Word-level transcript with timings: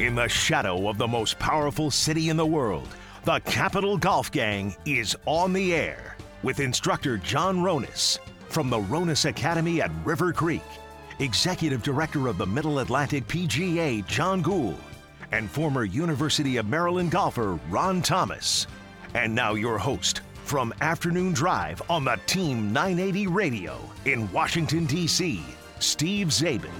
In 0.00 0.16
the 0.16 0.26
shadow 0.26 0.88
of 0.88 0.98
the 0.98 1.06
most 1.06 1.38
powerful 1.38 1.88
city 1.88 2.28
in 2.28 2.36
the 2.36 2.44
world, 2.44 2.88
the 3.22 3.38
Capital 3.44 3.96
Golf 3.96 4.32
Gang 4.32 4.74
is 4.84 5.16
on 5.24 5.52
the 5.52 5.72
air 5.72 6.16
with 6.42 6.58
instructor 6.58 7.16
John 7.16 7.58
Ronis 7.58 8.18
from 8.48 8.68
the 8.68 8.78
Ronis 8.78 9.24
Academy 9.24 9.80
at 9.80 9.92
River 10.04 10.32
Creek, 10.32 10.64
Executive 11.20 11.84
Director 11.84 12.26
of 12.26 12.38
the 12.38 12.46
Middle 12.46 12.80
Atlantic 12.80 13.28
PGA 13.28 14.04
John 14.08 14.42
Gould, 14.42 14.80
and 15.30 15.48
former 15.48 15.84
University 15.84 16.56
of 16.56 16.66
Maryland 16.66 17.12
golfer 17.12 17.56
Ron 17.70 18.02
Thomas. 18.02 18.66
And 19.14 19.32
now 19.32 19.54
your 19.54 19.78
host 19.78 20.22
from 20.42 20.74
Afternoon 20.80 21.34
Drive 21.34 21.80
on 21.88 22.04
the 22.04 22.18
Team 22.26 22.72
980 22.72 23.28
Radio 23.28 23.78
in 24.06 24.30
Washington, 24.32 24.86
D.C., 24.86 25.40
Steve 25.78 26.28
Zabin. 26.28 26.72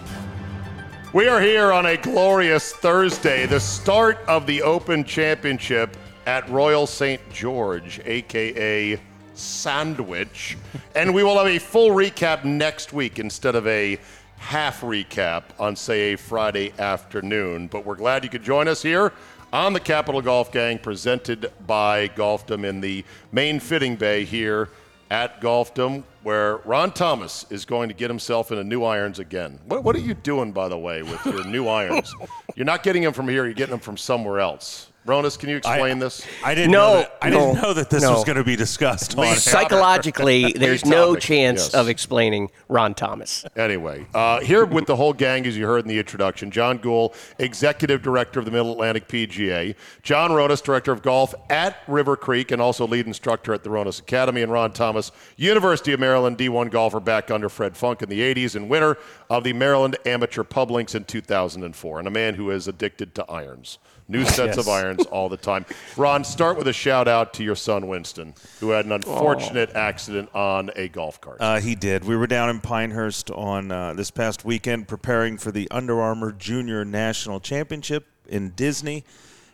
We 1.14 1.28
are 1.28 1.40
here 1.40 1.72
on 1.72 1.86
a 1.86 1.96
glorious 1.96 2.72
Thursday, 2.72 3.46
the 3.46 3.60
start 3.60 4.18
of 4.26 4.48
the 4.48 4.62
Open 4.62 5.04
Championship 5.04 5.96
at 6.26 6.50
Royal 6.50 6.88
St. 6.88 7.20
George, 7.30 8.00
aka 8.04 9.00
Sandwich. 9.34 10.58
and 10.96 11.14
we 11.14 11.22
will 11.22 11.38
have 11.38 11.46
a 11.46 11.60
full 11.60 11.90
recap 11.90 12.44
next 12.44 12.92
week 12.92 13.20
instead 13.20 13.54
of 13.54 13.64
a 13.68 13.96
half 14.38 14.80
recap 14.80 15.44
on, 15.60 15.76
say, 15.76 16.14
a 16.14 16.18
Friday 16.18 16.72
afternoon. 16.80 17.68
But 17.68 17.86
we're 17.86 17.94
glad 17.94 18.24
you 18.24 18.28
could 18.30 18.42
join 18.42 18.66
us 18.66 18.82
here 18.82 19.12
on 19.52 19.72
the 19.72 19.78
Capital 19.78 20.20
Golf 20.20 20.50
Gang, 20.50 20.80
presented 20.80 21.52
by 21.64 22.08
Golfdom 22.08 22.64
in 22.64 22.80
the 22.80 23.04
main 23.30 23.60
fitting 23.60 23.94
bay 23.94 24.24
here 24.24 24.68
at 25.12 25.40
Golfdom, 25.40 26.02
where 26.24 26.56
Ron 26.58 26.90
Thomas 26.90 27.44
is 27.50 27.64
going 27.64 27.88
to 27.90 27.94
get 27.94 28.08
himself 28.08 28.50
into 28.50 28.64
new 28.64 28.82
irons 28.82 29.18
again. 29.18 29.60
What, 29.66 29.84
what 29.84 29.94
are 29.94 30.00
you 30.00 30.14
doing, 30.14 30.52
by 30.52 30.68
the 30.68 30.78
way, 30.78 31.02
with 31.02 31.24
your 31.26 31.44
new 31.44 31.68
irons? 31.68 32.12
You're 32.56 32.64
not 32.64 32.82
getting 32.82 33.02
them 33.02 33.12
from 33.12 33.28
here, 33.28 33.44
you're 33.44 33.54
getting 33.54 33.72
them 33.72 33.80
from 33.80 33.96
somewhere 33.96 34.40
else. 34.40 34.90
Ronis, 35.06 35.38
can 35.38 35.50
you 35.50 35.58
explain 35.58 35.98
I, 35.98 36.00
this? 36.00 36.26
I 36.42 36.54
didn't 36.54 36.70
No, 36.70 36.78
know 36.78 36.94
that, 37.00 37.18
I 37.20 37.28
no, 37.28 37.38
didn't 37.38 37.62
know 37.62 37.72
that 37.74 37.90
this 37.90 38.02
no. 38.02 38.12
was 38.12 38.24
going 38.24 38.38
to 38.38 38.44
be 38.44 38.56
discussed 38.56 39.18
on. 39.18 39.36
Psychologically, 39.36 40.52
there's 40.56 40.86
no 40.86 41.14
chance 41.14 41.64
yes. 41.64 41.74
of 41.74 41.90
explaining 41.90 42.50
Ron 42.68 42.94
Thomas. 42.94 43.44
Anyway, 43.54 44.06
uh, 44.14 44.40
here 44.40 44.64
with 44.64 44.86
the 44.86 44.96
whole 44.96 45.12
gang, 45.12 45.46
as 45.46 45.58
you 45.58 45.66
heard 45.66 45.82
in 45.82 45.88
the 45.88 45.98
introduction, 45.98 46.50
John 46.50 46.78
Gould, 46.78 47.14
Executive 47.38 48.00
Director 48.00 48.38
of 48.38 48.46
the 48.46 48.50
Middle 48.50 48.72
Atlantic 48.72 49.06
PGA, 49.06 49.74
John 50.02 50.30
Ronis, 50.30 50.62
Director 50.62 50.92
of 50.92 51.02
Golf 51.02 51.34
at 51.50 51.76
River 51.86 52.16
Creek 52.16 52.50
and 52.50 52.62
also 52.62 52.86
lead 52.86 53.06
instructor 53.06 53.52
at 53.52 53.62
the 53.62 53.70
Ronis 53.70 54.00
Academy, 54.00 54.40
and 54.40 54.50
Ron 54.50 54.72
Thomas, 54.72 55.12
University 55.36 55.92
of 55.92 56.00
Maryland 56.00 56.38
D1 56.38 56.70
golfer 56.70 57.00
back 57.00 57.30
under 57.30 57.50
Fred 57.50 57.76
Funk 57.76 58.00
in 58.00 58.08
the 58.08 58.20
80s 58.20 58.56
and 58.56 58.70
winner 58.70 58.96
of 59.28 59.44
the 59.44 59.52
Maryland 59.52 59.96
Amateur 60.06 60.44
Pub 60.44 60.70
Links 60.70 60.94
in 60.94 61.04
2004, 61.04 61.98
and 61.98 62.08
a 62.08 62.10
man 62.10 62.34
who 62.34 62.50
is 62.50 62.66
addicted 62.68 63.14
to 63.16 63.30
irons. 63.30 63.78
New 64.06 64.24
sets 64.26 64.58
of 64.58 64.68
irons 64.68 64.93
all 65.02 65.28
the 65.28 65.36
time. 65.36 65.66
Ron, 65.96 66.24
start 66.24 66.56
with 66.56 66.68
a 66.68 66.72
shout 66.72 67.08
out 67.08 67.34
to 67.34 67.44
your 67.44 67.56
son 67.56 67.88
Winston, 67.88 68.34
who 68.60 68.70
had 68.70 68.84
an 68.84 68.92
unfortunate 68.92 69.74
accident 69.74 70.34
on 70.34 70.70
a 70.76 70.88
golf 70.88 71.20
cart. 71.20 71.38
Uh, 71.40 71.60
he 71.60 71.74
did. 71.74 72.04
We 72.04 72.16
were 72.16 72.26
down 72.26 72.50
in 72.50 72.60
Pinehurst 72.60 73.30
on 73.30 73.70
uh, 73.70 73.94
this 73.94 74.10
past 74.10 74.44
weekend 74.44 74.88
preparing 74.88 75.38
for 75.38 75.50
the 75.50 75.70
Under 75.70 76.00
Armour 76.00 76.32
Junior 76.32 76.84
National 76.84 77.40
Championship 77.40 78.06
in 78.28 78.50
Disney, 78.50 79.04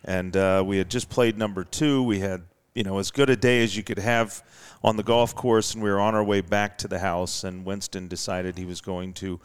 and 0.05 0.37
uh, 0.37 0.63
we 0.65 0.79
had 0.79 0.91
just 0.91 1.09
played 1.09 1.37
number 1.37 1.65
two. 1.65 2.03
We 2.03 2.21
had 2.21 2.43
you 2.75 2.83
know 2.83 2.99
as 2.99 3.11
good 3.11 3.31
a 3.31 3.37
day 3.37 3.63
as 3.63 3.77
you 3.77 3.83
could 3.83 3.99
have 3.99 4.43
on 4.83 4.97
the 4.97 5.03
golf 5.03 5.35
course, 5.35 5.75
and 5.75 5.83
we 5.83 5.91
were 5.91 6.01
on 6.01 6.15
our 6.15 6.25
way 6.25 6.41
back 6.41 6.79
to 6.79 6.89
the 6.89 6.99
house. 6.99 7.45
And 7.45 7.65
Winston 7.65 8.09
decided 8.09 8.57
he 8.57 8.65
was 8.65 8.81
going 8.81 9.13
to 9.15 9.41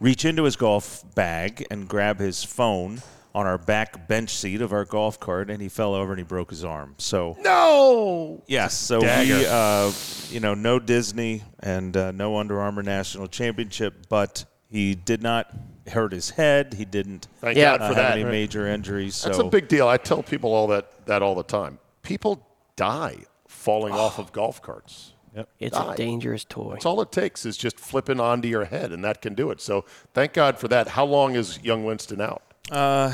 reach 0.00 0.24
into 0.24 0.44
his 0.44 0.56
golf 0.56 1.04
bag 1.14 1.66
and 1.70 1.88
grab 1.88 2.18
his 2.18 2.44
phone 2.44 3.02
on 3.38 3.46
our 3.46 3.56
back 3.56 4.08
bench 4.08 4.30
seat 4.34 4.60
of 4.60 4.72
our 4.72 4.84
golf 4.84 5.20
cart, 5.20 5.48
and 5.48 5.62
he 5.62 5.68
fell 5.68 5.94
over 5.94 6.10
and 6.12 6.18
he 6.18 6.24
broke 6.24 6.50
his 6.50 6.64
arm. 6.64 6.96
So 6.98 7.36
no! 7.40 8.42
Yes, 8.48 8.76
so 8.76 9.00
we, 9.00 9.46
uh, 9.46 9.92
you 10.28 10.40
know, 10.40 10.54
no 10.54 10.80
Disney 10.80 11.44
and 11.60 11.96
uh, 11.96 12.10
no 12.10 12.36
Under 12.36 12.60
Armour 12.60 12.82
National 12.82 13.28
Championship, 13.28 14.08
but 14.08 14.44
he 14.68 14.96
did 14.96 15.22
not 15.22 15.54
hurt 15.86 16.10
his 16.12 16.30
head. 16.30 16.74
He 16.74 16.84
didn't 16.84 17.28
Thank 17.40 17.56
Yeah. 17.56 17.78
God 17.78 17.82
uh, 17.82 17.88
for 17.90 17.94
have 17.94 18.10
that. 18.10 18.18
any 18.18 18.24
major 18.24 18.66
injuries. 18.66 19.14
So 19.14 19.28
That's 19.28 19.38
a 19.38 19.44
big 19.44 19.68
deal. 19.68 19.86
I 19.86 19.98
tell 19.98 20.24
people 20.24 20.52
all 20.52 20.66
that 20.68 21.06
that 21.06 21.22
all 21.22 21.36
the 21.36 21.44
time. 21.44 21.78
People 22.02 22.44
die 22.74 23.18
falling 23.46 23.94
off 23.94 24.18
of 24.18 24.32
golf 24.32 24.60
carts. 24.60 25.12
It's 25.60 25.76
Die. 25.76 25.92
a 25.92 25.96
dangerous 25.96 26.44
toy. 26.44 26.72
That's 26.72 26.86
all 26.86 27.00
it 27.00 27.12
takes 27.12 27.46
is 27.46 27.56
just 27.56 27.78
flipping 27.78 28.18
onto 28.18 28.48
your 28.48 28.64
head, 28.64 28.90
and 28.90 29.04
that 29.04 29.22
can 29.22 29.34
do 29.34 29.52
it. 29.52 29.60
So 29.60 29.84
thank 30.12 30.32
God 30.32 30.58
for 30.58 30.66
that. 30.66 30.88
How 30.88 31.04
long 31.04 31.36
is 31.36 31.60
young 31.62 31.84
Winston 31.84 32.20
out? 32.20 32.42
Uh, 32.70 33.12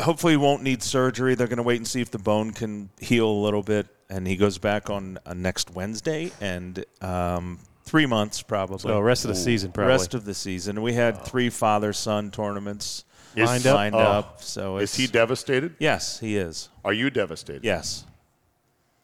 hopefully, 0.00 0.34
he 0.34 0.36
won't 0.36 0.62
need 0.62 0.82
surgery. 0.82 1.34
They're 1.34 1.46
going 1.46 1.56
to 1.58 1.62
wait 1.62 1.76
and 1.78 1.86
see 1.86 2.00
if 2.00 2.10
the 2.10 2.18
bone 2.18 2.52
can 2.52 2.90
heal 3.00 3.28
a 3.28 3.40
little 3.42 3.62
bit, 3.62 3.86
and 4.08 4.26
he 4.26 4.36
goes 4.36 4.58
back 4.58 4.90
on 4.90 5.18
uh, 5.26 5.34
next 5.34 5.70
Wednesday 5.70 6.30
and 6.40 6.84
um, 7.00 7.58
three 7.84 8.06
months 8.06 8.42
probably. 8.42 8.78
So 8.78 9.00
rest 9.00 9.24
of 9.24 9.28
the 9.28 9.34
season, 9.34 9.72
probably. 9.72 9.90
Rest 9.92 10.14
of 10.14 10.24
the 10.24 10.34
season. 10.34 10.82
We 10.82 10.92
had 10.92 11.24
three 11.24 11.50
father-son 11.50 12.30
tournaments 12.30 13.04
Is- 13.34 13.46
lined 13.46 13.64
Lined 13.64 13.94
up. 13.94 14.00
up? 14.00 14.06
Lined 14.06 14.24
up 14.34 14.42
so 14.42 14.76
Is 14.78 14.94
he 14.94 15.06
devastated? 15.06 15.74
Yes, 15.78 16.20
he 16.20 16.36
is. 16.36 16.68
Are 16.84 16.92
you 16.92 17.10
devastated? 17.10 17.64
Yes. 17.64 18.04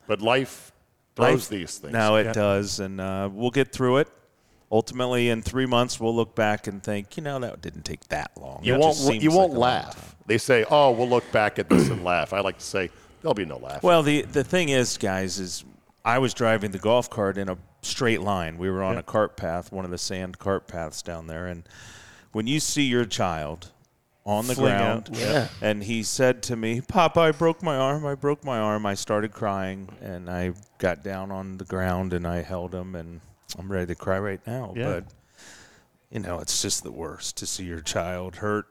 But 0.07 0.21
life 0.21 0.73
throws 1.17 1.33
Life- 1.33 1.49
these 1.49 1.79
things. 1.79 1.93
Now 1.93 2.17
it 2.17 2.27
Yeah. 2.27 2.33
does, 2.33 2.81
and 2.81 3.01
uh, 3.01 3.29
we'll 3.33 3.51
get 3.51 3.73
through 3.73 3.99
it. 3.99 4.09
Ultimately, 4.73 5.29
in 5.29 5.43
three 5.43 5.67
months, 5.67 6.01
we'll 6.01 6.17
look 6.17 6.35
back 6.35 6.67
and 6.67 6.83
think, 6.83 7.19
you 7.19 7.23
know, 7.23 7.39
that 7.39 7.61
didn't 7.61 7.85
take 7.85 8.09
that 8.09 8.31
long. 8.41 8.61
you 8.63 8.75
It 8.75 8.79
won't. 8.81 9.23
You 9.23 9.31
won't 9.31 9.53
like 9.53 9.85
laugh. 9.85 10.17
They 10.27 10.39
say, 10.39 10.65
"Oh, 10.71 10.93
we'll 10.93 11.11
look 11.11 11.31
back 11.31 11.59
at 11.59 11.69
this 11.69 11.91
and 11.91 12.03
laugh." 12.13 12.33
I 12.33 12.41
like 12.41 12.57
to 12.57 12.65
say, 12.65 12.89
"There'll 13.21 13.35
be 13.35 13.45
no 13.45 13.59
laugh." 13.59 13.83
Well, 13.83 14.03
the 14.03 14.23
the 14.23 14.43
thing 14.43 14.71
is, 14.71 14.97
guys, 14.97 15.39
is 15.39 15.65
I 16.07 16.19
was 16.19 16.33
driving 16.33 16.71
the 16.71 16.79
golf 16.79 17.11
cart 17.11 17.37
in 17.37 17.51
a 17.51 17.59
straight 17.83 18.23
line. 18.23 18.57
We 18.57 18.71
were 18.71 18.83
on 18.83 18.97
a 18.97 19.03
cart 19.03 19.37
path, 19.37 19.71
one 19.71 19.85
of 19.85 19.91
the 19.91 19.99
sand 19.99 20.39
cart 20.39 20.67
paths 20.69 21.03
down 21.03 21.27
there, 21.27 21.47
and 21.47 21.69
when 22.33 22.47
you 22.47 22.59
see 22.59 22.85
your 22.85 23.05
child 23.05 23.73
on 24.25 24.47
the 24.47 24.55
Fling 24.55 24.67
ground. 24.69 25.11
Yeah. 25.13 25.49
and 25.61 25.83
he 25.83 26.03
said 26.03 26.43
to 26.45 26.57
me, 26.57 26.81
"Papa, 26.81 27.21
I 27.21 27.33
broke 27.33 27.63
my 27.63 27.77
arm. 27.77 28.07
I 28.07 28.15
broke 28.15 28.43
my 28.43 28.59
arm." 28.59 28.87
I 28.87 28.95
started 28.95 29.33
crying, 29.33 29.91
and 30.01 30.31
I 30.31 30.55
got 30.79 31.03
down 31.03 31.31
on 31.31 31.59
the 31.59 31.65
ground 31.67 32.15
and 32.15 32.27
I 32.27 32.41
held 32.41 32.75
him, 32.75 32.95
and 32.95 33.21
I'm 33.59 33.71
ready 33.71 33.87
to 33.87 33.95
cry 33.95 34.19
right 34.19 34.41
now. 34.47 34.73
Yeah. 34.77 34.85
But 35.01 35.05
you 36.11 36.21
know, 36.21 36.41
it's 36.41 36.61
just 36.63 36.83
the 36.83 36.93
worst 36.93 37.37
to 37.39 37.47
see 37.47 37.65
your 37.65 37.81
child 37.81 38.37
hurt. 38.37 38.67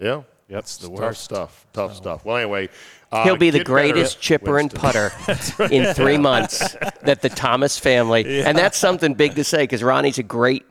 yeah. 0.00 0.22
Yep, 0.48 0.58
it's 0.60 0.76
the 0.76 0.86
Tough 0.88 0.96
worst. 1.00 1.24
stuff. 1.24 1.66
Tough 1.72 1.96
stuff. 1.96 2.24
Well, 2.24 2.36
anyway, 2.36 2.68
uh, 3.10 3.24
He'll 3.24 3.36
be 3.36 3.50
the 3.50 3.64
greatest 3.64 4.20
chipper 4.20 4.60
and 4.60 4.72
Winston. 4.72 4.80
putter 4.80 5.68
in 5.74 5.92
three 5.92 6.18
months 6.18 6.76
that 7.02 7.20
the 7.20 7.28
Thomas 7.28 7.80
family, 7.80 8.42
and 8.44 8.56
that's 8.56 8.78
something 8.78 9.14
big 9.14 9.34
to 9.34 9.42
say 9.42 9.64
because 9.64 9.82
Ronnie's 9.82 10.18
a 10.18 10.22
great 10.22 10.64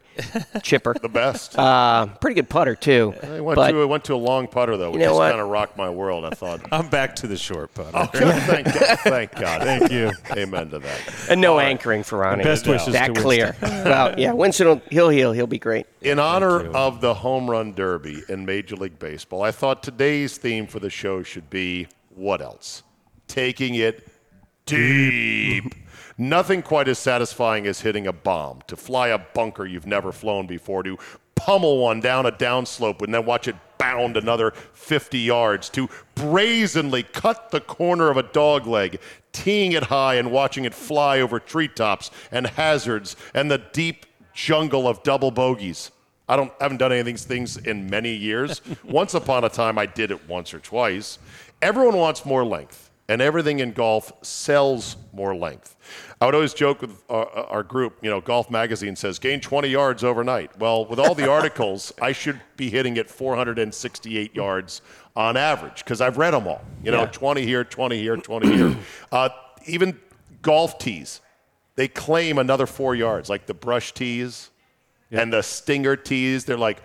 chipper. 0.63 0.93
The 0.93 1.09
best. 1.09 1.57
Uh, 1.57 2.07
pretty 2.21 2.35
good 2.35 2.49
putter 2.49 2.75
too. 2.75 3.13
I 3.23 3.41
went 3.41 3.55
but 3.55 3.71
to 3.71 3.81
I 3.81 3.85
went 3.85 4.03
to 4.05 4.13
a 4.13 4.17
long 4.17 4.47
putter 4.47 4.77
though, 4.77 4.91
which 4.91 5.01
know 5.01 5.17
just 5.17 5.31
kind 5.31 5.41
of 5.41 5.49
rocked 5.49 5.77
my 5.77 5.89
world. 5.89 6.25
I 6.25 6.29
thought. 6.31 6.61
I'm 6.71 6.89
back 6.89 7.15
to 7.17 7.27
the 7.27 7.37
short 7.37 7.73
putter. 7.73 7.97
Okay, 7.97 8.39
thank 8.41 8.65
God. 8.65 8.99
Thank 8.99 9.31
God. 9.35 9.61
Thank 9.61 9.91
you. 9.91 10.11
Amen 10.31 10.69
to 10.69 10.79
that. 10.79 11.27
and 11.29 11.41
no 11.41 11.59
anchoring 11.59 12.03
for 12.03 12.19
Ronnie. 12.19 12.43
best 12.43 12.67
wishes 12.67 12.93
that 12.93 13.13
to 13.13 13.21
clear. 13.21 13.55
well, 13.61 14.17
yeah, 14.17 14.33
Winston, 14.33 14.67
will, 14.67 14.81
he'll 14.89 15.09
heal. 15.09 15.31
He'll 15.31 15.47
be 15.47 15.59
great. 15.59 15.85
In 16.01 16.19
honor 16.19 16.67
of 16.75 17.01
the 17.01 17.13
home 17.13 17.49
run 17.49 17.73
derby 17.73 18.23
in 18.29 18.45
Major 18.45 18.75
League 18.75 18.99
Baseball, 18.99 19.41
I 19.41 19.51
thought 19.51 19.83
today's 19.83 20.37
theme 20.37 20.67
for 20.67 20.79
the 20.79 20.89
show 20.89 21.23
should 21.23 21.49
be 21.49 21.87
what 22.09 22.41
else? 22.41 22.83
Taking 23.27 23.75
it 23.75 24.07
deep. 24.65 25.73
Nothing 26.17 26.61
quite 26.61 26.87
as 26.87 26.97
satisfying 26.97 27.67
as 27.67 27.81
hitting 27.81 28.07
a 28.07 28.13
bomb, 28.13 28.61
to 28.67 28.77
fly 28.77 29.09
a 29.09 29.17
bunker 29.17 29.65
you've 29.65 29.87
never 29.87 30.11
flown 30.11 30.47
before, 30.47 30.81
to 30.83 30.97
pummel 31.35 31.79
one 31.79 31.99
down 31.99 32.25
a 32.25 32.31
downslope 32.31 33.01
and 33.01 33.13
then 33.13 33.25
watch 33.25 33.47
it 33.47 33.55
bound 33.77 34.15
another 34.15 34.51
50 34.73 35.19
yards, 35.19 35.69
to 35.69 35.89
brazenly 36.15 37.03
cut 37.03 37.51
the 37.51 37.59
corner 37.59 38.09
of 38.09 38.17
a 38.17 38.23
dog 38.23 38.65
leg, 38.65 38.99
teeing 39.33 39.73
it 39.73 39.83
high 39.83 40.15
and 40.15 40.31
watching 40.31 40.63
it 40.63 40.73
fly 40.73 41.19
over 41.19 41.39
treetops 41.39 42.09
and 42.31 42.47
hazards 42.47 43.17
and 43.33 43.51
the 43.51 43.57
deep 43.73 44.05
jungle 44.33 44.87
of 44.87 45.03
double 45.03 45.31
bogeys. 45.31 45.91
I 46.27 46.35
don't 46.35 46.51
haven't 46.59 46.77
done 46.77 46.91
any 46.91 47.01
of 47.01 47.05
these 47.05 47.25
things 47.25 47.57
in 47.57 47.89
many 47.89 48.13
years. 48.13 48.61
once 48.83 49.13
upon 49.13 49.43
a 49.43 49.49
time 49.49 49.77
I 49.77 49.85
did 49.85 50.11
it 50.11 50.27
once 50.27 50.53
or 50.53 50.59
twice. 50.59 51.19
Everyone 51.61 51.97
wants 51.97 52.25
more 52.25 52.43
length, 52.45 52.84
and 53.07 53.21
everything 53.21 53.59
in 53.59 53.71
golf 53.71 54.11
sells 54.23 54.97
more 55.13 55.35
length. 55.35 55.75
I 56.19 56.25
would 56.25 56.35
always 56.35 56.53
joke 56.53 56.81
with 56.81 57.03
our, 57.09 57.27
our 57.27 57.63
group, 57.63 57.97
you 58.01 58.09
know, 58.09 58.19
Golf 58.19 58.49
Magazine 58.49 58.95
says 58.95 59.19
gain 59.19 59.39
20 59.39 59.67
yards 59.67 60.03
overnight. 60.03 60.57
Well, 60.57 60.85
with 60.85 60.99
all 60.99 61.13
the 61.13 61.29
articles, 61.29 61.93
I 62.01 62.11
should 62.11 62.41
be 62.57 62.69
hitting 62.69 62.97
it 62.97 63.09
468 63.09 64.35
yards 64.35 64.81
on 65.15 65.37
average 65.37 65.83
because 65.83 66.01
I've 66.01 66.17
read 66.17 66.31
them 66.31 66.47
all. 66.47 66.63
You 66.83 66.91
know, 66.91 67.05
20 67.05 67.43
here, 67.43 67.63
20 67.63 67.97
here, 67.97 68.17
20 68.17 68.55
here. 68.55 68.77
Uh, 69.11 69.29
even 69.65 69.97
golf 70.41 70.77
tees, 70.77 71.21
they 71.75 71.87
claim 71.87 72.37
another 72.37 72.65
four 72.65 72.95
yards, 72.95 73.29
like 73.29 73.45
the 73.45 73.53
brush 73.53 73.93
tees 73.93 74.51
and 75.11 75.31
the 75.31 75.41
stinger 75.41 75.95
tees. 75.95 76.45
They're 76.45 76.57
like 76.57 76.81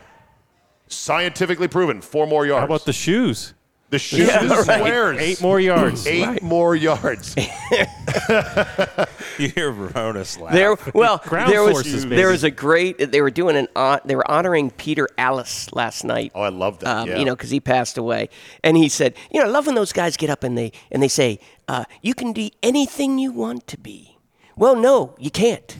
scientifically 0.87 1.67
proven, 1.67 2.00
four 2.00 2.26
more 2.26 2.46
yards. 2.46 2.61
How 2.61 2.67
about 2.67 2.84
the 2.84 2.93
shoes? 2.93 3.55
The 3.91 3.99
shoot 3.99 4.29
Yeah, 4.29 4.45
is 4.45 4.51
right. 4.69 4.79
squares. 4.79 5.19
Eight 5.19 5.43
more 5.43 5.59
yards. 5.61 6.07
Eight 6.07 6.43
more 6.43 6.75
yards. 6.77 7.35
You 9.39 9.49
hear 9.49 9.73
Veronis 9.73 10.39
laugh. 10.39 10.53
There, 10.53 10.77
well, 10.93 11.19
Ground 11.25 11.51
there 11.51 11.63
was 11.63 11.73
forces, 11.73 12.07
there 12.07 12.29
was 12.29 12.45
a 12.45 12.51
great. 12.51 12.99
They 13.11 13.23
were 13.23 13.31
doing 13.31 13.57
an 13.57 13.69
hon- 13.75 14.01
they 14.05 14.15
were 14.15 14.29
honoring 14.31 14.71
Peter 14.71 15.09
Alliss 15.17 15.75
last 15.75 16.05
night. 16.05 16.33
Oh, 16.35 16.43
I 16.43 16.51
love 16.51 16.81
that. 16.81 16.89
Um, 16.95 17.09
yeah. 17.09 17.19
You 17.19 17.25
know, 17.25 17.35
because 17.35 17.49
he 17.51 17.59
passed 17.61 17.97
away, 17.97 18.29
and 18.63 18.77
he 18.77 18.89
said, 18.91 19.15
you 19.31 19.41
know, 19.41 19.47
I 19.47 19.51
love 19.51 19.67
when 19.67 19.77
those 19.77 19.93
guys 19.93 20.17
get 20.19 20.29
up 20.29 20.45
and 20.45 20.59
they 20.59 20.73
and 20.91 21.03
they 21.03 21.09
say, 21.09 21.41
uh, 21.69 21.85
you 22.03 22.13
can 22.15 22.33
be 22.35 22.53
anything 22.63 23.19
you 23.19 23.33
want 23.33 23.67
to 23.69 23.79
be. 23.79 24.10
Well, 24.61 24.77
no, 24.77 25.15
you 25.19 25.31
can't. 25.31 25.75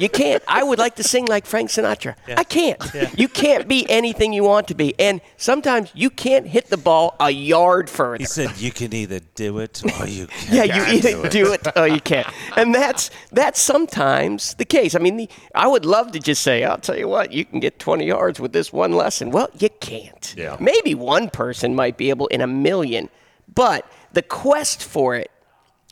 you 0.00 0.08
can't. 0.08 0.42
I 0.48 0.64
would 0.64 0.80
like 0.80 0.96
to 0.96 1.04
sing 1.04 1.26
like 1.26 1.46
Frank 1.46 1.70
Sinatra. 1.70 2.16
I 2.36 2.42
can't. 2.42 2.82
You 3.16 3.28
can't 3.28 3.68
be 3.68 3.88
anything 3.88 4.32
you 4.32 4.42
want 4.42 4.66
to 4.68 4.74
be, 4.74 4.98
and 4.98 5.20
sometimes 5.36 5.92
you 5.94 6.10
can't 6.10 6.44
hit 6.44 6.66
the 6.70 6.76
ball 6.76 7.14
a 7.20 7.30
yard 7.30 7.88
further. 7.88 8.18
He 8.18 8.24
said 8.24 8.58
you 8.58 8.72
can 8.72 8.92
either 8.92 9.20
do 9.36 9.60
it 9.60 9.80
or 10.00 10.08
you 10.08 10.26
can't. 10.28 10.52
Yeah, 10.52 10.64
you 10.64 10.82
either 10.96 11.28
do 11.28 11.52
it 11.52 11.64
or 11.76 11.86
you 11.86 12.00
can't, 12.00 12.26
and 12.56 12.74
that's 12.74 13.12
that's 13.30 13.60
sometimes 13.60 14.54
the 14.54 14.64
case. 14.64 14.96
I 14.96 14.98
mean, 14.98 15.16
the, 15.16 15.28
I 15.54 15.68
would 15.68 15.84
love 15.84 16.10
to 16.10 16.18
just 16.18 16.42
say, 16.42 16.64
"I'll 16.64 16.78
tell 16.78 16.98
you 16.98 17.06
what, 17.06 17.32
you 17.32 17.44
can 17.44 17.60
get 17.60 17.78
20 17.78 18.04
yards 18.04 18.40
with 18.40 18.52
this 18.52 18.72
one 18.72 18.90
lesson." 18.90 19.30
Well, 19.30 19.50
you 19.56 19.68
can't. 19.68 20.34
Yeah. 20.36 20.56
Maybe 20.58 20.96
one 20.96 21.30
person 21.30 21.76
might 21.76 21.96
be 21.96 22.10
able 22.10 22.26
in 22.26 22.40
a 22.40 22.48
million, 22.48 23.08
but 23.54 23.88
the 24.12 24.22
quest 24.22 24.82
for 24.82 25.14
it 25.14 25.30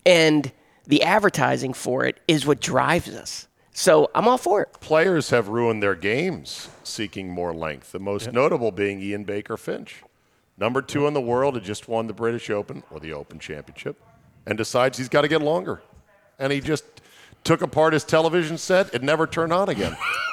and 0.05 0.51
the 0.89 1.03
advertising 1.03 1.75
for 1.75 2.05
it 2.05 2.19
is 2.27 2.47
what 2.47 2.61
drives 2.61 3.11
us. 3.11 3.47
So 3.73 4.11
I'm 4.15 4.27
all 4.27 4.39
for 4.39 4.63
it. 4.63 4.73
Players 4.81 5.31
have 5.31 5.47
ruined 5.47 5.83
their 5.83 5.95
games 5.95 6.69
seeking 6.83 7.29
more 7.29 7.55
length. 7.55 7.93
The 7.93 8.01
most 8.01 8.33
notable 8.33 8.73
being 8.73 9.01
Ian 9.01 9.23
Baker 9.23 9.57
Finch. 9.57 10.03
Number 10.57 10.83
two 10.83 11.07
in 11.07 11.15
the 11.15 11.21
world 11.21 11.55
had 11.55 11.63
just 11.63 11.87
won 11.87 12.09
the 12.09 12.13
British 12.13 12.51
Open 12.51 12.83
or 12.91 12.99
the 12.99 13.13
Open 13.13 13.39
Championship 13.39 14.01
and 14.47 14.59
decides 14.59 14.99
he's 14.99 15.09
got 15.09 15.21
to 15.21 15.29
get 15.29 15.43
longer. 15.43 15.83
And 16.41 16.53
he 16.53 16.61
just 16.61 16.85
took 17.45 17.63
apart 17.63 17.93
his 17.93 18.03
television 18.03 18.59
set. 18.59 18.93
It 18.93 19.03
never 19.03 19.27
turned 19.27 19.53
on 19.53 19.69
again. 19.69 19.97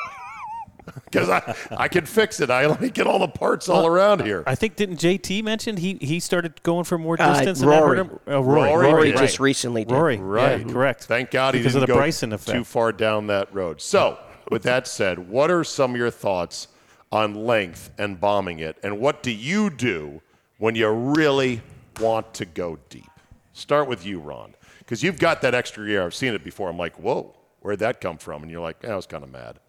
Because 1.06 1.30
I, 1.30 1.56
I 1.78 1.88
can 1.88 2.06
fix 2.06 2.40
it. 2.42 2.50
I 2.50 2.66
let 2.68 2.82
me 2.82 2.90
get 2.90 3.08
all 3.08 3.20
the 3.20 3.28
parts 3.28 3.70
all 3.70 3.86
around 3.88 4.24
here. 4.24 4.44
I 4.46 4.56
think 4.56 4.76
didn't 4.76 4.98
JT 5.00 5.44
mention 5.44 5.78
he 5.78 5.98
he 6.02 6.20
started 6.20 6.62
going 6.64 6.84
for 6.84 6.98
more 6.98 7.16
Uh, 7.20 7.34
distance? 7.34 7.62
and 7.62 7.72
I 7.72 7.76
heard 7.78 7.84
Rory. 7.86 7.98
him- 8.00 8.20
Oh, 8.28 8.42
Rory. 8.42 8.70
Rory 8.70 8.88
Rory 8.94 9.12
did. 9.12 9.18
just 9.18 9.40
recently 9.40 9.86
did. 9.86 9.94
Rory. 9.96 10.18
Right. 10.18 10.66
Yeah, 10.66 10.72
correct. 10.74 11.06
Thank 11.06 11.32
God 11.32 11.54
he 11.54 11.60
because 11.62 11.74
didn't 11.74 11.84
of 11.84 11.88
the 11.88 11.94
go 11.94 12.00
Bryson 12.00 12.34
effect. 12.34 12.58
too 12.58 12.64
far 12.64 12.92
down 12.92 13.28
that 13.28 13.54
road. 13.54 13.82
So, 13.82 14.18
with 14.52 14.64
that 14.64 14.88
said, 14.88 15.30
what 15.30 15.50
are 15.50 15.64
some 15.64 15.92
of 15.92 15.98
your 15.98 16.12
thoughts 16.12 16.68
on 17.12 17.34
length 17.34 17.92
and 17.98 18.20
bombing 18.20 18.60
it, 18.60 18.78
and 18.84 19.00
what 19.00 19.24
do 19.24 19.31
you 19.31 19.70
do 19.70 20.22
when 20.58 20.76
you 20.76 20.90
really 20.90 21.62
want 22.02 22.34
to 22.36 22.46
go 22.46 22.78
deep? 22.90 23.10
Start 23.54 23.88
with 23.88 24.06
you, 24.06 24.20
Ron, 24.20 24.54
because 24.80 25.02
you've 25.02 25.20
got 25.20 25.42
that 25.42 25.56
extra 25.56 25.88
year. 25.88 26.04
I've 26.04 26.14
seen 26.16 26.34
it 26.34 26.44
before. 26.44 26.70
I'm 26.70 26.78
like, 26.78 26.96
whoa, 27.00 27.34
where'd 27.62 27.80
that 27.80 28.02
come 28.02 28.18
from? 28.18 28.44
And 28.44 28.52
you're 28.52 28.62
like, 28.62 28.78
eh, 28.84 28.92
I 28.92 28.96
was 28.96 29.06
kind 29.08 29.24
of 29.24 29.31
mad. 29.31 29.60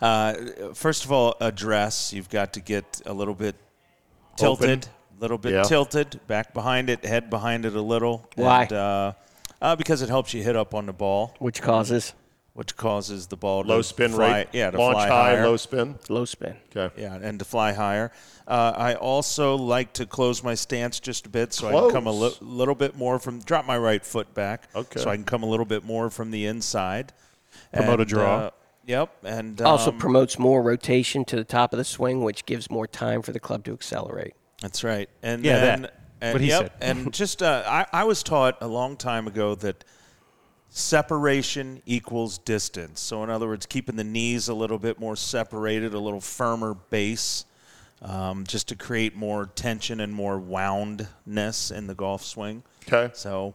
Uh, 0.00 0.34
first 0.74 1.04
of 1.04 1.12
all, 1.12 1.36
address. 1.40 2.12
You've 2.12 2.30
got 2.30 2.52
to 2.54 2.60
get 2.60 3.00
a 3.06 3.12
little 3.12 3.34
bit 3.34 3.56
tilted, 4.36 4.86
a 5.18 5.20
little 5.20 5.38
bit 5.38 5.52
Yeah. 5.52 5.62
tilted, 5.62 6.20
back 6.26 6.52
behind 6.54 6.90
it, 6.90 7.04
head 7.04 7.30
behind 7.30 7.64
it 7.64 7.74
a 7.74 7.80
little. 7.82 8.28
Why? 8.36 8.62
And, 8.62 8.72
uh, 8.72 9.12
uh, 9.62 9.76
because 9.76 10.02
it 10.02 10.08
helps 10.08 10.34
you 10.34 10.42
hit 10.42 10.56
up 10.56 10.74
on 10.74 10.86
the 10.86 10.92
ball, 10.92 11.34
Which 11.38 11.62
causes 11.62 12.12
which 12.52 12.76
causes 12.76 13.26
the 13.26 13.36
ball 13.36 13.64
Low 13.64 13.82
spin 13.82 14.12
fly, 14.12 14.30
rate, 14.32 14.46
Yeah, 14.52 14.70
to 14.70 14.78
launch 14.78 14.94
fly 14.98 15.08
high, 15.08 15.30
higher. 15.32 15.44
low 15.44 15.56
spin. 15.56 15.98
low 16.08 16.24
spin. 16.24 16.54
Okay. 16.76 17.02
Yeah, 17.02 17.14
and 17.20 17.36
to 17.40 17.44
fly 17.44 17.72
higher. 17.72 18.12
Uh, 18.46 18.72
I 18.76 18.94
also 18.94 19.56
like 19.56 19.92
to 19.94 20.06
close 20.06 20.44
my 20.44 20.54
stance 20.54 21.00
just 21.00 21.26
a 21.26 21.28
bit 21.28 21.52
so 21.52 21.66
I 21.66 21.72
can 21.72 21.90
come 21.90 22.06
a 22.06 22.12
li- 22.12 22.36
little 22.40 22.76
bit 22.76 22.96
more 22.96 23.18
from, 23.18 23.40
drop 23.40 23.64
my 23.66 23.76
right 23.76 24.04
foot 24.06 24.32
back. 24.34 24.68
Okay. 24.72 25.00
So 25.00 25.10
I 25.10 25.16
can 25.16 25.24
come 25.24 25.42
a 25.42 25.46
little 25.46 25.66
bit 25.66 25.82
more 25.84 26.10
from 26.10 26.30
the 26.30 26.46
inside. 26.46 27.12
Promote 27.72 27.98
a 27.98 28.02
And, 28.02 28.08
draw. 28.08 28.50
Yep. 28.86 29.16
And 29.24 29.60
Also 29.62 29.90
um, 29.90 29.98
promotes 29.98 30.38
more 30.38 30.62
rotation 30.62 31.24
to 31.26 31.36
the 31.36 31.44
top 31.44 31.72
of 31.72 31.78
the 31.78 31.84
swing, 31.84 32.22
which 32.22 32.46
gives 32.46 32.70
more 32.70 32.86
time 32.86 33.22
for 33.22 33.32
the 33.32 33.40
club 33.40 33.64
to 33.64 33.72
accelerate. 33.72 34.34
That's 34.60 34.84
right. 34.84 35.08
And 35.22 35.44
Yeah, 35.44 35.60
then, 35.60 35.82
that. 35.82 36.00
And, 36.20 36.32
What 36.34 36.40
he 36.40 36.48
yep, 36.48 36.62
said. 36.62 36.72
and 36.80 37.12
just 37.12 37.42
uh, 37.42 37.62
I, 37.66 37.86
I 37.92 38.04
was 38.04 38.22
taught 38.22 38.56
a 38.60 38.66
long 38.68 38.96
time 38.96 39.26
ago 39.26 39.54
that 39.56 39.84
separation 40.70 41.82
equals 41.86 42.38
distance. 42.38 43.00
So 43.00 43.22
in 43.22 43.30
other 43.30 43.46
words, 43.46 43.66
keeping 43.66 43.96
the 43.96 44.04
knees 44.04 44.48
a 44.48 44.54
little 44.54 44.78
bit 44.78 44.98
more 44.98 45.16
separated, 45.16 45.94
a 45.94 45.98
little 45.98 46.20
firmer 46.20 46.74
base, 46.74 47.44
um, 48.02 48.44
just 48.44 48.68
to 48.68 48.76
create 48.76 49.14
more 49.14 49.46
tension 49.46 50.00
and 50.00 50.12
more 50.12 50.38
woundness 50.38 51.70
in 51.70 51.86
the 51.86 51.94
golf 51.94 52.24
swing. 52.24 52.62
Okay. 52.86 53.12
So. 53.14 53.54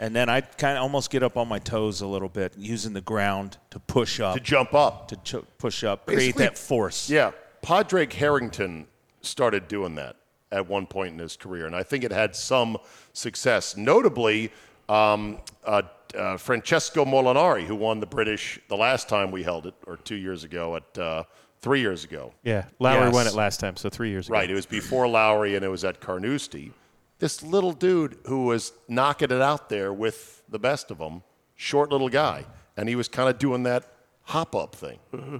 And 0.00 0.16
then 0.16 0.30
I 0.30 0.40
kind 0.40 0.78
of 0.78 0.82
almost 0.82 1.10
get 1.10 1.22
up 1.22 1.36
on 1.36 1.46
my 1.46 1.58
toes 1.58 2.00
a 2.00 2.06
little 2.06 2.30
bit, 2.30 2.54
using 2.56 2.94
the 2.94 3.02
ground 3.02 3.58
to 3.68 3.78
push 3.78 4.18
up, 4.18 4.34
To 4.34 4.40
jump 4.40 4.72
up. 4.72 5.08
to 5.08 5.16
ch- 5.16 5.44
push 5.58 5.84
up, 5.84 6.06
create 6.06 6.18
Basically- 6.18 6.44
that 6.46 6.56
force. 6.58 7.10
Yeah, 7.10 7.32
Padraig 7.60 8.12
Harrington 8.14 8.86
started 9.20 9.68
doing 9.68 9.94
that 9.96 10.16
at 10.50 10.66
one 10.66 10.86
point 10.86 11.12
in 11.12 11.18
his 11.18 11.36
career, 11.36 11.66
and 11.66 11.76
I 11.76 11.82
think 11.82 12.02
it 12.02 12.10
had 12.12 12.34
some 12.34 12.78
success. 13.12 13.76
Notably, 13.76 14.50
um, 14.88 15.38
uh, 15.66 15.82
uh, 16.18 16.38
Francesco 16.38 17.04
Molinari, 17.04 17.66
who 17.66 17.76
won 17.76 18.00
the 18.00 18.06
British 18.06 18.58
the 18.68 18.76
last 18.78 19.06
time 19.06 19.30
we 19.30 19.42
held 19.42 19.66
it, 19.66 19.74
or 19.86 19.98
two 19.98 20.16
years 20.16 20.44
ago, 20.44 20.76
at 20.76 20.98
uh, 20.98 21.24
three 21.60 21.80
years 21.80 22.04
ago. 22.04 22.32
Yeah, 22.42 22.64
Lowry 22.78 23.04
Yes. 23.04 23.14
won 23.14 23.26
it 23.26 23.34
last 23.34 23.60
time, 23.60 23.76
so 23.76 23.90
three 23.90 24.08
years 24.08 24.28
ago. 24.28 24.32
Right, 24.38 24.50
it 24.50 24.54
was 24.54 24.64
before 24.66 25.06
Lowry, 25.06 25.56
and 25.56 25.64
it 25.64 25.68
was 25.68 25.84
at 25.84 26.00
Carnoustie. 26.00 26.72
This 27.20 27.42
little 27.42 27.72
dude 27.72 28.18
who 28.26 28.44
was 28.46 28.72
knocking 28.88 29.30
it 29.30 29.40
out 29.42 29.68
there 29.68 29.92
with 29.92 30.42
the 30.48 30.58
best 30.58 30.90
of 30.90 30.98
them, 30.98 31.22
short 31.54 31.90
little 31.92 32.08
guy, 32.08 32.46
and 32.76 32.88
he 32.88 32.96
was 32.96 33.08
kind 33.08 33.28
of 33.28 33.38
doing 33.38 33.62
that 33.64 33.84
hop 34.22 34.54
up 34.56 34.74
thing. 34.74 34.98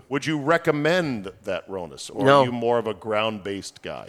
Would 0.08 0.26
you 0.26 0.38
recommend 0.40 1.32
that, 1.44 1.68
Ronis, 1.68 2.10
or 2.14 2.24
No. 2.24 2.40
are 2.42 2.44
you 2.44 2.52
more 2.52 2.78
of 2.78 2.86
a 2.86 2.94
ground 2.94 3.42
based 3.42 3.82
guy? 3.82 4.08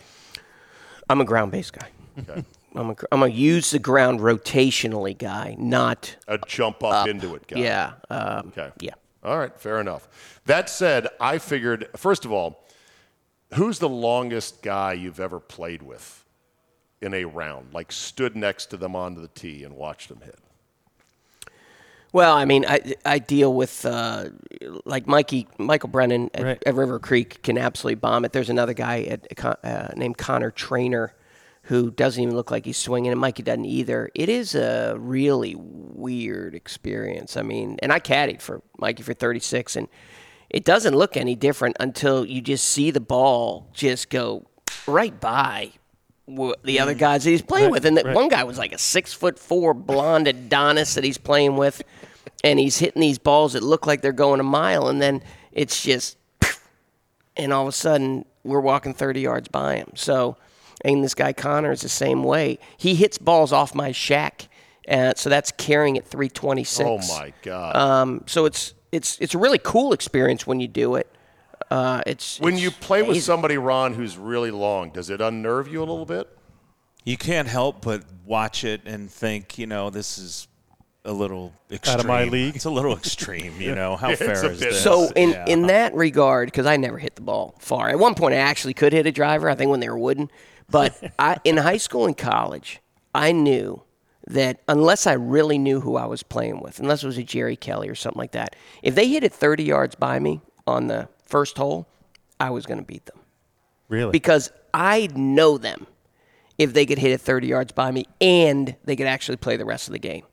I'm 1.10 1.22
a 1.22 1.26
ground 1.26 1.52
based 1.52 1.74
guy. 1.74 1.88
Okay. 2.20 2.44
I'm 2.76 2.90
a, 2.92 2.96
I'm 3.12 3.24
a 3.24 3.28
use 3.28 3.72
the 3.72 3.80
ground 3.80 4.20
rotationally 4.22 5.18
guy, 5.18 5.56
not 5.58 6.16
A 6.28 6.38
jump 6.40 6.84
up, 6.84 7.08
into 7.08 7.36
it 7.36 7.48
guy. 7.48 7.60
yeah, 7.60 7.94
um, 8.10 8.48
Okay. 8.50 8.70
yeah. 8.80 8.94
All 9.24 9.38
right, 9.38 9.58
fair 9.60 9.80
enough. 9.80 10.08
That 10.46 10.70
said, 10.70 11.08
I 11.20 11.38
figured, 11.38 11.88
first 11.96 12.26
of 12.26 12.32
all, 12.32 12.68
who's 13.54 13.80
the 13.80 13.90
longest 13.90 14.62
guy 14.62 14.94
you've 14.94 15.20
ever 15.20 15.40
played 15.40 15.84
with 15.84 16.21
in 17.02 17.14
a 17.14 17.26
round? 17.26 17.74
Like 17.74 17.92
stood 17.92 18.36
next 18.36 18.68
to 18.68 18.78
them 18.78 18.96
onto 18.96 19.22
the 19.22 19.28
tee 19.30 19.64
and 19.64 19.76
watched 19.76 20.10
them 20.10 20.22
hit? 20.24 20.40
Well, 22.14 22.36
I 22.36 22.44
mean, 22.44 22.66
I, 22.68 22.96
I 23.06 23.20
deal 23.20 23.54
with 23.54 23.86
uh, 23.86 24.26
like 24.84 25.08
Mikey 25.08 25.48
Michael 25.58 25.88
Brennan 25.90 26.30
at, 26.34 26.44
Right. 26.44 26.64
at 26.66 26.76
River 26.76 27.00
Creek 27.00 27.42
can 27.42 27.58
absolutely 27.58 27.96
bomb 27.96 28.26
it. 28.26 28.34
There's 28.34 28.50
another 28.50 28.74
guy 28.74 29.04
at, 29.04 29.46
uh, 29.64 29.88
named 29.96 30.18
Connor 30.18 30.52
Trainer 30.52 31.14
who 31.66 31.90
doesn't 31.92 32.22
even 32.22 32.36
look 32.36 32.52
like 32.52 32.66
he's 32.66 32.76
swinging, 32.76 33.12
and 33.12 33.22
Mikey 33.22 33.44
doesn't 33.44 33.64
either. 33.66 34.10
It 34.14 34.28
is 34.28 34.56
a 34.56 34.96
really 34.98 35.56
weird 35.56 36.54
experience. 36.54 37.38
I 37.38 37.44
mean, 37.44 37.78
and 37.82 37.94
I 37.94 38.00
caddied 38.00 38.42
for 38.42 38.62
Mikey 38.78 39.04
for 39.04 39.14
36, 39.14 39.78
and 39.78 39.88
it 40.50 40.66
doesn't 40.66 40.96
look 40.96 41.16
any 41.16 41.36
different 41.36 41.78
until 41.80 42.26
you 42.26 42.42
just 42.42 42.68
see 42.68 42.92
the 42.92 43.00
ball 43.00 43.70
just 43.74 44.10
go 44.10 44.48
right 44.86 45.18
by 45.22 45.70
wh- 45.70 45.81
the 46.64 46.80
other 46.80 46.94
guys 46.94 47.24
that 47.24 47.30
he's 47.32 47.42
playing 47.42 47.66
Right, 47.66 47.72
with. 47.72 47.86
And 47.86 47.98
that 47.98 48.06
right. 48.06 48.16
one 48.16 48.28
guy 48.30 48.44
was 48.44 48.58
like 48.58 48.74
a 48.74 48.78
six 48.78 49.14
foot 49.14 49.38
four 49.40 49.74
blonde 49.74 50.28
Adonis 50.28 50.94
that 50.96 51.04
he's 51.04 51.18
playing 51.18 51.58
with, 51.58 51.82
and 52.44 52.60
he's 52.60 52.78
hitting 52.78 53.02
these 53.02 53.18
balls 53.18 53.54
that 53.54 53.64
look 53.64 53.86
like 53.88 54.02
they're 54.02 54.12
going 54.12 54.40
a 54.40 54.44
mile, 54.44 54.88
and 54.88 55.02
then 55.02 55.22
it's 55.52 55.84
just, 55.84 56.18
and 57.38 57.54
all 57.54 57.64
of 57.64 57.68
a 57.68 57.72
sudden 57.72 58.26
we're 58.44 58.60
walking 58.62 58.94
30 58.94 59.22
yards 59.22 59.48
by 59.48 59.76
him. 59.78 59.92
So, 59.96 60.38
and 60.84 61.04
this 61.04 61.14
guy 61.14 61.34
Connor 61.34 61.72
is 61.72 61.82
the 61.82 61.90
same 61.90 62.24
way. 62.24 62.58
He 62.78 62.96
hits 62.96 63.18
balls 63.18 63.52
off 63.52 63.76
my 63.76 63.92
shack, 63.92 64.48
uh, 64.90 65.14
so 65.16 65.30
that's 65.30 65.52
carrying 65.52 65.98
at 65.98 66.06
326. 66.06 66.82
Oh 66.90 66.98
my 67.20 67.34
God! 67.44 67.76
Um, 67.76 68.24
so 68.26 68.46
it's 68.46 68.74
it's 68.92 69.18
it's 69.20 69.36
a 69.36 69.38
really 69.38 69.60
cool 69.60 69.94
experience 69.94 70.48
when 70.48 70.60
you 70.60 70.68
do 70.68 70.96
it. 70.96 71.08
Uh, 71.72 72.02
it's 72.06 72.38
when 72.40 72.56
it's 72.56 72.64
you 72.64 72.70
play 72.70 73.02
with 73.02 73.24
somebody, 73.24 73.58
Ron, 73.58 73.94
who's 73.94 74.18
really 74.18 74.52
long, 74.52 74.90
does 74.90 75.10
it 75.10 75.22
unnerve 75.22 75.70
you 75.70 75.80
a 75.80 75.88
little 75.88 76.06
bit? 76.06 76.28
You 77.06 77.16
can't 77.18 77.48
help 77.48 77.82
but 77.82 78.04
watch 78.26 78.64
it 78.64 78.82
and 78.86 79.10
think, 79.10 79.58
you 79.58 79.66
know, 79.68 79.90
this 79.90 80.18
is 80.18 80.48
a 81.06 81.14
little 81.14 81.54
extreme. 81.72 81.94
Out 81.96 82.00
of 82.02 82.06
my 82.08 82.26
league. 82.26 82.56
It's 82.58 82.66
a 82.66 82.70
little 82.70 82.96
extreme, 82.96 83.60
you 83.60 83.74
know. 83.74 83.96
How 83.96 84.14
fair 84.16 84.52
is 84.52 84.60
this? 84.60 84.84
So 84.84 85.10
in 85.16 85.30
Yeah. 85.32 85.46
in 85.48 85.68
that 85.68 85.96
regard, 85.96 86.48
because 86.48 86.66
I 86.66 86.76
never 86.78 86.98
hit 86.98 87.16
the 87.16 87.22
ball 87.22 87.56
far. 87.60 87.90
At 87.90 87.98
one 88.00 88.16
point, 88.16 88.36
I 88.36 88.40
actually 88.40 88.74
could 88.74 88.92
hit 88.94 89.08
a 89.08 89.12
driver. 89.12 89.50
I 89.50 89.56
think 89.56 89.72
when 89.72 89.80
they 89.80 89.90
were 89.90 89.98
wooden, 89.98 90.30
but 90.70 91.02
I, 91.20 91.38
in 91.44 91.58
high 91.58 91.78
school 91.78 92.06
and 92.06 92.18
college, 92.18 92.82
I 93.16 93.32
knew 93.32 93.82
that 94.28 94.60
unless 94.68 95.08
I 95.08 95.14
really 95.14 95.58
knew 95.58 95.80
who 95.80 95.96
I 95.96 96.06
was 96.06 96.22
playing 96.22 96.60
with, 96.62 96.80
unless 96.80 97.02
it 97.02 97.08
was 97.08 97.18
a 97.18 97.24
Jerry 97.24 97.56
Kelly 97.56 97.88
or 97.90 97.96
something 97.96 98.20
like 98.20 98.34
that, 98.34 98.56
if 98.84 98.94
they 98.94 99.08
hit 99.08 99.24
it 99.24 99.34
30 99.34 99.64
yards 99.64 99.96
by 99.96 100.20
me 100.20 100.42
on 100.68 100.88
the 100.88 101.08
first 101.32 101.58
hole, 101.58 101.88
I 102.40 102.50
was 102.52 102.66
going 102.66 102.80
to 102.80 102.86
beat 102.86 103.06
them 103.08 103.18
Really? 103.90 104.12
because 104.12 104.52
I 104.74 105.10
know 105.16 105.58
them. 105.58 105.88
if 106.58 106.74
they 106.74 106.86
could 106.86 107.00
hit 107.00 107.12
it 107.12 107.20
30 107.22 107.48
yards 107.48 107.72
by 107.72 107.90
me 107.90 108.06
and 108.20 108.76
they 108.86 108.96
could 108.96 109.08
actually 109.08 109.38
play 109.38 109.58
the 109.58 109.66
rest 109.66 109.88
of 109.88 109.94
the 109.94 110.00
game. 110.00 110.24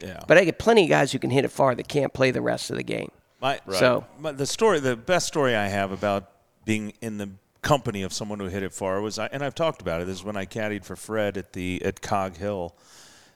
Yeah. 0.00 0.20
But 0.28 0.38
I 0.38 0.44
get 0.44 0.58
plenty 0.60 0.84
of 0.84 0.88
guys 0.90 1.10
who 1.10 1.18
can 1.18 1.30
hit 1.30 1.44
it 1.44 1.50
far 1.50 1.74
that 1.74 1.88
can't 1.88 2.12
play 2.12 2.30
the 2.30 2.40
rest 2.42 2.70
of 2.70 2.76
the 2.76 2.84
game. 2.84 3.10
My, 3.40 3.58
So- 3.70 4.04
my, 4.20 4.30
the 4.32 4.46
story, 4.46 4.78
the 4.78 4.94
best 4.96 5.26
story 5.26 5.56
I 5.56 5.66
have 5.66 5.90
about 5.90 6.30
being 6.64 6.92
in 7.00 7.18
the 7.18 7.30
company 7.62 8.02
of 8.02 8.12
someone 8.12 8.38
who 8.38 8.46
hit 8.46 8.62
it 8.62 8.72
far 8.72 9.00
was, 9.00 9.18
I, 9.18 9.26
and 9.32 9.42
I've 9.42 9.54
talked 9.56 9.80
about 9.82 10.00
it, 10.00 10.08
is 10.08 10.22
when 10.22 10.36
I 10.36 10.46
caddied 10.46 10.84
for 10.84 10.94
Fred 10.94 11.36
at 11.36 11.52
the 11.52 11.82
at 11.84 12.00
Cog 12.02 12.36
Hill, 12.36 12.76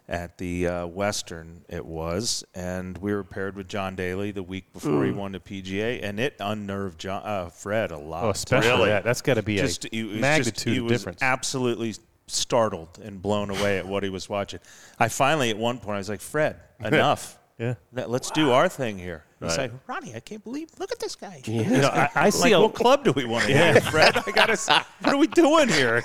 at 0.08 0.38
the 0.38 0.66
uh, 0.68 0.86
Western. 0.86 1.64
It 1.68 1.84
was, 1.84 2.44
and 2.54 2.96
we 2.98 3.12
were 3.12 3.24
paired 3.24 3.56
with 3.56 3.68
John 3.68 3.96
Daly 3.96 4.30
the 4.30 4.42
week 4.42 4.72
before 4.72 5.04
he 5.04 5.10
won 5.10 5.32
the 5.32 5.40
PGA, 5.40 6.00
and 6.02 6.20
it 6.20 6.36
unnerved 6.40 6.98
John, 7.00 7.22
uh, 7.24 7.48
Fred 7.48 7.90
a 7.90 7.98
lot. 7.98 8.24
Oh, 8.24 8.30
especially 8.30 8.68
Really? 8.70 8.88
that. 8.90 9.04
That's 9.04 9.22
got 9.22 9.34
to 9.34 9.42
be 9.42 9.56
just 9.56 9.86
a 9.92 10.02
magnitude 10.04 10.54
just, 10.54 10.64
he 10.64 10.76
of 10.78 10.84
was 10.84 10.92
difference. 10.92 11.22
absolutely 11.22 11.94
startled 12.28 12.98
and 13.02 13.20
blown 13.22 13.50
away 13.50 13.78
at 13.78 13.86
what 13.86 14.02
he 14.02 14.08
was 14.08 14.28
watching. 14.28 14.60
I 14.98 15.08
finally, 15.08 15.50
at 15.50 15.58
one 15.58 15.78
point, 15.78 15.94
I 15.96 15.98
was 15.98 16.08
like, 16.08 16.20
Fred, 16.20 16.56
enough. 16.80 17.38
Yeah. 17.58 17.74
Let- 17.92 18.10
Let's 18.10 18.30
do 18.30 18.50
our 18.52 18.68
thing 18.68 18.98
here. 18.98 19.24
He's 19.40 19.50
Right. 19.58 19.70
like, 19.70 19.72
Ronnie, 19.86 20.14
I 20.14 20.20
can't 20.20 20.42
believe. 20.42 20.68
Look 20.78 20.90
at 20.92 20.98
this 20.98 21.14
guy. 21.14 21.42
you 21.44 21.62
know, 21.64 21.88
I, 21.88 22.08
I 22.14 22.30
see 22.30 22.44
Like, 22.44 22.52
a, 22.54 22.60
what 22.62 22.74
club 22.74 23.04
do 23.04 23.12
we 23.12 23.26
want 23.26 23.44
to 23.46 23.52
hit, 23.52 23.82
Fred? 23.84 24.16
I 24.26 24.30
gotta. 24.30 24.52
s- 24.54 24.68
What 24.68 25.14
are 25.14 25.16
we 25.18 25.26
doing 25.26 25.68
here? 25.68 26.02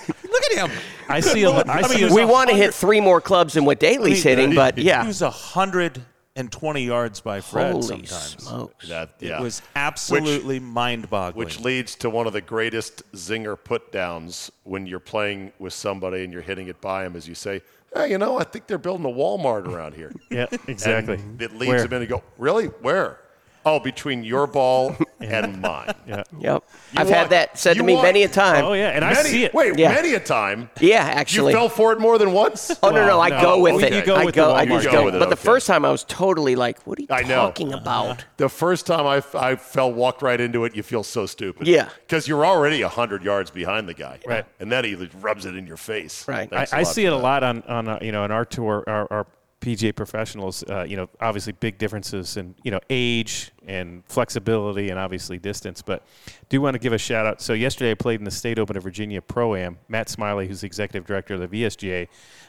Look 0.51 0.63
at 0.63 0.69
him. 0.69 0.79
I 1.09 1.19
see 1.19 1.43
a, 1.43 1.49
I 1.49 1.61
I 1.61 1.81
mean, 1.81 1.89
see 1.89 1.97
he 1.97 2.03
was 2.05 2.13
We 2.13 2.25
want 2.25 2.49
to 2.49 2.55
hit 2.55 2.73
three 2.73 3.01
more 3.01 3.21
clubs 3.21 3.53
than 3.53 3.65
what 3.65 3.79
Daly's 3.79 4.23
hitting, 4.23 4.55
but 4.55 4.77
He 4.77 4.85
yeah. 4.85 5.05
was 5.05 5.21
a 5.21 5.29
hundred 5.29 6.01
and 6.35 6.51
twenty 6.51 6.83
yards 6.83 7.19
by 7.19 7.41
Fred. 7.41 7.73
Holy 7.73 7.83
sometimes 7.83 8.37
smokes. 8.43 8.87
That, 8.87 9.15
yeah. 9.19 9.39
it 9.39 9.43
was 9.43 9.61
absolutely 9.75 10.59
mind-boggling. 10.59 11.37
Which 11.37 11.59
leads 11.59 11.95
to 11.95 12.09
one 12.09 12.27
of 12.27 12.33
the 12.33 12.41
greatest 12.41 13.09
zinger 13.13 13.57
put 13.61 13.91
downs 13.91 14.51
when 14.63 14.87
you're 14.87 14.99
playing 14.99 15.51
with 15.59 15.73
somebody 15.73 16.23
and 16.23 16.31
you're 16.31 16.41
hitting 16.41 16.67
it 16.67 16.79
by 16.79 17.05
him 17.05 17.15
as 17.15 17.27
you 17.27 17.35
say, 17.35 17.61
hey, 17.93 18.11
you 18.11 18.17
know, 18.17 18.39
I 18.39 18.43
think 18.43 18.67
they're 18.67 18.77
building 18.77 19.05
a 19.05 19.09
Walmart 19.09 19.67
around 19.67 19.95
here. 19.95 20.13
yeah, 20.31 20.47
exactly. 20.67 21.15
And 21.15 21.41
it 21.41 21.53
leads 21.53 21.69
Where? 21.69 21.83
them 21.83 21.93
in 21.93 21.99
to 22.01 22.07
go, 22.07 22.23
really? 22.37 22.67
Where? 22.67 23.19
Oh, 23.65 23.79
between 23.79 24.23
your 24.23 24.47
ball 24.47 24.95
and 25.19 25.61
mine. 25.61 25.93
Yeah. 26.07 26.23
Yep. 26.39 26.63
You 26.93 26.99
I've 26.99 27.07
want- 27.07 27.09
had 27.17 27.29
that 27.29 27.57
said 27.59 27.75
you 27.75 27.81
to 27.83 27.85
me 27.85 27.93
want- 27.93 28.05
many 28.07 28.23
a 28.23 28.27
time. 28.27 28.65
Oh 28.65 28.73
yeah, 28.73 28.89
and 28.89 29.05
I 29.05 29.13
Many, 29.13 29.29
see 29.29 29.43
it. 29.45 29.53
Wait, 29.53 29.77
Yeah. 29.77 29.93
many 29.93 30.13
a 30.15 30.19
time. 30.19 30.69
Yeah, 30.79 31.03
actually. 31.03 31.53
You 31.53 31.57
fell 31.59 31.69
for 31.69 31.93
it 31.93 31.99
more 31.99 32.17
than 32.17 32.31
once? 32.33 32.71
Oh 32.83 32.89
no, 32.89 33.05
no, 33.05 33.19
I 33.19 33.29
no. 33.29 33.41
go 33.41 33.59
with 33.61 33.75
Okay. 33.75 33.87
it. 33.87 33.93
You 33.93 34.01
go 34.03 34.15
I 34.15 34.25
with 34.25 34.33
go. 34.35 34.47
the 34.47 34.53
I 34.55 34.65
Walmart. 34.65 34.69
just 34.69 34.85
You 34.85 34.91
go. 34.91 34.97
go 34.99 35.05
with 35.05 35.15
it, 35.15 35.19
But 35.19 35.29
the 35.29 35.35
okay. 35.35 35.43
first 35.43 35.67
time 35.67 35.85
I 35.85 35.91
was 35.91 36.03
totally 36.05 36.55
like, 36.55 36.81
"What 36.87 36.97
are 36.97 37.01
you 37.03 37.07
I 37.11 37.21
know. 37.21 37.35
talking 37.47 37.73
about?" 37.73 38.25
The 38.37 38.49
first 38.49 38.87
time 38.87 39.05
I, 39.05 39.21
I 39.37 39.55
fell, 39.55 39.91
walked 39.93 40.21
right 40.23 40.41
into 40.41 40.65
it, 40.65 40.75
you 40.75 40.81
feel 40.83 41.03
so 41.03 41.25
stupid. 41.27 41.67
Yeah. 41.67 41.89
Because 42.07 42.27
you're 42.27 42.45
already 42.45 42.81
100 42.81 43.23
yards 43.23 43.51
behind 43.51 43.87
the 43.87 43.93
guy. 43.93 44.19
Right. 44.25 44.45
And 44.59 44.71
then 44.71 44.83
he 44.85 44.95
rubs 45.21 45.45
it 45.45 45.55
in 45.55 45.67
your 45.67 45.77
face. 45.77 46.27
Right. 46.27 46.49
Thanks 46.49 46.73
I, 46.73 46.77
a 46.77 46.79
I 46.79 46.83
lot 46.83 46.93
see 46.93 47.03
for 47.03 47.07
it 47.07 47.13
a 47.13 47.17
lot 47.17 47.43
on 47.43 47.61
on 47.67 47.87
uh, 47.87 47.99
you 48.01 48.11
know 48.11 48.23
on 48.23 48.31
our 48.31 48.45
tour, 48.45 48.83
our, 48.87 49.07
our 49.11 49.27
PGA 49.61 49.95
professionals. 49.95 50.63
Uh, 50.69 50.83
you 50.83 50.97
know, 50.97 51.07
obviously 51.21 51.53
big 51.53 51.77
differences 51.77 52.35
in 52.35 52.55
you 52.63 52.71
know 52.71 52.79
age 52.89 53.51
and 53.65 54.03
flexibility 54.07 54.89
and 54.89 54.99
obviously 54.99 55.37
distance. 55.37 55.81
But 55.81 56.03
do 56.49 56.59
want 56.59 56.73
to 56.73 56.79
give 56.79 56.93
a 56.93 56.97
shout 56.97 57.25
out. 57.25 57.41
So 57.41 57.53
yesterday 57.53 57.91
I 57.91 57.93
played 57.93 58.19
in 58.19 58.25
the 58.25 58.31
State 58.31 58.59
Open 58.59 58.75
of 58.75 58.83
Virginia 58.83 59.21
Pro 59.21 59.55
Am. 59.55 59.77
Matt 59.87 60.09
Smiley, 60.09 60.47
who's 60.47 60.61
the 60.61 60.67
executive 60.67 61.05
director 61.05 61.35
of 61.35 61.39
the 61.39 61.47
VSGA, 61.47 62.07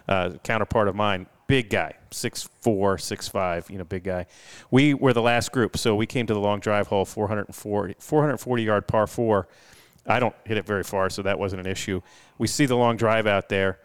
uh, 0.08 0.30
counterpart 0.42 0.88
of 0.88 0.96
mine, 0.96 1.26
big 1.46 1.68
guy, 1.68 1.92
six 2.10 2.48
four, 2.60 2.96
six 2.98 3.28
five, 3.28 3.70
you 3.70 3.78
know, 3.78 3.84
big 3.84 4.04
guy. 4.04 4.26
We 4.70 4.94
were 4.94 5.12
the 5.12 5.22
last 5.22 5.52
group, 5.52 5.76
so 5.76 5.94
we 5.94 6.06
came 6.06 6.26
to 6.26 6.34
the 6.34 6.40
long 6.40 6.60
drive 6.60 6.88
hole, 6.88 7.04
440, 7.04 7.96
440 7.98 8.62
yard 8.62 8.88
par 8.88 9.06
four. 9.06 9.48
I 10.06 10.18
don't 10.18 10.34
hit 10.44 10.56
it 10.56 10.66
very 10.66 10.82
far, 10.82 11.10
so 11.10 11.22
that 11.22 11.38
wasn't 11.38 11.60
an 11.60 11.70
issue. 11.70 12.00
We 12.38 12.48
see 12.48 12.66
the 12.66 12.76
long 12.76 12.96
drive 12.96 13.26
out 13.26 13.48
there. 13.48 13.78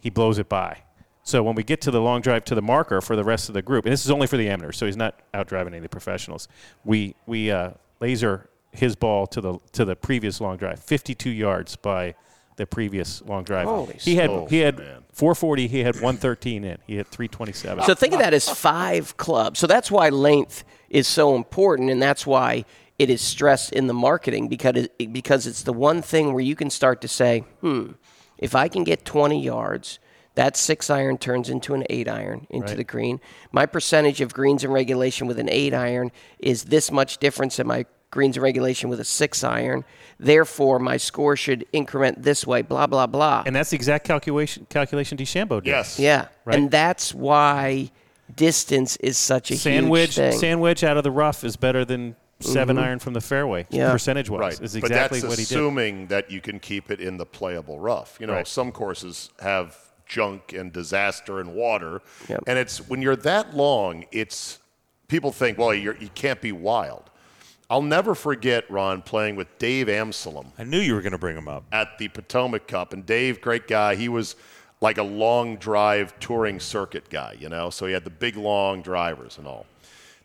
He 0.00 0.10
blows 0.10 0.38
it 0.38 0.48
by. 0.48 0.83
So 1.24 1.42
when 1.42 1.54
we 1.54 1.64
get 1.64 1.80
to 1.82 1.90
the 1.90 2.00
long 2.00 2.20
drive 2.20 2.44
to 2.46 2.54
the 2.54 2.62
marker 2.62 3.00
for 3.00 3.16
the 3.16 3.24
rest 3.24 3.48
of 3.48 3.54
the 3.54 3.62
group, 3.62 3.86
and 3.86 3.92
this 3.92 4.04
is 4.04 4.10
only 4.10 4.26
for 4.26 4.36
the 4.36 4.48
amateurs, 4.48 4.76
so 4.76 4.86
he's 4.86 4.96
not 4.96 5.18
out 5.32 5.48
driving 5.48 5.72
any 5.72 5.78
of 5.78 5.82
the 5.82 5.88
professionals. 5.88 6.48
We 6.84 7.16
we 7.26 7.50
uh, 7.50 7.70
laser 7.98 8.50
his 8.72 8.94
ball 8.94 9.26
to 9.28 9.40
the 9.40 9.58
to 9.72 9.84
the 9.86 9.96
previous 9.96 10.40
long 10.40 10.58
drive, 10.58 10.80
52 10.80 11.30
yards 11.30 11.76
by 11.76 12.14
the 12.56 12.66
previous 12.66 13.22
long 13.22 13.42
drive. 13.42 13.66
Holy 13.66 13.94
he 13.94 14.16
had 14.16 14.30
smokes, 14.30 14.50
he 14.50 14.58
had 14.58 14.78
man. 14.78 15.04
440. 15.12 15.66
He 15.66 15.80
had 15.80 15.94
113 15.94 16.64
in. 16.64 16.78
He 16.86 16.96
had 16.96 17.06
327. 17.08 17.84
So 17.84 17.94
think 17.94 18.12
of 18.12 18.20
that 18.20 18.34
as 18.34 18.48
five 18.48 19.16
clubs. 19.16 19.58
So 19.58 19.66
that's 19.66 19.90
why 19.90 20.10
length 20.10 20.62
is 20.90 21.08
so 21.08 21.36
important, 21.36 21.90
and 21.90 22.02
that's 22.02 22.26
why 22.26 22.64
it 22.98 23.10
is 23.10 23.20
stressed 23.20 23.72
in 23.72 23.86
the 23.86 23.94
marketing 23.94 24.48
because 24.48 24.76
it, 24.76 25.12
because 25.12 25.46
it's 25.46 25.62
the 25.62 25.72
one 25.72 26.02
thing 26.02 26.32
where 26.32 26.42
you 26.42 26.54
can 26.54 26.70
start 26.70 27.00
to 27.00 27.08
say, 27.08 27.40
hmm, 27.60 27.92
if 28.38 28.54
I 28.54 28.68
can 28.68 28.84
get 28.84 29.04
20 29.04 29.42
yards, 29.42 29.98
that 30.34 30.56
six 30.56 30.90
iron 30.90 31.16
turns 31.18 31.48
into 31.48 31.74
an 31.74 31.84
eight 31.90 32.08
iron 32.08 32.46
into 32.50 32.68
Right. 32.68 32.76
the 32.76 32.84
green. 32.84 33.20
My 33.52 33.66
percentage 33.66 34.20
of 34.20 34.34
greens 34.34 34.64
in 34.64 34.70
regulation 34.70 35.26
with 35.26 35.38
an 35.38 35.48
eight 35.48 35.72
iron 35.74 36.10
is 36.38 36.64
this 36.64 36.90
much 36.90 37.18
difference 37.18 37.58
in 37.58 37.66
my 37.66 37.86
greens 38.10 38.36
in 38.36 38.42
regulation 38.42 38.88
with 38.88 39.00
a 39.00 39.04
six 39.04 39.42
iron. 39.44 39.84
Therefore, 40.20 40.78
my 40.78 40.96
score 40.96 41.36
should 41.36 41.64
increment 41.72 42.22
this 42.22 42.46
way. 42.46 42.62
Blah 42.62 42.86
blah 42.86 43.06
blah. 43.06 43.42
and 43.46 43.54
that's 43.54 43.70
the 43.70 43.76
exact 43.76 44.06
calculation 44.06 44.66
calculation 44.70 45.18
DeChambeau 45.18 45.62
did. 45.62 45.70
Yes. 45.70 45.98
Yeah, 45.98 46.26
Right. 46.44 46.56
and 46.58 46.70
that's 46.70 47.14
why 47.14 47.90
distance 48.34 48.96
is 48.96 49.18
such 49.18 49.50
a 49.50 49.56
Sandwich 49.56 50.14
huge 50.16 50.16
thing. 50.16 50.38
sandwich 50.38 50.82
out 50.82 50.96
of 50.96 51.04
the 51.04 51.10
rough 51.10 51.44
is 51.44 51.56
better 51.56 51.84
than 51.84 52.16
7 52.40 52.76
mm-hmm. 52.76 52.84
iron 52.84 52.98
from 52.98 53.12
the 53.14 53.20
fairway. 53.20 53.66
Yeah. 53.70 53.92
Percentage 53.92 54.28
wise, 54.30 54.40
Right. 54.40 54.60
is 54.60 54.76
but 54.80 54.90
that's 54.90 55.22
what 55.22 55.30
he 55.30 55.36
did. 55.36 55.42
assuming 55.42 56.06
that 56.08 56.30
you 56.30 56.40
can 56.40 56.58
keep 56.58 56.90
it 56.90 57.00
in 57.00 57.16
the 57.16 57.26
playable 57.26 57.78
rough. 57.78 58.16
You 58.20 58.26
know, 58.26 58.32
Right. 58.34 58.46
some 58.46 58.72
courses 58.72 59.30
have 59.40 59.76
junk 60.06 60.52
and 60.52 60.72
disaster 60.72 61.40
and 61.40 61.54
water. 61.54 62.02
Yep. 62.28 62.44
And 62.46 62.58
it's 62.58 62.78
when 62.88 63.02
you're 63.02 63.16
that 63.16 63.54
long, 63.54 64.04
it's 64.12 64.58
people 65.08 65.32
think, 65.32 65.58
well, 65.58 65.74
you're, 65.74 65.96
you 65.96 66.10
can't 66.14 66.40
be 66.40 66.52
wild. 66.52 67.10
I'll 67.70 67.82
never 67.82 68.14
forget, 68.14 68.70
Ron, 68.70 69.02
playing 69.02 69.36
with 69.36 69.58
Dave 69.58 69.86
Amsalem 69.86 70.46
I 70.58 70.64
knew 70.64 70.78
you 70.78 70.94
were 70.94 71.00
going 71.00 71.12
to 71.12 71.18
bring 71.18 71.36
him 71.36 71.48
up. 71.48 71.64
at 71.72 71.98
the 71.98 72.08
Potomac 72.08 72.68
Cup. 72.68 72.92
And 72.92 73.06
Dave, 73.06 73.40
great 73.40 73.66
guy, 73.66 73.94
he 73.94 74.08
was 74.08 74.36
like 74.80 74.98
a 74.98 75.02
long 75.02 75.56
drive 75.56 76.18
touring 76.20 76.60
circuit 76.60 77.08
guy, 77.08 77.36
you 77.38 77.48
know, 77.48 77.70
so 77.70 77.86
he 77.86 77.92
had 77.92 78.04
the 78.04 78.10
big 78.10 78.36
long 78.36 78.82
drivers 78.82 79.38
and 79.38 79.46
all. 79.46 79.66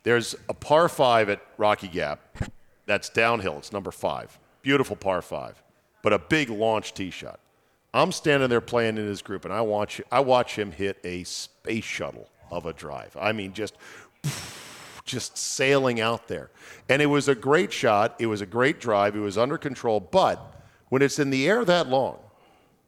There's 0.04 0.36
a 0.50 0.54
par 0.54 0.90
five 0.90 1.30
at 1.30 1.42
Rocky 1.58 1.88
Gap 1.88 2.20
that's 2.86 3.10
downhill. 3.10 3.58
It's 3.58 3.72
number 3.72 3.92
five. 3.92 4.38
Beautiful 4.62 4.96
par 4.96 5.22
five, 5.22 5.62
but 6.02 6.12
a 6.12 6.20
big 6.20 6.50
launch 6.50 6.94
tee 6.94 7.10
shot. 7.12 7.40
I'm 7.94 8.12
standing 8.12 8.50
there 8.50 8.62
playing 8.62 8.98
in 8.98 9.06
his 9.06 9.22
group, 9.22 9.46
and 9.46 9.54
I 9.54 9.62
watch, 9.62 10.02
I 10.12 10.20
watch 10.20 10.58
him 10.58 10.72
hit 10.72 11.00
a 11.04 11.24
space 11.24 11.84
shuttle 11.84 12.30
of 12.52 12.66
a 12.66 12.74
drive. 12.74 13.16
I 13.20 13.32
mean, 13.32 13.54
just 13.54 13.76
just 15.10 15.38
sailing 15.38 16.00
out 16.00 16.28
there. 16.28 16.52
And 16.88 17.02
it 17.02 17.08
was 17.08 17.28
a 17.28 17.36
great 17.36 17.74
shot. 17.74 18.16
It 18.20 18.28
was 18.28 18.42
a 18.42 18.46
great 18.46 18.80
drive. 18.80 19.16
It 19.16 19.20
was 19.20 19.38
under 19.38 19.58
control. 19.58 20.00
But 20.00 20.40
when 20.90 21.02
it's 21.02 21.20
in 21.20 21.32
the 21.32 21.48
air 21.48 21.66
that 21.66 21.88
long, 21.88 22.20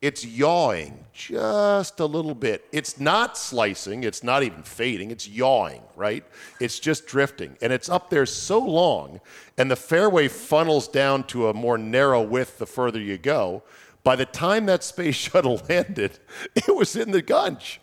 it's 0.02 0.26
yawing 0.26 1.06
just 1.14 2.00
a 2.00 2.06
little 2.06 2.34
bit. 2.34 2.66
It's 2.72 3.00
not 3.00 3.38
slicing. 3.38 4.04
It's 4.04 4.24
not 4.24 4.42
even 4.42 4.64
fading. 4.64 5.12
It's 5.12 5.28
yawing, 5.28 5.82
right? 5.96 6.24
It's 6.60 6.80
just 6.80 7.06
drifting. 7.06 7.56
And 7.62 7.72
it's 7.72 7.90
up 7.90 8.10
there 8.10 8.26
so 8.26 8.60
long, 8.60 9.22
and 9.60 9.70
the 9.70 9.76
fairway 9.76 10.28
funnels 10.28 10.88
down 10.88 11.26
to 11.26 11.50
a 11.50 11.54
more 11.54 11.78
narrow 11.78 12.22
width 12.22 12.58
the 12.58 12.66
further 12.66 13.00
you 13.00 13.20
go. 13.20 13.62
By 14.04 14.16
the 14.16 14.26
time 14.26 14.66
that 14.66 14.84
space 14.84 15.16
shuttle 15.30 15.62
landed, 15.70 16.20
it 16.56 16.76
was 16.76 16.96
in 16.96 17.12
the 17.12 17.22
gunch. 17.22 17.80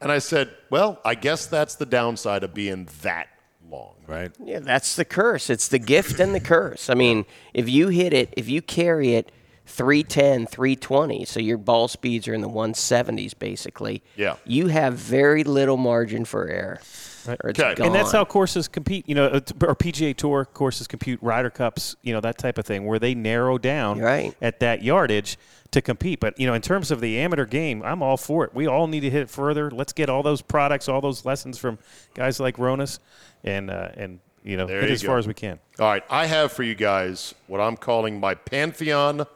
And 0.00 0.10
I 0.10 0.18
said, 0.18 0.50
well, 0.70 0.98
I 1.04 1.14
guess 1.14 1.46
that's 1.46 1.74
the 1.74 1.86
downside 1.86 2.42
of 2.42 2.54
being 2.54 2.88
that 3.02 3.28
long. 3.70 3.94
Right. 4.06 4.32
Yeah, 4.42 4.60
that's 4.60 4.96
the 4.96 5.04
curse. 5.04 5.50
It's 5.50 5.68
the 5.68 5.78
gift 5.78 6.20
and 6.20 6.34
the 6.34 6.40
curse. 6.40 6.90
I 6.90 6.94
mean, 6.94 7.26
if 7.54 7.68
you 7.68 7.88
hit 7.88 8.12
it, 8.12 8.32
if 8.36 8.48
you 8.48 8.62
carry 8.62 9.14
it 9.14 9.30
310, 9.66 10.46
320, 10.46 11.24
so 11.26 11.38
your 11.38 11.58
ball 11.58 11.86
speeds 11.86 12.26
are 12.26 12.34
in 12.34 12.40
the 12.40 12.48
170s 12.48 13.38
basically. 13.38 14.02
Yeah. 14.16 14.36
You 14.44 14.68
have 14.68 14.94
very 14.94 15.44
little 15.44 15.76
margin 15.76 16.24
for 16.24 16.48
error. 16.48 16.80
Or 17.28 17.50
it's 17.50 17.58
Okay. 17.60 17.74
gone. 17.74 17.86
And 17.86 17.94
that's 17.94 18.12
how 18.12 18.24
courses 18.24 18.68
compete, 18.68 19.08
you 19.08 19.14
know, 19.14 19.26
uh, 19.26 19.40
or 19.62 19.74
PGA 19.74 20.14
Tour 20.16 20.44
courses 20.44 20.86
compute, 20.86 21.18
Ryder 21.22 21.50
Cups, 21.50 21.96
you 22.02 22.12
know, 22.12 22.20
that 22.20 22.38
type 22.38 22.58
of 22.58 22.66
thing, 22.66 22.86
where 22.86 22.98
they 22.98 23.14
narrow 23.14 23.58
down 23.58 23.98
Right. 23.98 24.34
at 24.40 24.60
that 24.60 24.82
yardage 24.82 25.36
to 25.72 25.80
compete. 25.82 26.20
But, 26.20 26.38
you 26.38 26.46
know, 26.46 26.54
in 26.54 26.62
terms 26.62 26.90
of 26.90 27.00
the 27.00 27.18
amateur 27.18 27.44
game, 27.46 27.82
I'm 27.84 28.02
all 28.02 28.16
for 28.16 28.44
it. 28.44 28.54
We 28.54 28.66
all 28.66 28.86
need 28.86 29.00
to 29.00 29.10
hit 29.10 29.22
it 29.22 29.30
further. 29.30 29.70
Let's 29.70 29.92
get 29.92 30.08
all 30.08 30.22
those 30.22 30.42
products, 30.42 30.88
all 30.88 31.00
those 31.00 31.24
lessons 31.24 31.58
from 31.58 31.78
guys 32.14 32.40
like 32.40 32.56
Ronis 32.56 32.98
and, 33.44 33.70
uh, 33.70 33.88
and 33.96 34.20
you 34.42 34.56
know, 34.56 34.66
There 34.66 34.80
hit 34.80 34.88
you 34.88 34.94
as 34.94 35.02
go. 35.02 35.08
far 35.08 35.18
as 35.18 35.26
we 35.28 35.34
can. 35.34 35.58
All 35.78 35.86
right, 35.86 36.02
I 36.08 36.24
have 36.26 36.50
for 36.52 36.62
you 36.62 36.74
guys 36.74 37.34
what 37.46 37.60
I'm 37.60 37.76
calling 37.76 38.18
my 38.18 38.34
pantheon 38.34 39.26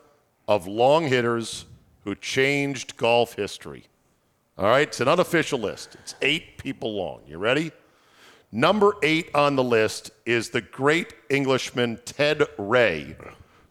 of 0.48 0.66
long 0.66 1.08
hitters 1.08 1.66
who 2.04 2.14
changed 2.14 2.96
golf 2.96 3.34
history. 3.34 3.84
All 4.56 4.66
right, 4.66 4.86
it's 4.86 5.00
an 5.00 5.08
unofficial 5.08 5.58
list. 5.58 5.96
It's 5.96 6.14
eight 6.22 6.58
people 6.58 6.94
long. 6.94 7.22
You 7.26 7.38
ready? 7.38 7.72
Number 8.52 8.94
eight 9.02 9.34
on 9.34 9.56
the 9.56 9.64
list 9.64 10.12
is 10.24 10.50
the 10.50 10.60
great 10.60 11.12
Englishman 11.28 11.98
Ted 12.04 12.46
Ray, 12.56 13.16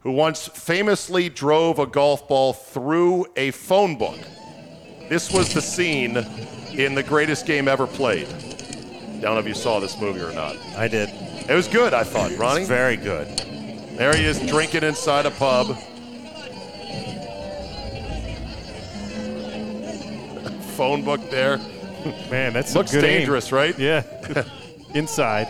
who 0.01 0.11
once 0.11 0.49
famously 0.49 1.29
drove 1.29 1.79
a 1.79 1.85
golf 1.85 2.27
ball 2.27 2.51
through 2.51 3.27
a 3.37 3.51
phone 3.51 3.97
book. 3.97 4.19
This 5.07 5.31
was 5.31 5.53
the 5.53 5.61
scene 5.61 6.17
in 6.73 6.95
the 6.95 7.03
greatest 7.03 7.45
game 7.45 7.69
ever 7.69 7.87
played. 7.87 8.27
I 8.27 9.19
Don't 9.21 9.35
know 9.35 9.39
if 9.39 9.47
you 9.47 9.53
saw 9.53 9.79
this 9.79 9.97
movie 10.01 10.19
or 10.19 10.33
not. 10.33 10.57
I 10.75 10.89
did. 10.89 11.07
It 11.49 11.53
was 11.55 11.69
good, 11.69 11.93
I 11.93 12.03
thought, 12.03 12.37
Ronnie. 12.37 12.61
It's 12.61 12.69
very 12.69 12.97
good. 12.97 13.27
There 13.97 14.13
he 14.13 14.25
is 14.25 14.37
drinking 14.47 14.83
inside 14.83 15.25
a 15.25 15.31
pub. 15.31 15.77
Phone 20.73 21.03
book 21.03 21.21
there. 21.29 21.57
Man, 22.29 22.51
that's 22.53 22.73
Looks 22.75 22.91
some 22.91 23.01
good 23.01 23.07
aim. 23.09 23.19
dangerous, 23.19 23.51
right? 23.51 23.77
Yeah. 23.77 24.03
Inside. 24.93 25.47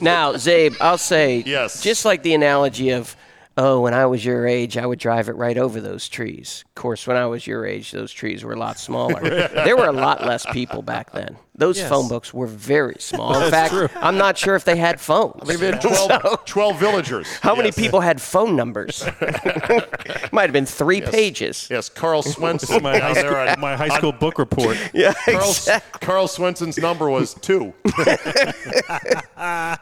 Now, 0.00 0.32
Zabe, 0.34 0.76
I'll 0.80 0.98
say, 0.98 1.42
Yes. 1.46 1.80
just 1.82 2.04
like 2.04 2.22
the 2.22 2.34
analogy 2.34 2.90
of, 2.90 3.16
oh, 3.56 3.80
when 3.80 3.94
I 3.94 4.06
was 4.06 4.24
your 4.24 4.46
age, 4.46 4.76
I 4.76 4.84
would 4.86 4.98
drive 4.98 5.28
it 5.28 5.32
right 5.36 5.56
over 5.56 5.80
those 5.80 6.08
trees. 6.08 6.64
Of 6.68 6.74
course, 6.74 7.06
when 7.06 7.16
I 7.16 7.26
was 7.26 7.46
your 7.46 7.64
age, 7.64 7.90
those 7.90 8.12
trees 8.12 8.44
were 8.44 8.52
a 8.52 8.58
lot 8.58 8.78
smaller. 8.78 9.20
there 9.48 9.76
were 9.76 9.86
a 9.86 9.92
lot 9.92 10.24
less 10.24 10.44
people 10.52 10.82
back 10.82 11.12
then. 11.12 11.36
Those 11.56 11.80
phone 11.80 12.08
books 12.08 12.34
were 12.34 12.48
very 12.48 12.96
small. 12.98 13.40
In 13.40 13.48
fact, 13.50 13.72
I'm 13.96 14.16
not 14.18 14.36
sure 14.36 14.56
if 14.56 14.64
they 14.64 14.76
had 14.76 15.00
phones. 15.00 15.46
Maybe 15.46 15.70
12, 15.78 16.44
12 16.46 16.78
villagers. 16.80 17.28
How 17.38 17.54
many 17.54 17.70
people 17.70 18.00
had 18.00 18.20
phone 18.20 18.56
numbers? 18.56 19.04
Might 20.32 20.42
have 20.42 20.52
been 20.52 20.66
three 20.66 21.00
pages. 21.00 21.68
Yes, 21.70 21.88
Carl 21.88 22.22
Swenson. 22.22 22.76
Uh, 22.76 22.80
my 22.80 22.98
high, 22.98 23.12
school, 23.14 23.34
on- 23.36 23.60
my 23.60 23.76
high 23.76 23.96
school 23.96 24.10
book 24.12 24.38
report. 24.38 24.76
Yeah, 24.92 25.14
Carl, 25.26 25.48
exactly. 25.50 26.00
Carl 26.06 26.26
Swenson's 26.28 26.76
number 26.78 27.08
was 27.08 27.34
two. 27.34 27.72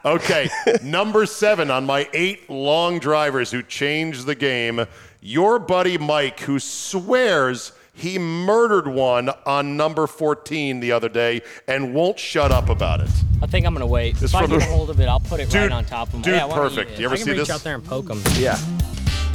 okay, 0.05 0.49
number 0.83 1.25
seven 1.25 1.71
on 1.71 1.85
my 1.85 2.07
eight 2.13 2.49
long 2.49 2.99
drivers 2.99 3.51
who 3.51 3.63
changed 3.63 4.25
the 4.25 4.35
game. 4.35 4.85
Your 5.21 5.57
buddy 5.57 5.97
Mike, 5.97 6.41
who 6.41 6.59
swears 6.59 7.71
he 7.95 8.17
murdered 8.17 8.87
one 8.87 9.29
on 9.45 9.77
number 9.77 10.07
14 10.07 10.79
the 10.79 10.91
other 10.91 11.09
day 11.09 11.41
and 11.67 11.93
won't 11.93 12.17
shut 12.19 12.51
up 12.51 12.69
about 12.69 12.99
it. 13.01 13.09
I 13.41 13.45
think 13.45 13.65
I'm 13.65 13.73
gonna 13.73 13.85
wait. 13.85 14.15
This 14.15 14.31
if 14.31 14.35
I 14.35 14.47
get 14.47 14.61
a 14.61 14.65
hold 14.65 14.89
of 14.89 14.99
it, 14.99 15.07
I'll 15.07 15.19
put 15.19 15.39
it 15.39 15.49
Dude- 15.49 15.61
right 15.61 15.71
on 15.71 15.85
top 15.85 16.07
of 16.09 16.15
him. 16.15 16.21
dude, 16.21 16.33
yeah, 16.33 16.39
don't 16.47 16.53
perfect. 16.53 16.97
You 16.99 17.05
ever 17.05 17.13
I 17.13 17.17
can 17.17 17.25
see 17.25 17.31
reach 17.31 17.39
this? 17.41 17.49
out 17.51 17.61
there 17.61 17.75
and 17.75 17.85
poke 17.85 18.09
him. 18.09 18.21
Yeah. 18.35 18.57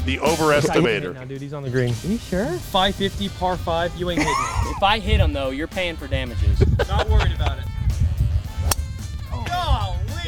The 0.04 0.16
overestimator. 0.18 1.12
Now, 1.14 1.24
dude, 1.24 1.40
he's 1.42 1.52
on 1.52 1.62
the 1.62 1.70
green. 1.70 1.92
Are 2.02 2.06
you 2.06 2.18
sure? 2.18 2.46
550 2.46 3.28
par 3.38 3.56
five. 3.58 3.94
You 3.96 4.10
ain't 4.10 4.20
hitting 4.20 4.34
it. 4.34 4.74
If 4.78 4.82
I 4.82 4.98
hit 5.00 5.20
him 5.20 5.32
though, 5.32 5.50
you're 5.50 5.66
paying 5.66 5.96
for 5.96 6.06
damages. 6.08 6.60
Not 6.88 7.08
worried 7.08 7.32
about 7.34 7.58
it. 7.58 7.64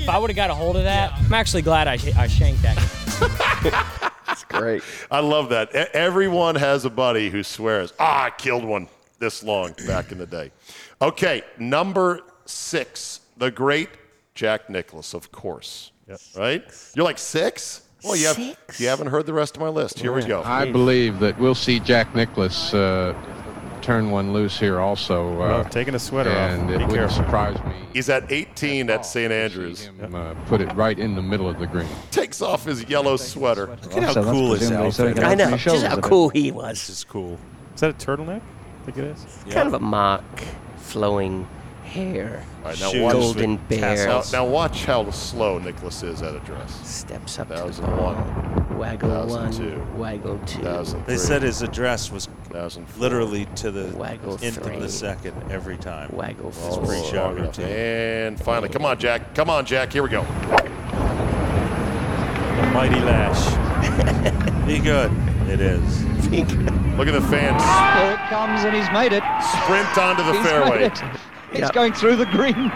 if 0.03 0.09
I 0.09 0.19
would 0.19 0.31
have 0.31 0.37
got 0.37 0.51
a 0.51 0.55
hold 0.55 0.77
of 0.77 0.85
that, 0.85 1.13
I'm 1.15 1.33
actually 1.33 1.63
glad 1.63 1.89
I, 1.89 1.97
sh- 1.97 2.15
I 2.17 2.27
shanked 2.27 2.63
that. 2.63 4.13
That's 4.31 4.45
great. 4.45 4.83
I 5.11 5.21
love 5.21 5.49
that. 5.51 5.75
E- 5.75 5.91
everyone 5.93 6.55
has 6.55 6.85
a 6.85 6.91
buddy 6.91 7.31
who 7.31 7.43
swears, 7.43 7.93
ah, 7.99 8.25
I 8.25 8.31
killed 8.31 8.65
one 8.65 8.89
this 9.19 9.43
long 9.43 9.75
back 9.87 10.13
in 10.13 10.19
the 10.19 10.27
day. 10.27 10.51
Okay, 11.03 11.43
number 11.59 12.21
six, 12.47 13.21
the 13.37 13.51
great 13.51 13.91
Jack 14.35 14.71
Nicklaus, 14.71 15.15
of 15.15 15.31
course. 15.33 15.91
Right? 16.37 16.65
You're 16.95 17.05
like 17.05 17.19
six? 17.19 17.83
Well, 18.03 18.17
you, 18.17 18.27
have, 18.29 18.39
you 18.79 18.89
haven't 18.89 19.09
heard 19.09 19.27
the 19.27 19.33
rest 19.33 19.57
of 19.57 19.61
my 19.61 19.69
list. 19.69 19.99
Here 19.99 20.13
we 20.13 20.25
go. 20.25 20.43
I 20.43 20.71
believe 20.71 21.19
that 21.21 21.39
we'll 21.39 21.55
see 21.55 21.79
Jack 21.81 22.15
Nicklaus 22.15 22.73
uh, 22.73 23.15
turn 23.81 24.11
one 24.11 24.33
loose 24.33 24.59
here 24.59 24.81
also. 24.81 25.41
Uh, 25.41 25.65
taking 25.69 25.95
a 25.95 25.99
sweater 25.99 26.31
and 26.31 26.65
off. 26.65 26.71
it 26.71 26.79
Be 26.79 26.85
wouldn't 26.85 27.13
surprise 27.13 27.63
me. 27.65 27.73
He's 27.93 28.09
at 28.09 28.31
18 28.31 28.91
at 28.91 29.05
St. 29.07 29.33
Andrews. 29.33 29.87
him, 29.87 30.15
uh, 30.15 30.35
put 30.47 30.61
it 30.61 30.73
right 30.75 30.99
in 30.99 31.15
the 31.15 31.23
middle 31.23 31.49
of 31.49 31.59
the 31.59 31.67
green. 31.67 31.89
Takes 32.11 32.43
off 32.43 32.65
his 32.65 32.85
yellow 32.85 33.17
sweater. 33.17 33.67
Look 33.83 33.97
at 33.97 34.03
how 34.15 34.23
cool 34.23 34.55
his 34.55 34.71
outfit 34.71 35.19
is. 35.19 35.25
I 35.25 35.35
know. 35.35 35.57
Just 35.57 35.87
how 35.87 35.97
cool 36.01 36.29
he 36.29 36.51
was. 36.51 36.87
This 36.87 36.91
is 36.91 37.05
cool. 37.05 37.39
Is 37.75 37.81
that 37.81 37.91
a 37.91 37.95
turtleneck? 37.95 38.41
I 38.41 38.85
think 38.85 38.99
it 38.99 39.05
is. 39.05 39.27
Kind 39.51 39.67
of 39.69 39.75
a 39.75 39.81
mock, 39.81 40.25
flowing 40.77 41.47
hair. 41.91 42.45
All 42.59 42.65
right, 42.71 42.81
now 42.81 42.91
Shoes 42.91 43.03
watch, 43.03 43.13
Golden 43.15 43.51
with 43.53 43.69
bear. 43.69 44.07
now, 44.07 44.23
now 44.33 44.47
watch 44.47 44.85
how 44.85 45.11
slow 45.11 45.59
Nicklaus 45.59 46.03
is 46.03 46.23
at 46.23 46.35
address. 46.35 46.89
Steps 46.89 47.39
up 47.39 47.49
to 47.49 47.55
the 47.55 47.63
1001, 47.65 47.97
ball. 47.97 48.79
Waggle 48.79 49.11
1002, 49.27 49.79
one, 49.79 49.99
waggle 49.99 50.39
two. 50.47 50.59
2003, 50.61 51.13
They 51.13 51.19
said 51.19 51.43
his 51.43 51.63
address 51.63 52.11
was 52.11 52.29
literally 52.99 53.47
to 53.57 53.71
the 53.71 53.95
Waggle 53.97 54.39
nth 54.43 54.59
of 54.59 54.81
the 54.81 54.89
second 54.89 55.35
every 55.51 55.77
time. 55.77 56.11
Waggle 56.13 56.49
It's 56.49 56.59
four. 56.59 56.85
pretty 56.87 57.03
Long 57.03 57.13
shocking 57.13 57.39
enough. 57.45 57.59
And 57.59 58.41
finally, 58.41 58.69
come 58.69 58.85
on, 58.85 58.99
Jack. 58.99 59.35
Come 59.35 59.51
on, 59.51 59.67
Jack. 59.67 59.93
Here 59.93 60.03
we 60.03 60.09
go. 60.09 60.23
The 60.23 60.71
mighty 62.73 63.01
lash. 63.01 63.41
Be 64.67 64.79
good. 64.79 65.11
It 65.49 65.61
is. 65.61 66.05
Look 66.97 67.09
at 67.09 67.15
the 67.15 67.21
fans 67.29 67.63
Here 67.99 68.13
it 68.13 68.29
comes, 68.29 68.63
and 68.65 68.75
he's 68.77 68.89
made 68.93 69.13
it. 69.13 69.23
sprint 69.43 69.99
onto 69.99 70.23
the 70.23 70.33
He's 70.35 70.47
fairway. 70.47 70.91
Made. 71.53 71.61
It's 71.61 71.69
Yeah. 71.69 71.73
going 71.73 71.93
through 71.93 72.17
the 72.17 72.27
green. 72.27 72.71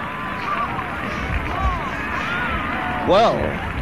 Well, 3.07 3.37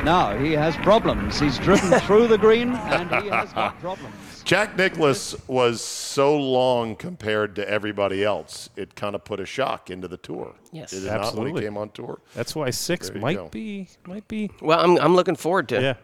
now 0.05 0.37
he 0.37 0.51
has 0.53 0.75
problems. 0.79 1.39
He's 1.39 1.57
driven 1.59 1.91
through 2.01 2.27
the 2.27 2.37
green, 2.39 2.73
and 2.75 3.23
he 3.23 3.29
has 3.31 3.53
got 3.53 3.79
problems. 3.81 4.15
Jack 4.43 4.77
Nicklaus 4.77 5.37
was 5.47 5.81
so 5.81 6.37
long 6.37 6.97
compared 6.97 7.55
to 7.55 7.69
everybody 7.71 8.25
else, 8.25 8.69
it 8.75 8.97
kind 8.97 9.15
of 9.15 9.25
put 9.25 9.39
a 9.39 9.47
shock 9.47 9.91
into 9.91 10.09
the 10.09 10.17
tour. 10.17 10.57
Yes. 10.73 10.91
Did 10.91 11.05
it 11.05 11.07
not 11.07 11.13
when 11.13 11.21
Absolutely. 11.23 11.61
he 11.63 11.67
came 11.69 11.79
on 11.79 11.91
tour? 11.91 12.21
That's 12.35 12.57
why 12.57 12.71
six 12.71 13.11
There 13.11 13.21
might 13.23 13.37
go. 13.37 13.47
be 13.51 13.87
might 14.09 14.27
be. 14.27 14.51
Well, 14.61 14.81
I'm, 14.81 14.99
I'm 14.99 15.15
looking 15.15 15.37
forward 15.37 15.69
to. 15.69 15.81
Yeah. 15.81 15.95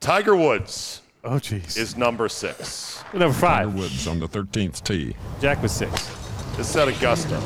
Tiger 0.00 0.36
Woods 0.36 1.00
Oh 1.24 1.36
jeez. 1.38 1.78
is 1.78 1.96
number 1.96 2.28
six. 2.28 3.02
Number 3.14 3.32
five. 3.32 3.68
Tiger 3.68 3.70
five. 3.70 3.74
Woods 3.74 4.06
on 4.06 4.18
the 4.20 4.28
13th 4.28 4.84
tee. 4.84 5.16
Jack 5.40 5.62
was 5.62 5.72
six. 5.72 5.92
This 6.58 6.68
is 6.68 6.76
at 6.76 6.88
Augusta. 6.88 7.40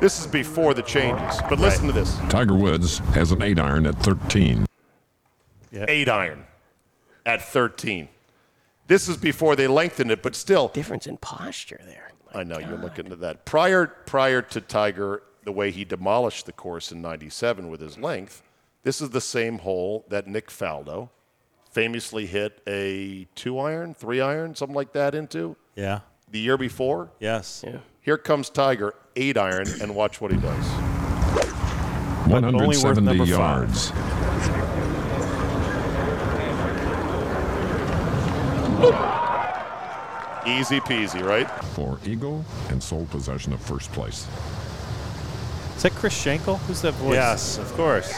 This 0.00 0.20
is 0.20 0.26
before 0.26 0.72
the 0.74 0.82
changes, 0.82 1.40
but 1.48 1.58
listen 1.58 1.88
to 1.88 1.92
this. 1.92 2.16
Tiger 2.28 2.54
Woods 2.54 2.98
has 3.14 3.32
an 3.32 3.42
8 3.42 3.58
iron 3.58 3.86
at 3.86 3.96
13. 4.00 4.66
Eight 5.72 6.08
iron 6.08 6.44
at 7.26 7.42
13. 7.42 8.08
This 8.86 9.08
is 9.08 9.16
before 9.16 9.56
they 9.56 9.66
lengthened 9.66 10.12
it, 10.12 10.22
but 10.22 10.36
still, 10.36 10.68
Difference 10.68 11.06
in 11.06 11.16
posture 11.16 11.80
there. 11.84 12.12
I 12.32 12.44
know 12.44 12.58
you're 12.58 12.78
looking 12.78 13.10
at 13.10 13.20
that. 13.20 13.44
Prior 13.44 13.86
prior 13.86 14.42
to 14.42 14.60
Tiger, 14.60 15.22
the 15.44 15.52
way 15.52 15.70
he 15.70 15.84
demolished 15.84 16.46
the 16.46 16.52
course 16.52 16.92
in 16.92 17.02
'97 17.02 17.68
with 17.68 17.80
his 17.80 17.98
length, 17.98 18.42
this 18.84 19.00
is 19.00 19.10
the 19.10 19.20
same 19.20 19.58
hole 19.58 20.04
that 20.08 20.26
Nick 20.26 20.48
Faldo 20.50 21.10
famously 21.72 22.26
hit 22.26 22.60
a 22.66 23.26
two 23.34 23.58
iron, 23.58 23.94
three 23.94 24.20
iron, 24.20 24.54
something 24.54 24.76
like 24.76 24.92
that 24.92 25.14
into 25.14 25.56
Yeah. 25.74 26.00
the 26.30 26.38
year 26.38 26.56
before. 26.58 27.10
Yes. 27.18 27.64
Yeah. 27.66 27.78
Here 28.00 28.18
comes 28.18 28.50
Tiger, 28.50 28.94
eight 29.16 29.36
iron, 29.38 29.66
and 29.80 29.94
watch 29.94 30.20
what 30.20 30.30
he 30.32 30.36
does. 30.38 30.66
170 32.28 33.00
number 33.04 33.24
yards. 33.24 33.92
Easy 40.44 40.80
peasy, 40.80 41.24
right? 41.24 41.48
For 41.76 42.00
Eagle 42.04 42.44
and 42.68 42.82
sole 42.82 43.06
possession 43.06 43.52
of 43.52 43.60
first 43.60 43.92
place. 43.92 44.26
Is 45.76 45.82
that 45.84 45.92
Chris 45.92 46.12
Schenkel? 46.20 46.56
Who's 46.58 46.82
that 46.82 46.94
voice? 46.94 47.14
Yes, 47.14 47.58
of 47.58 47.72
course. 47.74 48.12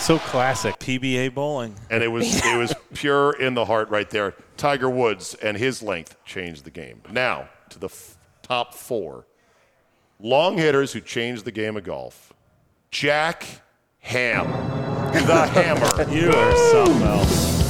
So 0.00 0.18
classic. 0.18 0.78
PBA 0.78 1.34
bowling. 1.34 1.74
And 1.90 2.02
it 2.02 2.08
was 2.08 2.44
it 2.44 2.56
was 2.58 2.74
pure 2.94 3.32
in 3.38 3.54
the 3.54 3.64
heart 3.66 3.90
right 3.90 4.08
there. 4.10 4.34
Tiger 4.56 4.90
Woods 4.90 5.34
and 5.42 5.56
his 5.56 5.82
length 5.82 6.16
changed 6.24 6.64
the 6.64 6.70
game. 6.70 7.02
Now 7.12 7.48
to 7.68 7.78
the 7.78 7.86
f- 7.86 8.16
top 8.42 8.74
four 8.74 9.26
long 10.18 10.56
hitters 10.58 10.92
who 10.92 11.00
changed 11.00 11.44
the 11.44 11.52
game 11.52 11.76
of 11.76 11.84
golf. 11.84 12.32
Jack 12.90 13.44
Hamm, 14.00 14.46
the 15.12 15.46
Hammer. 15.52 16.10
You 16.12 16.30
are 16.32 16.56
something 16.72 17.02
else. 17.06 17.60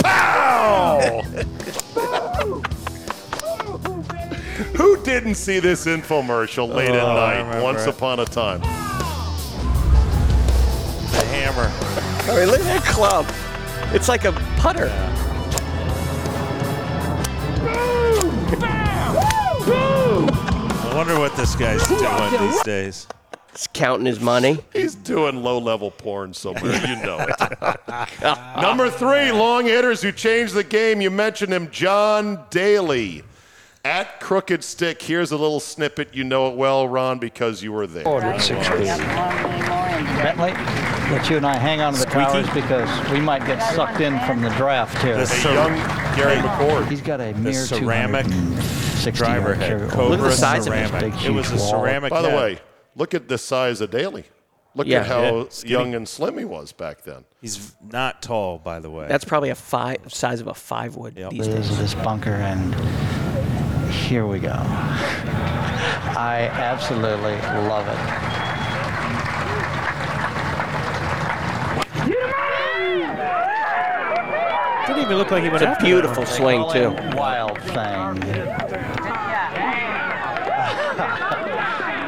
Pow! 0.00 1.22
Who 4.76 5.02
didn't 5.02 5.34
see 5.34 5.58
this 5.58 5.86
infomercial 5.86 6.72
late 6.72 6.90
at 6.90 7.00
Oh, 7.02 7.16
I 7.16 7.42
night? 7.42 7.62
Once 7.62 7.84
upon 7.86 8.20
a 8.20 8.24
time. 8.24 8.62
The 11.10 11.24
hammer. 11.26 11.70
I 12.30 12.36
mean, 12.36 12.48
look 12.48 12.60
at 12.60 12.64
that 12.64 12.84
club. 12.84 13.26
It's 13.94 14.08
like 14.08 14.24
a 14.24 14.32
putter. 14.56 14.90
I 20.80 20.92
wonder 20.94 21.18
what 21.18 21.36
this 21.36 21.54
guy's 21.56 21.86
doing 21.86 22.50
these 22.50 22.62
days. 22.62 23.06
He's 23.52 23.66
counting 23.72 24.06
his 24.06 24.20
money. 24.20 24.58
He's 24.72 24.94
doing 24.94 25.42
low 25.42 25.58
level 25.58 25.90
porn 25.90 26.32
somewhere. 26.34 26.74
You 26.86 26.96
know 27.02 27.18
it. 27.18 28.60
Number 28.60 28.90
three, 28.90 29.32
long 29.32 29.64
hitters 29.64 30.02
who 30.02 30.12
changed 30.12 30.54
the 30.54 30.62
game. 30.64 31.00
You 31.00 31.10
mentioned 31.10 31.52
him, 31.52 31.70
John 31.70 32.44
Daly. 32.50 33.24
At 33.84 34.20
Crooked 34.20 34.62
Stick, 34.62 35.00
here's 35.00 35.30
a 35.32 35.36
little 35.36 35.60
snippet. 35.60 36.14
You 36.14 36.24
know 36.24 36.48
it 36.50 36.56
well, 36.56 36.86
Ron, 36.86 37.18
because 37.18 37.62
you 37.62 37.72
were 37.72 37.86
there. 37.86 38.04
Forward 38.04 38.40
six 38.40 38.68
speed. 41.08 41.14
Bentley, 41.14 41.18
let 41.18 41.30
you 41.30 41.36
and 41.36 41.46
I 41.46 41.56
hang 41.56 41.80
on 41.80 41.92
to 41.94 42.00
the 42.00 42.06
towers 42.06 42.48
because 42.50 43.10
we 43.10 43.20
might 43.20 43.44
get 43.46 43.60
sucked 43.74 44.00
in 44.00 44.18
from 44.20 44.42
the 44.42 44.50
draft 44.50 44.96
here. 45.02 45.16
The 45.16 45.48
A 45.48 45.54
young 45.54 45.74
Gary 46.16 46.36
McCord. 46.36 46.88
He's 46.88 47.00
got 47.00 47.20
a 47.20 47.32
the 47.32 47.38
mere 47.38 47.52
ceramic 47.66 48.26
260 48.26 49.10
driver 49.12 49.54
head. 49.54 49.90
Cobra 49.90 50.08
Look 50.16 50.20
at 50.20 50.24
the 50.24 50.32
size 50.36 50.66
of 50.66 50.72
it. 50.72 50.88
ceramic. 50.88 51.14
Big, 51.14 51.24
It 51.24 51.30
was 51.30 51.46
a 51.46 51.50
huge 51.52 51.60
wall. 51.60 51.70
ceramic 51.82 52.10
By 52.10 52.22
the 52.22 52.28
way, 52.28 52.58
look 52.96 53.14
at 53.14 53.28
the 53.28 53.38
size 53.38 53.80
of 53.80 53.90
Daly. 53.90 54.24
Look 54.74 54.86
Yeah. 54.86 55.00
at 55.00 55.06
how 55.06 55.22
Yeah, 55.22 55.44
young 55.64 55.94
and 55.94 56.06
slim 56.08 56.38
he 56.38 56.44
was 56.44 56.72
back 56.72 57.02
then. 57.02 57.24
He's 57.40 57.74
not 57.90 58.22
tall, 58.22 58.58
by 58.58 58.78
the 58.80 58.90
way. 58.90 59.06
That's 59.08 59.24
probably 59.24 59.50
a 59.50 59.54
five 59.54 59.98
size 60.08 60.40
of 60.40 60.46
a 60.46 60.54
five 60.54 60.94
wood 60.96 61.14
Yep. 61.16 61.30
these 61.30 61.46
This 61.46 61.54
days. 61.54 61.70
is 61.70 61.78
this 61.78 61.94
bunker, 61.94 62.30
and 62.34 62.74
here 63.90 64.26
we 64.26 64.38
go. 64.38 64.52
I 66.16 66.50
absolutely 66.52 67.32
love 67.68 67.86
it. 67.88 68.27
Didn't 74.98 75.12
even 75.12 75.18
look 75.18 75.30
like 75.30 75.44
he 75.44 75.48
went 75.48 75.62
It's 75.62 75.68
a 75.68 75.68
after 75.68 75.84
that 75.84 75.88
beautiful 75.88 76.24
one. 76.24 76.32
swing 76.32 76.60
Call 76.60 76.72
too. 76.72 77.16
Wild 77.16 77.58
thing. 77.60 78.16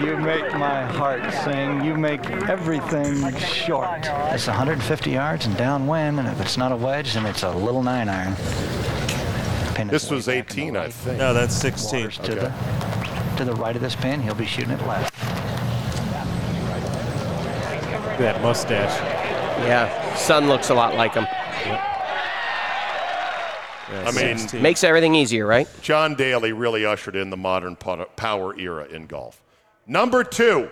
you 0.04 0.16
make 0.16 0.52
my 0.54 0.82
heart 0.86 1.22
sing. 1.44 1.84
You 1.84 1.94
make 1.94 2.28
everything 2.48 3.32
short. 3.38 4.00
It's 4.32 4.48
150 4.48 5.10
yards 5.10 5.46
and 5.46 5.56
downwind, 5.56 6.18
and 6.18 6.26
if 6.26 6.40
it's 6.40 6.56
not 6.56 6.72
a 6.72 6.76
wedge, 6.76 7.14
then 7.14 7.26
it's 7.26 7.44
a 7.44 7.50
little 7.52 7.84
nine 7.84 8.08
iron. 8.08 8.34
Pin 9.76 9.86
This 9.86 10.10
was 10.10 10.26
back 10.26 10.34
in 10.58 10.72
the 10.72 10.72
18, 10.72 10.76
I 10.76 10.88
think. 10.88 11.18
no, 11.18 11.32
that's 11.32 11.54
16. 11.54 12.00
Waters 12.00 12.18
to 12.18 12.34
the 12.34 12.52
to 13.36 13.44
the 13.44 13.54
right 13.54 13.76
of 13.76 13.82
this 13.82 13.94
pin. 13.94 14.20
He'll 14.20 14.34
be 14.34 14.46
shooting 14.46 14.72
it 14.72 14.84
left. 14.84 15.14
Look 17.92 18.10
at 18.12 18.18
that 18.18 18.42
mustache. 18.42 18.98
Yeah, 19.64 20.14
son 20.16 20.48
looks 20.48 20.70
a 20.70 20.74
lot 20.74 20.96
like 20.96 21.14
him. 21.14 21.26
Yeah, 23.90 24.02
I 24.08 24.12
mean, 24.12 24.38
16. 24.38 24.62
Makes 24.62 24.84
everything 24.84 25.14
easier, 25.14 25.46
right? 25.46 25.68
John 25.82 26.14
Daly 26.14 26.52
really 26.52 26.84
ushered 26.86 27.16
in 27.16 27.30
the 27.30 27.36
modern 27.36 27.76
power 27.76 28.58
era 28.58 28.84
in 28.84 29.06
golf. 29.06 29.42
Number 29.86 30.22
two, 30.22 30.70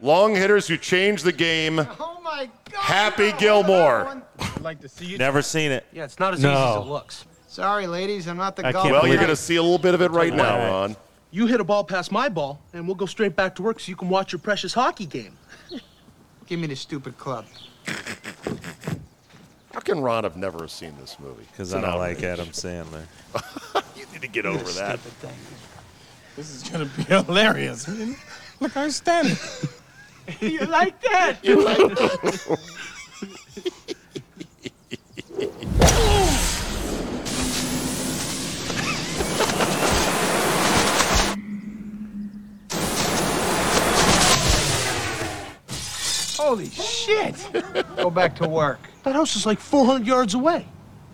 long 0.00 0.34
hitters 0.34 0.68
who 0.68 0.76
changed 0.76 1.24
the 1.24 1.32
game. 1.32 1.78
Oh 1.78 2.20
my 2.22 2.50
God! 2.70 2.80
Happy 2.80 3.32
Gilmore. 3.38 4.22
I'd 4.38 4.60
like 4.60 4.80
to 4.80 4.88
see 4.88 5.06
you. 5.06 5.18
Never 5.18 5.40
seen 5.40 5.70
it. 5.70 5.86
Yeah, 5.92 6.04
it's 6.04 6.18
not 6.18 6.34
as 6.34 6.42
No. 6.42 6.52
easy 6.52 6.60
as 6.62 6.76
it 6.86 6.88
looks. 6.88 7.24
Sorry, 7.46 7.86
ladies, 7.86 8.28
I'm 8.28 8.36
not 8.36 8.54
the 8.56 8.66
I 8.66 8.72
golf. 8.72 8.90
Well, 8.90 9.06
you're 9.06 9.16
going 9.16 9.28
to 9.28 9.36
see 9.36 9.56
a 9.56 9.62
little 9.62 9.78
bit 9.78 9.94
of 9.94 10.02
it 10.02 10.10
right 10.10 10.34
now, 10.34 10.58
Right. 10.58 10.68
Ron. 10.70 10.96
You 11.30 11.46
hit 11.46 11.60
a 11.60 11.64
ball 11.64 11.84
past 11.84 12.12
my 12.12 12.28
ball, 12.28 12.60
and 12.72 12.86
we'll 12.86 12.94
go 12.94 13.06
straight 13.06 13.34
back 13.36 13.54
to 13.56 13.62
work 13.62 13.80
so 13.80 13.88
you 13.90 13.96
can 13.96 14.08
watch 14.08 14.32
your 14.32 14.38
precious 14.38 14.72
hockey 14.74 15.06
game. 15.06 15.36
Give 16.46 16.60
me 16.60 16.66
the 16.66 16.76
stupid 16.76 17.16
club. 17.18 17.46
How 19.78 19.82
can 19.82 20.00
Ron 20.00 20.24
have 20.24 20.36
never 20.36 20.66
seen 20.66 20.92
this 20.98 21.20
movie? 21.20 21.44
Because 21.52 21.72
I 21.72 21.80
don't 21.80 21.98
like. 21.98 22.24
Adam 22.24 22.48
Sandler. 22.48 23.04
You 23.94 24.06
need 24.12 24.22
to 24.22 24.26
get 24.26 24.44
over 24.44 24.68
that. 24.72 24.98
This 26.34 26.50
is 26.50 26.68
gonna 26.68 26.86
be 26.86 27.02
hilarious. 27.08 27.86
Look, 28.58 28.76
I'm 28.76 28.90
standing. 28.90 29.36
you 30.40 30.58
like 30.66 31.00
that? 31.02 31.36
You 31.44 31.62
like 31.62 31.76
that? 31.76 32.58
Holy 46.36 46.68
shit! 46.70 47.48
Go 47.96 48.10
back 48.10 48.34
to 48.36 48.48
work. 48.48 48.80
That 49.08 49.14
house 49.16 49.36
is 49.36 49.46
like 49.46 49.58
400 49.58 50.06
yards 50.06 50.34
away. 50.34 50.66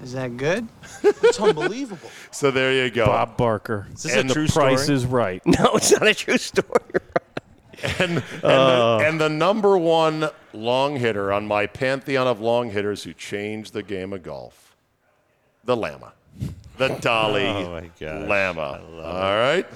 Is 0.03 0.13
that 0.15 0.37
good? 0.37 0.67
It's 1.05 1.39
unbelievable. 1.41 2.11
So 2.33 2.51
there 2.51 2.73
you 2.73 2.91
go. 2.91 3.07
Bob 3.07 3.37
Barker. 3.37 3.87
Is 3.95 4.03
this 4.03 4.13
And 4.17 4.25
a 4.25 4.29
the 4.29 4.35
true 4.35 4.47
Price 4.49 4.83
story? 4.83 4.97
is 4.97 5.07
right. 5.07 5.41
No, 5.47 5.75
it's 5.75 5.93
not 5.93 6.07
a 6.09 6.15
true 6.15 6.37
story. 6.39 6.81
And, 8.01 8.01
and, 8.01 8.23
the, 8.43 8.47
uh. 8.49 9.03
and 9.05 9.21
the 9.21 9.29
number 9.29 9.79
one 9.79 10.29
long 10.53 10.97
hitter 10.97 11.33
on 11.33 11.47
my 11.47 11.67
pantheon 11.67 12.27
of 12.27 12.41
long 12.41 12.71
hitters 12.71 13.05
who 13.05 13.13
changed 13.13 13.75
the 13.75 13.83
game 13.85 14.13
of 14.13 14.23
golf, 14.25 14.75
the 15.65 15.77
Lama. 15.77 16.13
The 16.77 16.89
Dalai 17.01 17.47
Oh, 17.47 17.71
my 17.71 17.91
gosh. 18.01 18.29
Lama. 18.29 18.83
All 19.05 19.37
right? 19.37 19.67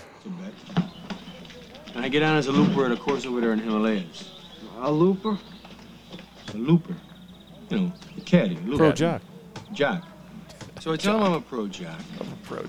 I 1.94 2.08
get 2.08 2.22
on 2.24 2.36
as 2.36 2.48
a 2.48 2.52
looper 2.52 2.84
at 2.86 2.90
a 2.92 2.96
course 2.96 3.26
over 3.26 3.40
there 3.40 3.52
in 3.52 3.60
Himalayas. 3.60 4.30
A 4.80 4.90
looper? 4.90 5.38
A 6.52 6.56
looper. 6.56 6.96
You 7.70 7.78
know, 7.78 7.92
a 8.16 8.20
caddy. 8.22 8.56
a 8.56 8.60
looper. 8.60 8.76
Pro 8.78 8.92
jock. 8.92 9.22
Jock. 9.72 10.04
So 10.80 10.92
I 10.92 10.96
tell 10.96 11.18
them 11.18 11.26
I'm 11.26 11.32
a 11.34 11.40
pro 11.40 11.66
jock. 11.66 11.98
Pro. 12.44 12.60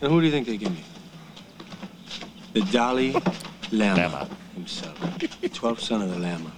And 0.00 0.12
who 0.12 0.20
do 0.20 0.26
you 0.26 0.32
think 0.32 0.46
they 0.46 0.56
give 0.56 0.70
me? 0.70 0.84
The 2.54 2.60
Dalai 2.72 3.12
Lama, 3.72 4.02
Lama. 4.02 4.28
himself. 4.54 4.98
The 5.18 5.48
12th 5.48 5.80
son 5.80 6.02
of 6.02 6.10
the 6.10 6.18
Lama. 6.18 6.50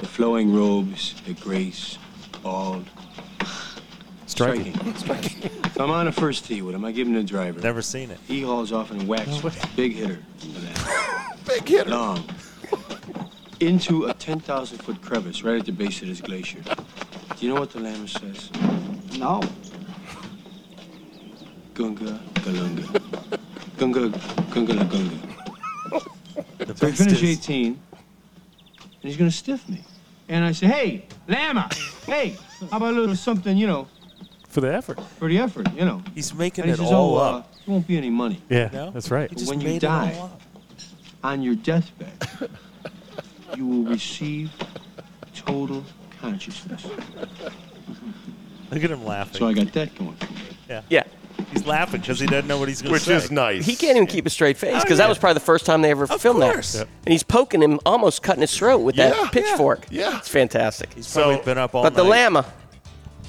The 0.00 0.06
flowing 0.06 0.54
robes, 0.54 1.14
the 1.26 1.34
grace, 1.34 1.98
bald. 2.42 2.88
Striking. 4.26 4.74
If 4.84 5.80
I'm 5.80 5.90
on 5.90 6.06
a 6.06 6.12
first 6.12 6.44
tee 6.44 6.62
with 6.62 6.74
him, 6.74 6.84
I 6.84 6.92
give 6.92 7.08
him 7.08 7.14
the 7.14 7.22
driver. 7.24 7.60
Never 7.60 7.82
seen 7.82 8.10
it. 8.10 8.18
He 8.28 8.42
hauls 8.42 8.72
off 8.72 8.90
and 8.90 9.08
whacks 9.08 9.42
a 9.42 9.52
big 9.74 9.94
hitter. 9.94 10.18
Big 11.46 11.66
hitter. 11.66 11.88
Long. 11.88 12.22
Into 13.60 14.04
a 14.04 14.12
10,000 14.12 14.78
foot 14.78 15.00
crevice 15.00 15.42
right 15.42 15.58
at 15.58 15.64
the 15.64 15.72
base 15.72 16.02
of 16.02 16.08
this 16.08 16.20
glacier. 16.20 16.60
Do 17.38 17.46
you 17.46 17.54
know 17.54 17.60
what 17.60 17.70
the 17.70 17.78
Lama 17.80 18.08
says? 18.08 18.50
No. 19.16 19.40
Gunga 21.74 22.18
Galunga. 22.34 23.38
Gunga 23.76 24.08
Gunga 24.50 24.72
La 24.74 24.84
Gunga. 24.84 25.16
The 26.58 26.76
So 26.76 26.88
I 26.88 26.92
finish 26.92 27.22
is- 27.22 27.38
18, 27.38 27.66
and 27.66 27.76
he's 29.02 29.16
gonna 29.16 29.30
stiff 29.30 29.68
me. 29.68 29.84
And 30.28 30.44
I 30.44 30.52
say, 30.52 30.66
hey, 30.66 31.06
Lama, 31.28 31.68
hey, 32.06 32.36
how 32.70 32.76
about 32.78 32.92
a 32.94 32.96
little 33.00 33.14
something, 33.16 33.56
you 33.56 33.66
know, 33.68 33.86
For 34.48 34.60
the 34.60 34.74
effort. 34.74 35.00
for 35.18 35.28
the 35.28 35.38
effort, 35.38 35.72
you 35.74 35.84
know? 35.84 36.02
He's 36.14 36.34
making 36.34 36.64
And 36.64 36.70
he 36.70 36.74
it 36.74 36.84
says, 36.84 36.92
all 36.92 37.16
oh, 37.16 37.22
up. 37.22 37.34
Uh, 37.34 37.48
there 37.64 37.72
won't 37.72 37.86
be 37.86 37.96
any 37.96 38.10
money. 38.10 38.42
Yeah, 38.50 38.68
No? 38.72 38.90
that's 38.90 39.10
right. 39.10 39.30
But 39.32 39.42
when 39.44 39.60
you 39.60 39.68
made 39.68 39.84
it 39.84 39.86
all 39.86 40.04
die, 40.06 40.12
up. 40.18 40.40
on 41.22 41.40
your 41.42 41.54
deathbed, 41.54 42.50
you 43.56 43.66
will 43.66 43.84
receive 43.92 44.50
total 45.34 45.84
consciousness. 46.20 46.84
Look 48.70 48.84
at 48.84 48.90
him 48.90 49.04
laughing. 49.04 49.34
So 49.38 49.46
I 49.48 49.52
got 49.54 49.72
that 49.72 49.94
going. 49.96 50.16
Yeah. 50.88 51.04
He's 51.52 51.64
laughing 51.66 52.00
because 52.00 52.20
he 52.20 52.26
doesn't 52.26 52.46
know 52.48 52.58
what 52.58 52.68
he's 52.68 52.82
going 52.82 52.90
to 52.90 52.92
Which 52.94 53.04
say. 53.04 53.14
is 53.14 53.30
nice. 53.30 53.64
He 53.64 53.74
can't 53.76 53.96
even 53.96 54.06
keep 54.08 54.26
a 54.26 54.30
straight 54.30 54.58
face 54.58 54.74
Oh, 54.76 54.80
because 54.82 54.98
that 54.98 55.04
yeah. 55.04 55.08
was 55.08 55.18
probably 55.18 55.34
the 55.34 55.40
first 55.40 55.64
time 55.64 55.80
they 55.82 55.90
ever 55.90 56.04
Of 56.04 56.20
filmed 56.20 56.40
course. 56.42 56.72
that. 56.72 56.78
Yep. 56.80 56.88
And 57.06 57.12
he's 57.12 57.22
poking 57.22 57.62
him, 57.62 57.80
almost 57.86 58.22
cutting 58.22 58.40
his 58.42 58.54
throat 58.54 58.78
with 58.78 58.96
Yeah, 58.96 59.10
that 59.10 59.32
pitchfork. 59.32 59.86
yeah. 59.90 60.18
It's 60.18 60.28
fantastic. 60.28 60.92
He's 60.94 61.06
So- 61.06 61.22
probably 61.22 61.44
been 61.44 61.58
up 61.58 61.74
all 61.74 61.84
night. 61.84 61.90
But 61.94 62.02
the 62.02 62.08
night. 62.08 62.24
Lama, 62.24 62.46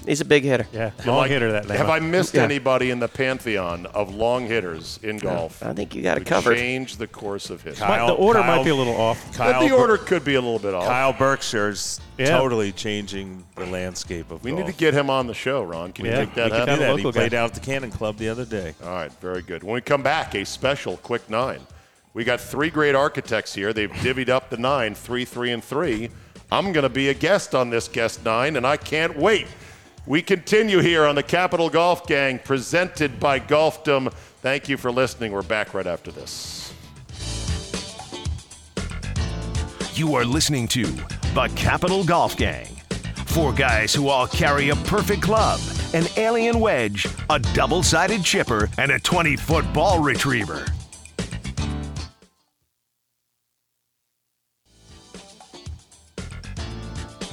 he's 0.10 0.20
a 0.22 0.26
big 0.26 0.44
hitter. 0.44 0.68
Yeah, 0.74 0.92
long 1.06 1.18
like- 1.20 1.32
hitter 1.32 1.52
that 1.54 1.66
Have 1.70 1.90
I 1.90 2.00
missed 2.00 2.34
Yeah. 2.34 2.44
anybody 2.44 2.90
in 2.92 3.00
the 3.00 3.08
pantheon 3.08 3.86
of 3.88 4.14
long 4.14 4.48
hitters 4.48 5.00
in 5.04 5.18
golf? 5.18 5.64
I 5.64 5.74
think 5.74 5.96
you 5.96 6.02
got 6.02 6.18
who 6.18 6.22
it 6.24 6.28
covered. 6.28 6.58
Changed 6.58 7.00
the 7.00 7.08
course 7.08 7.50
of 7.50 7.62
history. 7.62 7.86
Kyle- 7.88 8.08
the 8.08 8.14
order 8.14 8.42
Kyle- 8.42 8.58
might 8.58 8.64
be 8.66 8.72
a 8.72 8.76
little 8.76 8.98
off. 8.98 9.24
But 9.28 9.38
Kyle, 9.38 9.68
the 9.68 9.74
order 9.74 9.98
could 9.98 10.26
be 10.26 10.36
a 10.36 10.42
little 10.42 10.60
bit 10.60 10.74
off. 10.74 10.86
Kyle 10.86 11.14
Berkshire's 11.14 12.02
Yeah. 12.18 12.38
totally 12.38 12.72
changing 12.74 13.46
the 13.56 13.66
landscape 13.66 14.32
of 14.32 14.44
we 14.44 14.52
golf. 14.52 14.66
need 14.66 14.72
to 14.72 14.78
get 14.78 14.94
him 14.94 15.10
on 15.10 15.28
the 15.28 15.34
show, 15.34 15.64
Ron. 15.64 15.94
Can 15.94 16.06
you 16.06 16.12
Yeah, 16.12 16.20
make 16.20 16.34
that 16.36 16.46
we 16.46 16.50
can 16.52 16.60
happen? 16.60 16.74
do 16.76 16.80
that. 16.82 16.90
He 16.90 16.96
local 16.98 17.12
played 17.14 17.34
out 17.34 17.46
at 17.52 17.54
the 17.54 17.60
Cannon 17.62 17.92
Club 17.92 18.18
the 18.18 18.28
other 18.30 18.46
day. 18.46 18.74
All 18.84 18.90
right, 18.90 19.12
very 19.22 19.42
good. 19.42 19.64
When 19.64 19.74
we 19.76 19.82
come 19.82 20.02
back, 20.02 20.36
a 20.36 20.44
special 20.46 20.98
quick 20.98 21.30
nine. 21.30 21.60
We 22.16 22.24
got 22.24 22.42
three 22.42 22.72
great 22.72 22.96
architects 22.96 23.54
here. 23.54 23.72
They've 23.72 23.92
divvied 23.92 24.30
up 24.30 24.50
the 24.50 24.58
nine, 24.58 24.96
three, 24.96 25.26
three, 25.26 25.52
and 25.52 25.64
three. 25.64 26.10
I'm 26.52 26.72
going 26.74 26.84
to 26.84 26.90
be 26.90 27.10
a 27.10 27.14
guest 27.14 27.54
on 27.54 27.70
this 27.70 27.88
guest 27.88 28.26
nine, 28.26 28.56
and 28.56 28.66
I 28.66 28.76
can't 28.78 29.16
wait. 29.16 29.46
We 30.06 30.22
continue 30.22 30.80
here 30.80 31.06
on 31.06 31.16
the 31.16 31.24
Capital 31.24 31.70
Golf 31.70 32.08
Gang, 32.08 32.40
presented 32.40 33.20
by 33.20 33.40
Golfdom. 33.40 34.12
Thank 34.42 34.70
you 34.70 34.78
for 34.78 34.92
listening. 34.92 35.32
We're 35.32 35.44
back 35.44 35.74
right 35.74 35.86
after 35.86 36.12
this. 36.12 36.74
You 39.94 40.16
are 40.16 40.26
listening 40.26 40.68
to 40.70 40.86
the 40.86 41.52
Capital 41.56 42.04
Golf 42.04 42.38
Gang. 42.38 42.68
Four 43.28 43.54
guys 43.54 43.94
who 43.94 44.08
all 44.08 44.28
carry 44.28 44.70
a 44.70 44.76
perfect 44.76 45.22
club, 45.22 45.60
an 45.94 46.06
alien 46.18 46.60
wedge, 46.60 47.06
a 47.30 47.38
double 47.38 47.84
sided 47.84 48.24
chipper, 48.24 48.70
and 48.78 48.92
a 48.92 49.00
20 49.00 49.36
foot 49.36 49.72
ball 49.74 50.02
retriever. 50.02 50.66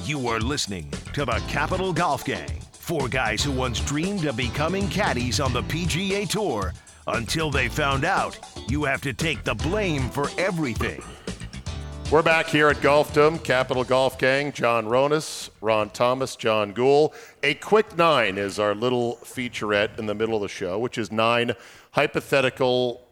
You 0.03 0.27
are 0.27 0.39
listening 0.39 0.91
to 1.17 1.25
the 1.25 1.41
Capital 1.47 1.91
Golf 1.91 2.23
Gang. 2.23 2.61
Four 2.73 3.07
guys 3.07 3.43
who 3.43 3.51
once 3.51 3.79
dreamed 3.79 4.25
of 4.25 4.37
becoming 4.37 4.87
caddies 4.87 5.39
on 5.39 5.51
the 5.51 5.63
PGA 5.63 6.29
Tour 6.29 6.73
until 7.07 7.49
they 7.49 7.69
found 7.69 8.05
out 8.05 8.37
you 8.69 8.83
have 8.83 9.01
to 9.01 9.13
take 9.13 9.43
the 9.43 9.55
blame 9.55 10.11
for 10.11 10.29
everything. 10.37 11.01
We're 12.11 12.21
back 12.21 12.45
here 12.45 12.67
at 12.67 12.75
Golfdom, 12.81 13.43
Capital 13.43 13.83
Golf 13.83 14.19
Gang. 14.19 14.51
John 14.51 14.85
Ronis, 14.85 15.49
Ron 15.59 15.89
Thomas, 15.89 16.35
John 16.35 16.71
Gould. 16.71 17.15
A 17.41 17.55
quick 17.55 17.97
nine 17.97 18.37
is 18.37 18.59
our 18.59 18.75
little 18.75 19.15
featurette 19.23 19.97
in 19.97 20.05
the 20.05 20.13
middle 20.13 20.35
of 20.35 20.43
the 20.43 20.47
show, 20.47 20.77
which 20.77 20.99
is 20.99 21.11
nine 21.11 21.53
hypothetical 21.93 23.06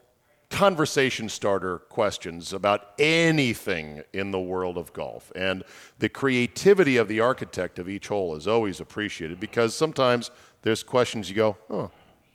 conversation 0.55 1.27
starter 1.27 1.79
questions 1.79 2.53
about 2.53 2.91
anything 2.97 4.01
in 4.13 4.31
the 4.31 4.39
world 4.39 4.77
of 4.77 4.93
golf. 4.93 5.29
And 5.35 5.65
the 5.99 6.07
creativity 6.07 6.95
of 6.95 7.09
the 7.09 7.19
architect 7.19 7.77
of 7.77 7.89
each 7.89 8.07
hole 8.07 8.37
is 8.37 8.47
always 8.47 8.79
appreciated 8.79 9.37
because 9.37 9.75
sometimes 9.75 10.31
there's 10.61 10.81
questions 10.81 11.29
you 11.29 11.35
go, 11.35 11.57
oh, 11.69 11.91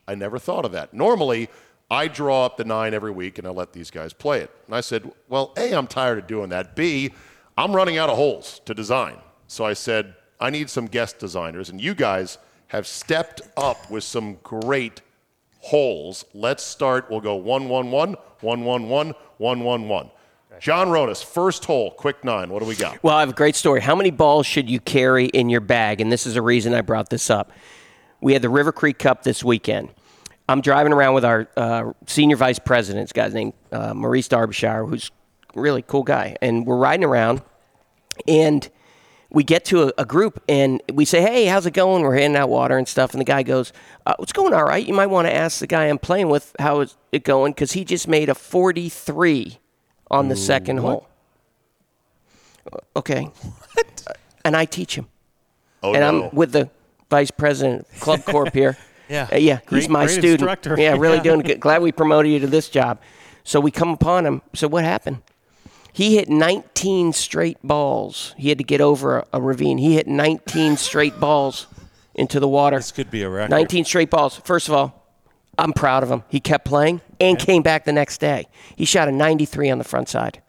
I 0.07 0.15
never 0.17 0.39
thought 0.39 0.67
of 0.67 0.73
that. 0.73 0.93
Normally, 0.93 1.49
I 1.91 2.09
draw 2.09 2.45
up 2.45 2.59
the 2.59 2.65
nine 2.65 2.93
every 2.93 3.11
week 3.11 3.39
and 3.39 3.47
I 3.47 3.53
let 3.53 3.73
these 3.73 3.91
guys 3.91 4.13
play 4.13 4.41
it. 4.41 4.51
And 4.67 4.75
I 4.75 4.83
said, 4.83 5.11
well, 5.31 5.55
A, 5.57 5.73
I'm 5.73 5.87
tired 5.87 6.19
of 6.19 6.27
doing 6.27 6.51
that. 6.51 6.77
B, 6.77 7.13
I'm 7.57 7.75
running 7.75 7.97
out 7.97 8.11
of 8.11 8.17
holes 8.17 8.61
to 8.67 8.75
design. 8.75 9.17
So 9.47 9.65
I 9.65 9.73
said, 9.73 10.15
I 10.39 10.51
need 10.51 10.69
some 10.69 10.85
guest 10.85 11.19
designers. 11.19 11.71
And 11.71 11.81
you 11.81 11.95
guys 11.95 12.37
have 12.67 12.87
stepped 12.87 13.41
up 13.57 13.91
with 13.91 14.05
some 14.05 14.35
great 14.43 15.01
holes. 15.61 16.25
Let's 16.35 16.63
start. 16.63 17.11
We'll 17.11 17.21
go 17.21 17.37
1 17.37 17.69
1 17.69 17.91
1, 17.91 18.17
1 18.41 18.65
1 18.65 18.89
1, 18.89 19.15
1 19.39 19.61
1 19.61 19.89
1. 19.89 20.11
John 20.61 20.89
Ronis, 20.89 21.25
first 21.25 21.65
hole, 21.65 21.91
quick 21.91 22.23
nine. 22.23 22.51
What 22.51 22.61
do 22.61 22.67
we 22.67 22.77
got? 22.77 23.03
Well, 23.03 23.17
I 23.17 23.21
have 23.21 23.31
a 23.31 23.35
great 23.35 23.57
story. 23.57 23.81
How 23.81 23.97
many 23.97 24.11
balls 24.11 24.45
should 24.45 24.69
you 24.69 24.79
carry 24.79 25.27
in 25.27 25.49
your 25.49 25.63
bag? 25.63 26.03
And 26.03 26.13
this 26.13 26.27
is 26.27 26.37
a 26.37 26.43
reason 26.43 26.75
I 26.75 26.83
brought 26.83 27.09
this 27.09 27.31
up. 27.31 27.51
We 28.21 28.35
had 28.35 28.43
the 28.43 28.51
River 28.51 28.71
Creek 28.71 28.99
Cup 28.99 29.23
this 29.23 29.43
weekend. 29.43 29.89
I'm 30.51 30.61
driving 30.61 30.93
around 30.93 31.15
with 31.15 31.25
our 31.25 31.49
uh, 31.57 31.93
senior 32.07 32.37
vice 32.37 32.59
president, 32.59 33.05
this 33.05 33.13
guy's 33.13 33.33
named 33.33 33.55
uh, 33.73 33.95
Maurice 33.95 34.29
Derbyshire, 34.29 34.85
who's 34.85 35.11
really 35.55 35.83
cool 35.83 36.03
guy. 36.03 36.37
And 36.43 36.67
we're 36.67 36.77
riding 36.77 37.05
around, 37.05 37.41
and 38.27 38.69
we 39.31 39.45
get 39.45 39.65
to 39.67 39.85
a, 39.89 39.93
a 39.99 40.05
group, 40.05 40.43
and 40.49 40.83
we 40.93 41.05
say, 41.05 41.21
Hey, 41.21 41.47
how's 41.47 41.65
it 41.67 41.73
going? 41.73 42.03
We're 42.03 42.17
handing 42.17 42.37
out 42.37 42.49
water 42.49 42.77
and 42.77 42.87
stuff. 42.89 43.13
And 43.13 43.21
the 43.21 43.25
guy 43.25 43.43
goes, 43.43 43.73
uh, 44.07 44.15
What's 44.19 44.33
going 44.33 44.53
all 44.55 44.65
right? 44.65 44.85
You 44.85 44.95
might 44.95 45.07
want 45.07 45.29
to 45.29 45.35
ask 45.35 45.61
the 45.61 45.67
guy 45.67 45.87
I'm 45.87 45.99
playing 45.99 46.29
with 46.29 46.55
how 46.59 46.81
is 46.81 46.97
it 47.13 47.25
going 47.25 47.53
because 47.53 47.73
he 47.73 47.85
just 47.85 48.09
made 48.09 48.29
a 48.29 48.35
43 48.35 49.59
on 50.11 50.29
the 50.29 50.37
second 50.37 50.79
hole. 50.79 51.07
Okay. 52.97 53.25
what? 53.75 54.19
And 54.45 54.57
I 54.57 54.65
teach 54.65 54.95
him. 54.97 55.07
Oh, 55.83 55.95
and 55.95 56.01
no. 56.01 56.29
I'm 56.29 56.35
with 56.35 56.53
the 56.53 56.71
vice 57.11 57.31
president 57.31 57.87
of 57.93 58.01
Club 58.01 58.25
Corp 58.25 58.53
here. 58.53 58.77
Yeah. 59.11 59.27
Uh, 59.33 59.37
yeah, 59.39 59.59
Great- 59.67 59.81
he's 59.81 59.89
my 59.89 60.07
student. 60.07 60.35
instructor. 60.35 60.77
Yeah, 60.79 60.97
really 60.97 61.17
Yeah. 61.17 61.23
doing 61.25 61.41
good. 61.41 61.59
Glad 61.59 61.83
we 61.83 61.91
promoted 61.91 62.31
you 62.31 62.39
to 62.39 62.47
this 62.47 62.69
job. 62.69 63.01
So 63.43 63.59
we 63.59 63.73
come 63.73 63.89
upon 63.89 64.25
him. 64.25 64.41
So 64.55 64.69
what 64.69 64.85
happened? 64.85 65.21
He 65.93 66.17
hit 66.17 66.29
19 66.29 67.13
straight 67.13 67.59
balls. 67.63 68.35
He 68.39 68.49
had 68.49 68.59
to 68.59 68.65
get 68.65 68.81
over 68.81 69.19
a, 69.19 69.27
a 69.35 69.41
ravine. 69.41 69.79
He 69.79 69.95
hit 69.95 70.07
19 70.07 70.77
straight 70.77 71.19
balls 71.19 71.67
into 72.15 72.41
the 72.41 72.49
water. 72.49 72.77
This 72.77 72.93
could 72.93 73.11
be 73.11 73.23
a 73.23 73.29
record. 73.29 73.51
19 73.51 73.85
straight 73.85 74.11
balls. 74.11 74.37
First 74.45 74.69
of 74.69 74.75
all, 74.75 75.07
I'm 75.59 75.73
proud 75.73 76.03
of 76.03 76.11
him. 76.11 76.23
He 76.29 76.41
kept 76.41 76.65
playing 76.65 77.01
and 77.21 77.39
came 77.39 77.63
back 77.63 77.85
the 77.85 77.93
next 77.93 78.19
day. 78.19 78.47
He 78.77 78.85
shot 78.85 79.09
a 79.09 79.13
93 79.13 79.71
on 79.71 79.79
the 79.79 79.85
front 79.85 80.09
side. 80.09 80.43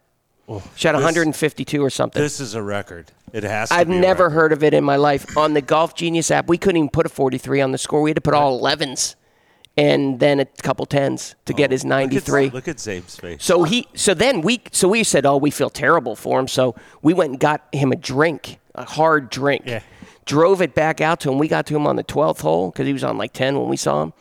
Shot 0.74 0.92
This- 0.92 1.02
152 1.02 1.82
or 1.82 1.90
something. 1.90 2.20
This 2.20 2.40
is 2.40 2.54
a 2.54 2.62
record. 2.62 3.10
It 3.32 3.44
has 3.44 3.70
to 3.70 3.74
I've 3.74 3.88
never 3.88 4.28
heard 4.28 4.52
of 4.52 4.62
it 4.62 4.74
in 4.74 4.84
my 4.84 4.96
life. 4.96 5.36
On 5.36 5.54
the 5.54 5.62
Golf 5.62 5.94
Genius 5.94 6.30
app, 6.30 6.48
we 6.48 6.58
couldn't 6.58 6.76
even 6.76 6.90
put 6.90 7.06
a 7.06 7.08
43 7.08 7.62
on 7.62 7.72
the 7.72 7.78
score. 7.78 8.02
We 8.02 8.10
had 8.10 8.16
to 8.16 8.20
put 8.20 8.34
all 8.34 8.60
11s 8.60 9.14
and 9.76 10.20
then 10.20 10.40
a 10.40 10.44
couple 10.44 10.86
10s 10.86 11.34
to 11.46 11.52
get 11.52 11.70
oh, 11.70 11.72
his 11.72 11.84
93. 11.84 12.50
Look 12.50 12.68
at 12.68 12.76
Zabe's 12.76 13.16
face. 13.16 13.42
So 13.42 13.64
he, 13.64 13.86
so 13.94 14.14
then 14.14 14.42
we, 14.42 14.60
so 14.70 14.88
we 14.88 15.02
said, 15.04 15.24
oh, 15.24 15.36
we 15.36 15.50
feel 15.50 15.70
terrible 15.70 16.14
for 16.14 16.38
him. 16.38 16.48
So 16.48 16.74
we 17.00 17.14
went 17.14 17.30
and 17.30 17.40
got 17.40 17.66
him 17.72 17.92
a 17.92 17.96
drink, 17.96 18.58
a 18.74 18.84
hard 18.84 19.30
drink. 19.30 19.64
Yeah. 19.66 19.82
Drove 20.24 20.62
it 20.62 20.74
back 20.74 21.00
out 21.00 21.20
to 21.20 21.32
him. 21.32 21.38
We 21.38 21.48
got 21.48 21.66
to 21.66 21.76
him 21.76 21.86
on 21.86 21.96
the 21.96 22.04
12th 22.04 22.42
hole 22.42 22.70
because 22.70 22.86
he 22.86 22.92
was 22.92 23.02
on 23.02 23.18
like 23.18 23.32
10 23.32 23.58
when 23.58 23.68
we 23.68 23.76
saw 23.76 24.02
him. 24.02 24.12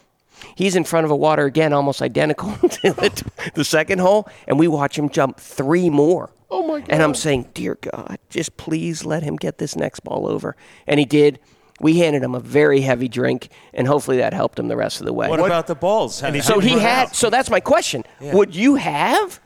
He's 0.55 0.75
in 0.75 0.83
front 0.83 1.05
of 1.05 1.11
a 1.11 1.15
water 1.15 1.45
again, 1.45 1.73
almost 1.73 2.01
identical 2.01 2.51
to 2.69 2.93
the, 2.93 3.51
the 3.53 3.63
second 3.63 3.99
hole, 3.99 4.27
and 4.47 4.57
we 4.57 4.67
watch 4.67 4.97
him 4.97 5.09
jump 5.09 5.39
three 5.39 5.89
more. 5.89 6.31
Oh 6.49 6.65
my 6.65 6.79
God. 6.79 6.89
And 6.89 7.03
I'm 7.03 7.13
saying, 7.13 7.49
dear 7.53 7.75
God, 7.75 8.17
just 8.29 8.57
please 8.57 9.05
let 9.05 9.23
him 9.23 9.35
get 9.35 9.57
this 9.57 9.75
next 9.75 10.01
ball 10.01 10.27
over. 10.27 10.55
And 10.87 10.99
he 10.99 11.05
did. 11.05 11.39
We 11.81 11.97
handed 11.97 12.21
him 12.23 12.35
a 12.35 12.39
very 12.39 12.81
heavy 12.81 13.07
drink, 13.07 13.49
and 13.73 13.87
hopefully 13.87 14.17
that 14.17 14.33
helped 14.33 14.59
him 14.59 14.67
the 14.67 14.77
rest 14.77 15.01
of 15.01 15.05
the 15.07 15.13
way. 15.13 15.27
What, 15.29 15.39
about 15.39 15.67
the 15.67 15.75
balls? 15.75 16.21
And 16.21 16.43
so 16.43 16.59
he 16.59 16.69
did 16.75 16.79
had. 16.79 17.15
So 17.15 17.29
that's 17.29 17.49
my 17.49 17.59
question. 17.59 18.03
Yeah. 18.19 18.35
Would 18.35 18.55
you 18.55 18.75
have 18.75 19.39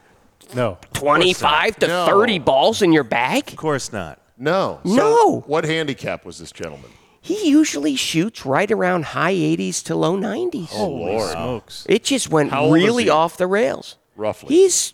No. 0.54 0.78
25 0.94 1.78
to 1.80 1.88
No. 1.88 2.06
30 2.06 2.40
balls 2.40 2.82
in 2.82 2.92
your 2.92 3.04
bag? 3.06 3.48
Of 3.50 3.56
course 3.56 3.92
not. 3.94 4.20
No. 4.38 4.80
So 4.86 4.94
No. 4.96 5.44
What 5.48 5.64
handicap 5.64 6.26
was 6.26 6.38
this 6.38 6.52
gentleman? 6.52 6.92
He 7.22 7.50
usually 7.50 7.96
shoots 7.96 8.46
right 8.46 8.70
around 8.70 9.06
high 9.06 9.34
80s 9.34 9.82
to 9.86 9.96
low 9.96 10.16
90s. 10.16 10.70
Oh, 10.74 10.90
Lord. 10.90 11.32
Smokes. 11.32 11.86
It 11.90 12.04
just 12.04 12.30
went 12.30 12.52
How 12.52 12.66
old 12.66 12.78
is 12.78 12.84
really 12.84 13.10
off 13.10 13.38
the 13.38 13.48
rails. 13.48 13.98
Roughly. 14.16 14.54
He's 14.54 14.94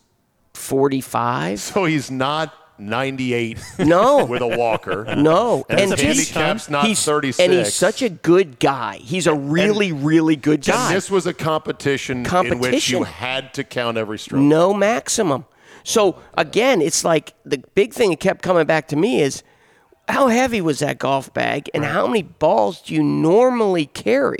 45. 0.53 1.59
So 1.59 1.85
he's 1.85 2.09
not 2.11 2.53
98 2.81 3.57
No. 3.79 4.25
with 4.25 4.41
a 4.41 4.47
walker. 4.47 5.05
No, 5.15 5.65
And 5.69 5.79
his 5.79 5.89
just- 5.91 6.03
handicap's 6.33 6.69
not 6.69 6.85
he's, 6.85 7.03
36. 7.05 7.39
and 7.39 7.53
he's 7.57 7.73
such 7.73 8.01
a 8.01 8.09
good 8.09 8.59
guy. 8.59 8.97
He's 9.01 9.27
a 9.27 9.33
really, 9.33 9.91
really 9.91 10.35
good 10.35 10.59
And 10.67 10.75
guy. 10.75 10.93
this 10.93 11.09
was 11.11 11.25
a 11.25 11.33
competition, 11.33 12.25
in 12.25 12.59
which 12.59 12.89
you 12.89 13.03
had 13.03 13.53
to 13.53 13.63
count 13.63 13.97
every 13.97 14.17
stroke. 14.19 14.41
no 14.41 14.73
maximum. 14.73 15.45
So 15.83 16.17
again, 16.37 16.81
it's 16.81 17.03
like 17.03 17.33
the 17.45 17.63
big 17.75 17.93
thing 17.93 18.09
that 18.11 18.19
kept 18.19 18.41
coming 18.41 18.65
back 18.65 18.87
to 18.89 18.95
me 18.95 19.21
is 19.21 19.43
how 20.07 20.27
heavy 20.27 20.61
was 20.61 20.79
that 20.79 20.97
golf 20.99 21.33
bag, 21.33 21.69
and 21.73 21.85
how 21.85 22.05
many 22.07 22.23
balls 22.23 22.81
do 22.81 22.93
you 22.93 23.03
normally 23.03 23.85
carry? 23.85 24.37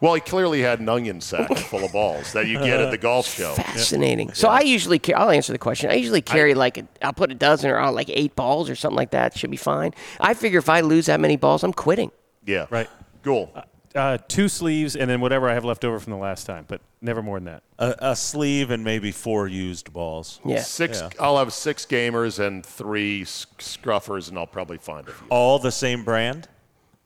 Well, 0.00 0.14
he 0.14 0.20
clearly 0.20 0.60
had 0.60 0.78
an 0.80 0.88
onion 0.88 1.20
sack 1.20 1.56
full 1.56 1.84
of 1.84 1.92
balls 1.92 2.32
that 2.32 2.46
you 2.46 2.58
get 2.58 2.80
at 2.80 2.90
the 2.92 2.98
golf 2.98 3.26
show. 3.26 3.54
Fascinating. 3.54 4.32
So 4.32 4.48
I 4.48 4.60
usually, 4.60 4.98
ca- 5.00 5.14
I'll 5.14 5.30
answer 5.30 5.52
the 5.52 5.58
question. 5.58 5.90
I 5.90 5.94
usually 5.94 6.22
carry 6.22 6.54
like, 6.54 6.78
a, 6.78 6.86
I'll 7.02 7.12
put 7.12 7.32
a 7.32 7.34
dozen 7.34 7.70
or 7.70 7.80
uh, 7.80 7.90
like 7.90 8.08
eight 8.10 8.36
balls 8.36 8.70
or 8.70 8.76
something 8.76 8.96
like 8.96 9.10
that. 9.10 9.36
Should 9.36 9.50
be 9.50 9.56
fine. 9.56 9.92
I 10.20 10.34
figure 10.34 10.60
if 10.60 10.68
I 10.68 10.80
lose 10.82 11.06
that 11.06 11.18
many 11.18 11.36
balls, 11.36 11.64
I'm 11.64 11.72
quitting. 11.72 12.12
Yeah. 12.46 12.66
Right. 12.70 12.88
Cool. 13.24 13.52
Uh, 13.94 14.18
two 14.28 14.48
sleeves 14.48 14.94
and 14.94 15.10
then 15.10 15.20
whatever 15.20 15.48
I 15.48 15.54
have 15.54 15.64
left 15.64 15.84
over 15.84 15.98
from 15.98 16.12
the 16.12 16.18
last 16.18 16.44
time, 16.44 16.64
but 16.68 16.80
never 17.00 17.20
more 17.22 17.38
than 17.40 17.46
that. 17.46 17.62
A, 17.80 18.10
a 18.10 18.16
sleeve 18.16 18.70
and 18.70 18.84
maybe 18.84 19.10
four 19.10 19.48
used 19.48 19.92
balls. 19.92 20.40
Yeah. 20.44 20.60
Six. 20.60 21.00
Yeah. 21.00 21.08
I'll 21.18 21.38
have 21.38 21.52
six 21.52 21.84
gamers 21.86 22.38
and 22.38 22.64
three 22.64 23.22
s- 23.22 23.46
scruffers, 23.58 24.28
and 24.28 24.38
I'll 24.38 24.46
probably 24.46 24.78
find 24.78 25.08
a 25.08 25.12
few. 25.12 25.26
All 25.30 25.58
the 25.58 25.72
same 25.72 26.04
brand? 26.04 26.46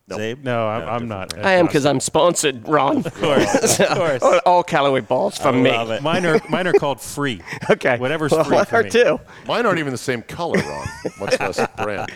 Nope. 0.09 0.19
Zabe? 0.21 0.43
No, 0.43 0.67
I'm, 0.69 0.89
I'm 0.89 1.09
not. 1.09 1.39
I 1.39 1.53
am 1.53 1.67
because 1.67 1.87
I'm 1.87 2.01
sponsored, 2.01 2.67
Ron. 2.69 2.99
Of 2.99 3.15
course, 3.15 3.79
of 3.81 3.89
course. 3.97 4.23
All 4.45 4.63
Callaway 4.65 5.01
balls 5.01 5.39
from 5.39 5.57
I 5.59 5.63
me. 5.63 5.71
love 5.71 5.91
it. 5.91 6.03
Mine 6.03 6.27
are 6.27 6.41
mine 6.49 6.67
are 6.67 6.73
called 6.73 7.01
free. 7.01 7.41
Okay. 7.71 7.97
Whatever's 7.99 8.33
well, 8.33 8.45
free 8.45 8.57
mine 8.57 8.67
for 8.67 8.77
are 8.79 8.83
me. 8.83 8.91
too. 8.91 9.21
Mine 9.47 9.65
aren't 9.65 9.79
even 9.79 9.93
the 9.93 9.99
same 9.99 10.23
color, 10.23 10.59
Ron. 10.59 10.87
Much 11.21 11.39
less 11.41 11.65
brand. 11.77 12.11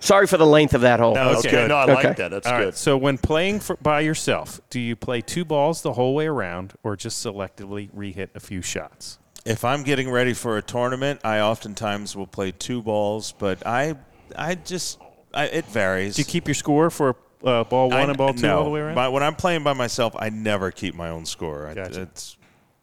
Sorry 0.00 0.26
for 0.26 0.38
the 0.38 0.46
length 0.46 0.72
of 0.74 0.80
that 0.80 0.98
hole. 0.98 1.14
No, 1.14 1.30
it's 1.32 1.40
Okay. 1.40 1.50
good. 1.50 1.68
No, 1.68 1.76
I 1.76 1.82
Okay. 1.84 1.94
like 1.94 2.16
that. 2.16 2.30
That's 2.30 2.46
All 2.46 2.58
good. 2.58 2.64
right. 2.64 2.74
So 2.76 2.96
when 2.96 3.18
playing 3.18 3.60
for, 3.60 3.76
by 3.76 4.00
yourself, 4.00 4.60
do 4.70 4.80
you 4.80 4.96
play 4.96 5.20
two 5.20 5.44
balls 5.44 5.82
the 5.82 5.92
whole 5.92 6.14
way 6.14 6.26
around, 6.26 6.72
or 6.82 6.96
just 6.96 7.24
selectively 7.24 7.90
re-hit 7.92 8.30
a 8.34 8.40
few 8.40 8.62
shots? 8.62 9.18
If 9.44 9.64
I'm 9.64 9.82
getting 9.82 10.10
ready 10.10 10.32
for 10.34 10.56
a 10.56 10.62
tournament, 10.62 11.20
I 11.24 11.40
oftentimes 11.40 12.16
will 12.16 12.26
play 12.26 12.50
two 12.52 12.82
balls, 12.82 13.32
but 13.38 13.64
I 13.66 13.94
I 14.36 14.54
just 14.56 14.98
I, 15.34 15.44
it 15.46 15.66
varies. 15.66 16.16
Do 16.16 16.22
you 16.22 16.26
keep 16.26 16.46
your 16.48 16.54
score 16.54 16.90
for 16.90 17.16
uh, 17.44 17.64
ball 17.64 17.90
one 17.90 17.98
I- 17.98 18.02
and 18.04 18.16
ball 18.16 18.34
two 18.34 18.42
no. 18.46 18.58
all 18.58 18.64
the 18.64 18.70
way 18.70 18.80
around? 18.80 18.94
By- 18.94 19.08
when 19.08 19.22
I'm 19.22 19.34
playing 19.34 19.62
by 19.64 19.72
myself, 19.72 20.14
I 20.18 20.28
never 20.30 20.70
keep 20.70 20.94
my 20.94 21.10
own 21.10 21.24
score. 21.26 21.66
I- 21.68 21.72
It's 21.72 22.36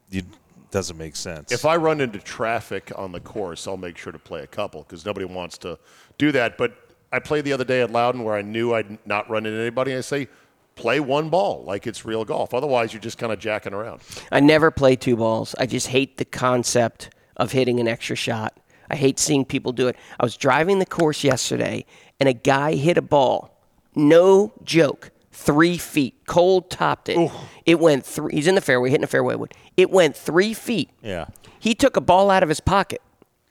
you 0.10 0.24
doesn't 0.72 0.98
make 0.98 1.16
sense. 1.16 1.52
If 1.52 1.66
I 1.66 1.76
run 1.78 2.02
into 2.02 2.20
traffic 2.20 2.92
on 2.96 3.12
the 3.12 3.20
course, 3.20 3.68
I'll 3.68 3.78
make 3.78 3.98
sure 3.98 4.12
to 4.12 4.20
play 4.20 4.42
a 4.44 4.48
couple 4.48 4.84
because 4.84 5.06
nobody 5.06 5.26
wants 5.26 5.58
to 5.60 5.80
do 6.18 6.32
that. 6.34 6.58
But 6.58 6.74
I 7.12 7.20
played 7.20 7.46
the 7.46 7.54
other 7.54 7.64
day 7.64 7.82
at 7.82 7.92
Loudon 7.92 8.24
where 8.24 8.36
I 8.36 8.42
knew 8.42 8.74
I'd 8.74 8.98
not 9.08 9.30
run 9.30 9.46
into 9.46 9.58
anybody. 9.60 9.96
I 9.96 10.02
say, 10.02 10.28
play 10.76 11.00
one 11.00 11.30
ball 11.30 11.64
like 11.64 11.88
it's 11.88 12.04
real 12.06 12.26
golf. 12.26 12.54
Otherwise, 12.54 12.92
you're 12.94 13.02
just 13.02 13.18
kind 13.18 13.32
of 13.32 13.40
jacking 13.40 13.74
around. 13.74 14.02
I 14.32 14.42
never 14.42 14.70
play 14.70 14.96
two 14.98 15.16
balls. 15.16 15.56
I 15.58 15.66
just 15.66 15.88
hate 15.88 16.18
the 16.18 16.26
concept 16.26 17.10
of 17.38 17.54
hitting 17.54 17.80
an 17.80 17.88
extra 17.88 18.16
shot. 18.18 18.58
I 18.96 18.98
hate 18.98 19.20
seeing 19.20 19.44
people 19.44 19.74
do 19.74 19.90
it. 19.90 19.98
I 20.20 20.24
was 20.24 20.38
driving 20.38 20.80
the 20.80 20.86
course 20.86 21.22
yesterday, 21.24 21.86
and 22.20 22.30
a 22.30 22.34
guy 22.34 22.76
hit 22.76 22.98
a 22.98 23.02
ball. 23.02 23.60
No 23.94 24.54
joke. 24.64 25.12
Three 25.34 25.78
feet. 25.78 26.16
Cold 26.28 26.70
topped 26.72 27.10
it. 27.10 27.30
It 27.66 27.78
went 27.82 28.06
three. 28.06 28.34
He's 28.34 28.48
in 28.48 28.56
the 28.56 28.62
fairway, 28.62 28.90
hitting 28.90 29.04
a 29.04 29.08
fairway 29.08 29.36
wood. 29.36 29.54
It 29.76 29.92
went 29.92 30.16
three 30.16 30.54
feet. 30.54 30.90
yeah. 31.04 31.26
He 31.60 31.76
took 31.76 31.98
a 31.98 32.02
ball 32.02 32.30
out 32.32 32.42
of 32.44 32.48
his 32.50 32.60
pocket 32.62 33.02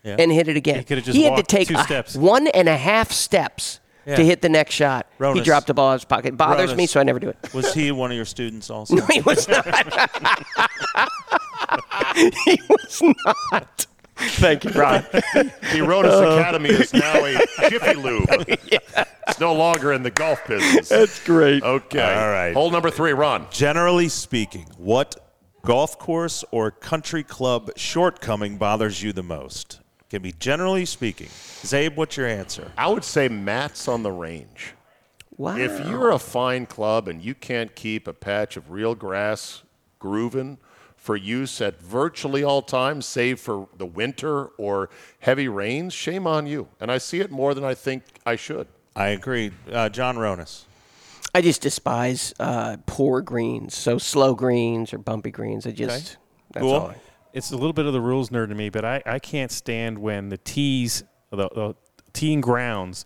Yeah. 0.02 0.16
and 0.18 0.30
hit 0.32 0.46
it 0.48 0.56
again. 0.56 0.76
He 0.78 0.84
could've 0.84 1.04
just 1.04 1.18
had 1.18 1.36
to 1.36 1.42
take 1.42 1.68
two 1.68 1.74
a- 1.76 1.82
steps. 1.82 2.14
one 2.16 2.46
and 2.46 2.68
a 2.68 2.76
half 2.76 3.10
steps 3.12 3.80
Yeah. 4.06 4.16
to 4.16 4.24
hit 4.24 4.40
the 4.40 4.48
next 4.48 4.74
shot. 4.74 5.06
He 5.34 5.40
dropped 5.42 5.66
the 5.66 5.74
ball 5.74 5.90
in 5.90 5.96
his 5.98 6.04
pocket. 6.06 6.28
It 6.28 6.36
bothers 6.38 6.74
me, 6.74 6.86
so 6.86 7.00
I 7.00 7.02
never 7.02 7.18
do 7.18 7.28
it. 7.28 7.36
Was 7.52 7.74
he 7.74 7.90
one 7.92 8.10
of 8.12 8.16
your 8.16 8.24
students 8.24 8.70
also? 8.70 8.94
No, 8.98 9.04
he 9.06 9.20
was 9.20 9.46
not. 9.48 9.66
he 12.16 12.60
was 12.68 13.02
not. 13.52 13.86
Thank 14.16 14.64
you, 14.64 14.70
Ron. 14.70 15.02
The 15.12 15.82
Rodas 15.84 16.12
Uh, 16.12 16.38
Academy 16.38 16.70
is 16.70 16.92
now 16.94 17.24
a 17.24 17.38
Jiffy 17.70 17.94
Lube. 17.94 18.28
It's 19.26 19.40
no 19.40 19.54
longer 19.54 19.94
in 19.94 20.02
the 20.02 20.10
golf 20.10 20.46
business. 20.46 20.90
That's 20.90 21.24
great. 21.24 21.62
Okay. 21.62 21.98
All 21.98 22.28
right. 22.30 22.52
Hole 22.52 22.70
number 22.70 22.90
three, 22.90 23.12
Ron. 23.12 23.46
Generally 23.50 24.10
speaking, 24.10 24.66
what 24.76 25.16
golf 25.62 25.98
course 25.98 26.44
or 26.50 26.70
country 26.70 27.24
club 27.24 27.70
shortcoming 27.74 28.58
bothers 28.58 29.02
you 29.02 29.14
the 29.14 29.22
most? 29.22 29.80
Can 30.10 30.20
be 30.20 30.32
generally 30.32 30.84
speaking. 30.84 31.28
Czabe, 31.28 31.96
what's 31.96 32.18
your 32.18 32.26
answer? 32.26 32.70
I 32.76 32.86
would 32.86 33.02
say 33.02 33.28
mats 33.28 33.88
on 33.88 34.02
the 34.02 34.12
range. 34.12 34.74
Wow. 35.38 35.56
If 35.56 35.84
you're 35.88 36.10
a 36.10 36.18
fine 36.18 36.66
club 36.66 37.08
and 37.08 37.22
you 37.22 37.34
can't 37.34 37.74
keep 37.74 38.06
a 38.06 38.12
patch 38.12 38.58
of 38.58 38.70
real 38.70 38.94
grass 38.94 39.62
grooving 39.98 40.58
for 41.04 41.16
use 41.16 41.60
at 41.60 41.78
virtually 41.82 42.42
all 42.42 42.62
times, 42.62 43.04
save 43.04 43.38
for 43.38 43.68
the 43.76 43.84
winter 43.84 44.46
or 44.56 44.88
heavy 45.18 45.46
rains, 45.48 45.92
shame 45.92 46.26
on 46.26 46.46
you. 46.46 46.66
And 46.80 46.90
I 46.90 46.96
see 46.96 47.20
it 47.20 47.30
more 47.30 47.52
than 47.52 47.62
I 47.62 47.74
think 47.74 48.04
I 48.24 48.36
should. 48.36 48.66
I 48.96 49.08
agree. 49.08 49.50
Uh, 49.70 49.90
John 49.90 50.16
Ronis. 50.16 50.64
I 51.34 51.42
just 51.42 51.60
despise 51.60 52.32
uh, 52.40 52.78
poor 52.86 53.20
greens, 53.20 53.74
so 53.74 53.98
slow 53.98 54.34
greens 54.34 54.94
or 54.94 54.98
bumpy 54.98 55.30
greens. 55.30 55.66
I 55.66 55.72
just 55.72 56.16
that's 56.52 56.62
Cool. 56.62 56.72
all. 56.72 56.86
I- 56.88 56.96
It's 57.34 57.50
a 57.50 57.56
little 57.56 57.74
bit 57.74 57.84
of 57.84 57.92
the 57.92 58.00
rules 58.00 58.30
nerd 58.30 58.48
to 58.48 58.54
me, 58.54 58.70
but 58.70 58.86
I, 58.86 59.02
I 59.04 59.18
can't 59.18 59.52
stand 59.52 59.98
when 59.98 60.30
the 60.30 60.38
tees, 60.38 61.04
the, 61.30 61.48
the 61.50 61.74
teeing 62.14 62.40
grounds 62.40 63.04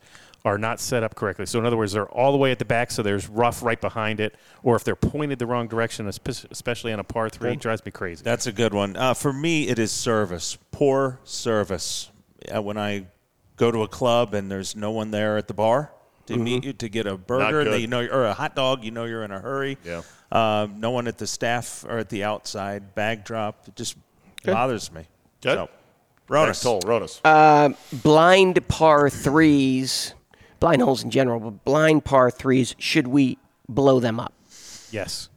are 0.48 0.58
not 0.58 0.80
set 0.80 1.02
up 1.02 1.14
correctly. 1.14 1.44
So 1.46 1.58
in 1.58 1.66
other 1.66 1.76
words, 1.76 1.92
they're 1.92 2.08
all 2.08 2.32
the 2.32 2.38
way 2.38 2.50
at 2.50 2.58
the 2.58 2.64
back, 2.64 2.90
so 2.90 3.02
there's 3.02 3.28
rough 3.28 3.62
right 3.62 3.80
behind 3.80 4.18
it, 4.18 4.34
or 4.62 4.76
if 4.76 4.82
they're 4.84 4.96
pointed 4.96 5.38
the 5.38 5.46
wrong 5.46 5.68
direction, 5.68 6.08
especially 6.08 6.92
on 6.92 7.00
a 7.00 7.04
par 7.04 7.28
three, 7.28 7.52
it 7.52 7.60
drives 7.60 7.84
me 7.84 7.92
crazy. 7.92 8.22
That's 8.24 8.46
a 8.46 8.52
good 8.52 8.72
one. 8.72 8.96
Uh, 8.96 9.14
for 9.14 9.32
me, 9.32 9.68
it 9.68 9.78
is 9.78 9.92
service. 9.92 10.56
Poor 10.70 11.20
service. 11.24 12.10
Uh, 12.54 12.62
when 12.62 12.78
I 12.78 13.06
go 13.56 13.70
to 13.70 13.82
a 13.82 13.88
club 13.88 14.32
and 14.34 14.50
there's 14.50 14.74
no 14.74 14.90
one 14.90 15.10
there 15.10 15.36
at 15.36 15.48
the 15.48 15.54
bar 15.54 15.92
to 16.26 16.36
meet 16.36 16.64
you 16.64 16.72
to 16.72 16.88
get 16.88 17.06
a 17.06 17.16
burger, 17.16 17.64
that 17.64 17.80
you 17.80 17.86
know, 17.86 18.04
or 18.06 18.24
a 18.24 18.34
hot 18.34 18.56
dog, 18.56 18.84
you 18.84 18.90
know 18.90 19.04
you're 19.04 19.24
in 19.24 19.30
a 19.32 19.40
hurry. 19.40 19.76
Yeah. 19.84 20.02
Uh, 20.32 20.66
no 20.76 20.90
one 20.90 21.08
at 21.08 21.18
the 21.18 21.26
staff 21.26 21.84
or 21.88 21.98
at 21.98 22.08
the 22.08 22.24
outside. 22.24 22.94
Bag 22.94 23.24
drop. 23.24 23.66
It 23.68 23.76
just 23.76 23.96
bothers 24.44 24.90
me. 24.92 25.02
Good. 25.42 25.54
So, 25.56 25.68
Next 26.30 26.60
Ronis. 26.60 26.64
hole, 26.64 26.80
Ronis. 26.82 27.20
Uh, 27.24 27.70
blind 28.02 28.66
par 28.68 29.08
threes, 29.08 30.12
blind 30.60 30.82
holes 30.82 31.02
in 31.02 31.10
general, 31.10 31.40
but 31.40 31.64
blind 31.64 32.04
par 32.04 32.30
threes. 32.30 32.74
Should 32.78 33.08
we 33.08 33.38
blow 33.68 34.00
them 34.00 34.18
up? 34.20 34.32
yes. 34.90 35.28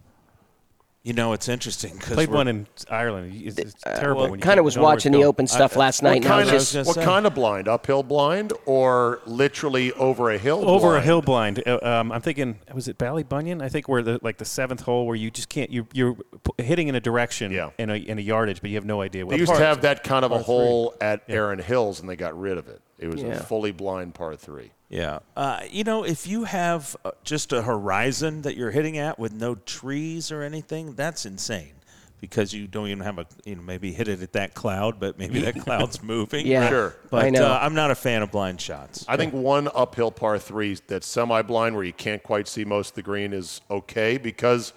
You 1.03 1.13
know, 1.13 1.33
it's 1.33 1.49
interesting 1.49 1.95
because 1.95 2.13
Played 2.13 2.29
one 2.29 2.47
in 2.47 2.67
Ireland. 2.87 3.33
It's, 3.43 3.57
it's 3.57 3.73
terrible. 3.81 4.29
when 4.29 4.33
you 4.35 4.37
Kind 4.43 4.59
of 4.59 4.63
was 4.65 4.75
don't 4.75 4.81
know 4.83 4.85
where 4.87 4.93
watching 4.97 5.11
the 5.13 5.17
going. 5.17 5.25
open 5.29 5.47
stuff 5.47 5.75
last 5.75 6.03
night. 6.03 6.09
what 6.09 6.15
and 6.17 6.25
kind, 6.25 6.43
of, 6.47 6.51
just 6.53 6.75
what 6.75 6.93
say. 6.93 7.03
kind 7.03 7.25
of 7.25 7.33
blind? 7.33 7.67
Uphill 7.67 8.03
blind 8.03 8.53
or 8.67 9.19
literally 9.25 9.91
over 9.93 10.29
a 10.29 10.37
hill 10.37 10.63
over 10.69 10.95
a 10.97 11.01
hill 11.01 11.23
blind. 11.23 11.63
Uh, 11.65 11.79
um, 11.81 12.11
I'm 12.11 12.21
thinking, 12.21 12.59
was 12.71 12.87
it 12.87 12.99
Bally 12.99 13.23
Ballybunion? 13.23 13.63
I 13.63 13.69
think 13.69 13.89
where 13.89 14.03
the 14.03 14.19
like 14.21 14.37
the 14.37 14.45
seventh 14.45 14.81
hole 14.81 15.07
where 15.07 15.15
you 15.15 15.31
just 15.31 15.49
can't 15.49 15.71
you 15.71 15.87
you're 15.91 16.15
hitting 16.59 16.87
in 16.87 16.93
a 16.93 17.01
direction 17.01 17.51
Yeah. 17.51 17.71
in 17.79 17.89
a 17.89 17.95
in 17.95 18.19
a 18.19 18.21
yardage, 18.21 18.61
but 18.61 18.69
you 18.69 18.75
have 18.75 18.85
no 18.85 19.01
idea. 19.01 19.25
What 19.25 19.31
They 19.31 19.37
what 19.37 19.39
used 19.49 19.55
to 19.55 19.65
have 19.65 19.81
that 19.81 20.03
kind 20.03 20.23
of 20.23 20.29
a 20.29 20.35
par 20.35 20.43
three. 20.43 20.53
hole 20.53 20.93
at 21.01 21.23
Aaron 21.27 21.57
Hills, 21.57 21.99
and 21.99 22.07
they 22.07 22.15
got 22.15 22.39
rid 22.39 22.59
of 22.59 22.67
it. 22.67 22.79
It 23.01 23.07
was 23.09 23.21
Yeah. 23.21 23.29
a 23.31 23.39
fully 23.39 23.71
blind 23.71 24.13
par 24.13 24.35
three. 24.37 24.71
Yeah. 24.87 25.19
Uh, 25.35 25.61
you 25.69 25.83
know, 25.83 26.03
if 26.03 26.27
you 26.27 26.43
have 26.45 26.95
uh, 27.03 27.11
just 27.23 27.51
a 27.51 27.61
horizon 27.63 28.43
that 28.43 28.55
you're 28.55 28.71
hitting 28.71 28.97
at 28.97 29.17
with 29.17 29.33
no 29.33 29.55
trees 29.55 30.31
or 30.31 30.43
anything, 30.43 30.93
that's 30.95 31.25
insane. 31.25 31.73
Because 32.19 32.53
you 32.53 32.67
don't 32.67 32.87
even 32.89 32.99
have 32.99 33.17
a, 33.17 33.25
you 33.45 33.55
know, 33.55 33.63
maybe 33.63 33.91
hit 33.91 34.07
it 34.07 34.21
at 34.21 34.33
that 34.33 34.53
cloud, 34.53 34.99
but 34.99 35.17
maybe 35.17 35.41
that 35.41 35.59
cloud's 35.65 36.03
moving. 36.03 36.45
Yeah, 36.45 36.69
Sure. 36.69 36.95
But 37.09 37.25
I 37.25 37.29
know. 37.31 37.47
Uh, 37.47 37.59
I'm 37.59 37.73
not 37.73 37.89
a 37.89 37.95
fan 37.95 38.21
of 38.21 38.29
blind 38.29 38.61
shots. 38.61 39.03
I 39.07 39.17
think 39.17 39.33
one 39.33 39.67
uphill 39.73 40.11
par 40.11 40.37
three 40.37 40.77
that's 40.85 41.07
semi 41.07 41.41
blind 41.41 41.73
where 41.75 41.83
you 41.83 41.93
can't 41.93 42.21
quite 42.21 42.47
see 42.47 42.63
most 42.63 42.89
of 42.89 42.95
the 42.95 43.01
green 43.01 43.33
is 43.33 43.61
okay 43.71 44.17
because 44.19 44.73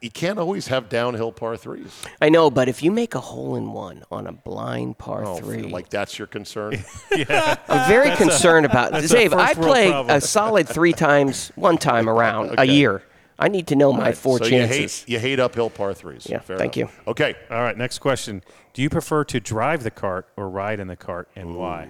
you 0.00 0.10
can't 0.10 0.38
always 0.38 0.68
have 0.68 0.88
downhill 0.88 1.32
par 1.32 1.56
threes. 1.56 2.02
I 2.20 2.28
know, 2.28 2.50
but 2.50 2.68
if 2.68 2.82
you 2.82 2.90
make 2.90 3.14
a 3.14 3.20
hole 3.20 3.56
in 3.56 3.72
one 3.72 4.02
on 4.10 4.26
a 4.26 4.32
blind 4.32 4.98
par 4.98 5.24
Oh, 5.24 5.36
three, 5.36 5.62
like 5.62 5.90
that's 5.90 6.18
your 6.18 6.26
concern? 6.26 6.82
I'm 7.12 7.88
very 7.88 8.14
concerned 8.16 8.66
about. 8.66 8.92
that's 8.92 9.10
Dave, 9.10 9.32
I 9.34 9.54
first 9.54 9.60
play 9.60 9.90
a 10.08 10.20
solid 10.20 10.68
three 10.68 10.92
times, 10.92 11.52
one 11.54 11.76
time 11.78 12.08
around 12.14 12.54
a 12.58 12.64
year. 12.64 13.02
I 13.38 13.48
need 13.48 13.68
to 13.68 13.74
know 13.74 13.90
my 13.90 14.06
Right, 14.08 14.16
four 14.16 14.36
so 14.38 14.44
chances. 14.44 15.04
You 15.08 15.16
hate, 15.18 15.24
you 15.24 15.30
hate 15.30 15.40
uphill 15.40 15.70
par 15.70 15.94
threes. 15.94 16.26
Yeah, 16.28 16.40
Fair 16.40 16.58
thank 16.58 16.76
enough. 16.76 17.00
Okay. 17.08 17.34
All 17.50 17.62
right, 17.62 17.76
next 17.76 17.98
question. 17.98 18.42
Do 18.74 18.82
you 18.82 18.90
prefer 18.90 19.24
to 19.24 19.40
drive 19.40 19.82
the 19.82 19.90
cart 19.90 20.28
or 20.36 20.50
ride 20.50 20.78
in 20.78 20.88
the 20.88 20.96
cart, 20.96 21.28
and 21.34 21.56
why? 21.56 21.88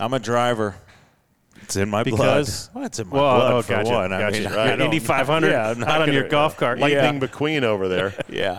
I'm 0.00 0.14
a 0.14 0.18
driver. 0.18 0.76
It's 1.62 1.76
in 1.76 1.90
my 1.90 2.02
Because 2.04 2.68
blood. 2.68 2.74
Well, 2.76 2.84
it's 2.86 2.98
in 2.98 3.08
my 3.08 3.16
well, 3.16 3.36
blood 3.36 3.52
oh, 3.52 3.62
for 3.62 3.72
gotcha, 3.72 3.90
one. 3.90 4.12
I 4.12 4.18
gotcha. 4.20 4.32
mean, 4.40 4.42
You're 4.50 4.58
I 4.60 4.66
don't- 4.68 4.80
Indy 4.82 4.98
500 5.00 5.50
Yeah, 5.50 5.70
I'm 5.70 5.80
not 5.80 6.02
on 6.02 6.12
your 6.12 6.22
gonna- 6.22 6.30
golf 6.30 6.56
cart. 6.56 6.78
Lightning 6.78 7.20
McQueen 7.20 7.62
over 7.62 7.88
there. 7.88 8.14
Yeah, 8.28 8.52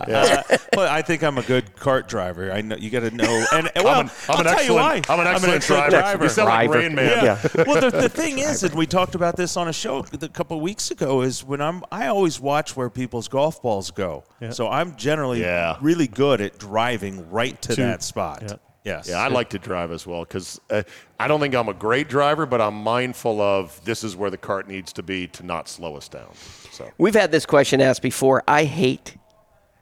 Uh, 0.49 0.57
but 0.73 0.89
I 0.89 1.01
think 1.01 1.23
I'm 1.23 1.38
a 1.38 1.41
good 1.43 1.75
cart 1.75 2.07
driver. 2.07 2.51
I 2.51 2.62
know 2.62 2.75
you 2.77 2.89
got 2.89 3.01
to 3.01 3.12
know. 3.12 3.45
And 3.53 3.69
well, 3.75 3.88
I'm 3.99 4.05
an, 4.07 4.12
I'm 4.29 4.36
I'll 4.36 4.39
an 4.39 4.45
tell 4.55 4.63
you 4.63 4.73
why. 4.73 5.01
I'm 5.07 5.19
an 5.19 5.27
excellent, 5.27 5.63
driver. 5.63 6.23
You 6.23 6.29
sound 6.29 6.49
like 6.49 6.67
Driver. 6.67 6.79
Rain 6.83 6.95
Man. 6.95 7.23
Yeah. 7.23 7.47
well, 7.67 7.81
the, 7.81 7.89
the 7.91 8.10
thing 8.10 8.39
is, 8.39 8.63
and 8.63 8.73
we 8.75 8.88
talked 8.88 9.13
about 9.15 9.36
this 9.36 9.55
on 9.57 9.67
a 9.67 9.73
show 9.73 10.05
a 10.21 10.29
couple 10.29 10.57
of 10.57 10.63
weeks 10.63 10.89
ago, 10.91 11.21
is 11.21 11.43
when 11.43 11.62
I'm, 11.62 11.83
I 11.91 12.07
always 12.07 12.39
watch 12.39 12.75
where 12.75 12.89
people's 12.89 13.27
golf 13.27 13.62
balls 13.62 13.91
go. 13.91 14.23
So 14.51 14.67
I'm 14.69 14.95
generally 14.95 15.41
Yeah. 15.41 15.77
really 15.81 16.07
good 16.07 16.41
at 16.41 16.57
driving 16.57 17.29
right 17.29 17.62
to, 17.63 17.75
To- 17.75 17.81
that 17.81 18.03
spot. 18.03 18.60
Yeah. 18.88 18.97
Yes. 18.97 19.10
Yeah, 19.10 19.17
I 19.17 19.28
like 19.28 19.50
to 19.50 19.60
drive 19.60 19.91
as 19.91 20.08
well 20.08 20.23
because 20.23 20.60
uh, 20.69 20.84
I 21.19 21.28
don't 21.28 21.39
think 21.39 21.54
I'm 21.54 21.69
a 21.69 21.73
great 21.73 22.08
driver, 22.10 22.45
but 22.45 22.62
I'm 22.62 22.76
mindful 22.76 23.41
of 23.41 23.80
this 23.84 24.04
is 24.04 24.15
where 24.15 24.30
the 24.30 24.38
cart 24.38 24.67
needs 24.67 24.93
to 24.93 25.04
be 25.04 25.28
to 25.28 25.45
not 25.45 25.67
slow 25.67 25.95
us 25.95 26.08
down. 26.08 26.34
So 26.71 26.89
We've 26.97 27.15
had 27.15 27.32
this 27.32 27.45
question 27.45 27.82
asked 27.82 28.02
before. 28.02 28.43
I 28.47 28.63
hate 28.63 29.17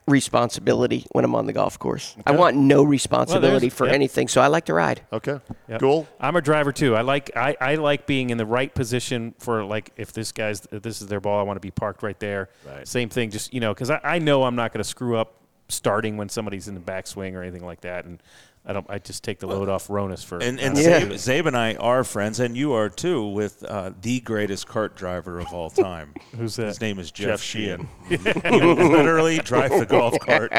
responsibility 0.07 1.05
when 1.13 1.25
I'm 1.25 1.33
on 1.33 1.45
the 1.45 1.53
golf 1.53 1.79
course. 1.79 2.15
I 2.25 2.31
want 2.31 2.55
no 2.55 2.83
responsibility 2.83 3.69
for 3.69 3.85
yep. 3.87 3.95
anything, 3.95 4.27
so 4.27 4.39
I 4.41 4.47
like 4.47 4.65
to 4.65 4.73
ride. 4.73 5.01
okay, 5.11 5.39
Yep. 5.67 5.79
cool. 5.79 6.07
I'm 6.19 6.35
a 6.35 6.41
driver 6.41 6.71
too. 6.71 6.95
I 6.95 7.01
like 7.01 7.35
I, 7.35 7.55
I 7.59 7.75
like 7.75 8.05
being 8.05 8.29
in 8.29 8.37
the 8.37 8.45
right 8.45 8.73
position 8.73 9.33
for 9.39 9.63
like 9.63 9.91
if 9.97 10.13
this 10.13 10.31
guy's 10.31 10.67
if 10.71 10.83
this 10.83 11.01
is 11.01 11.07
their 11.07 11.19
ball, 11.19 11.39
I 11.39 11.43
want 11.43 11.57
to 11.57 11.61
be 11.61 11.71
parked 11.71 12.03
right 12.03 12.19
there. 12.19 12.49
Right. 12.65 12.87
Same 12.87 13.09
thing, 13.09 13.31
just 13.31 13.53
you 13.53 13.59
know, 13.59 13.73
because 13.73 13.89
I, 13.89 13.99
I 14.03 14.19
know 14.19 14.43
I'm 14.43 14.55
not 14.55 14.71
going 14.73 14.83
to 14.83 14.89
screw 14.89 15.17
up 15.17 15.41
starting 15.69 16.17
when 16.17 16.29
somebody's 16.29 16.67
in 16.67 16.75
the 16.75 16.81
backswing 16.81 17.33
or 17.33 17.41
anything 17.41 17.65
like 17.65 17.81
that, 17.81 18.05
and 18.05 18.21
I 18.67 18.73
don't. 18.73 18.85
I 18.89 18.97
just 18.97 19.23
take 19.23 19.39
the 19.39 19.47
load 19.47 19.69
off 19.69 19.87
Ronis 19.89 20.25
for. 20.25 20.39
And, 20.41 20.59
and 20.59 20.75
Yeah. 20.77 21.01
Czabe, 21.01 21.13
Czabe 21.13 21.45
and 21.45 21.55
I 21.57 21.75
are 21.75 22.03
friends, 22.03 22.39
and 22.39 22.57
you 22.57 22.73
are 22.73 22.89
too, 22.89 23.27
with 23.27 23.63
uh, 23.63 23.91
the 24.01 24.19
greatest 24.21 24.67
cart 24.67 24.95
driver 24.95 25.39
of 25.39 25.53
all 25.53 25.69
time. 25.69 26.13
Who's 26.37 26.55
that? 26.55 26.67
His 26.67 26.81
name 26.81 26.97
is 26.97 27.11
Jeff, 27.11 27.27
Jeff 27.27 27.41
Sheehan. 27.41 27.87
you 28.09 28.17
literally 28.73 29.37
drive 29.37 29.69
the 29.71 29.85
golf 29.85 30.17
cart 30.19 30.51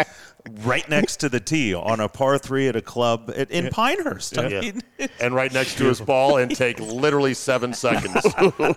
right 0.62 0.88
next 0.88 1.16
to 1.20 1.28
the 1.28 1.40
tee 1.40 1.74
on 1.74 2.00
a 2.00 2.08
par 2.08 2.38
three 2.38 2.68
at 2.68 2.76
a 2.76 2.82
club 2.82 3.32
at, 3.36 3.50
in 3.50 3.68
Pinehurst. 3.70 4.38
I 4.38 4.48
Yeah. 4.48 4.60
mean, 4.60 4.80
And 5.20 5.34
right 5.34 5.52
next 5.52 5.76
to 5.78 5.84
his 5.84 6.00
ball, 6.00 6.38
and 6.38 6.54
take 6.54 6.78
literally 6.80 7.34
seven 7.34 7.72
seconds 7.74 8.26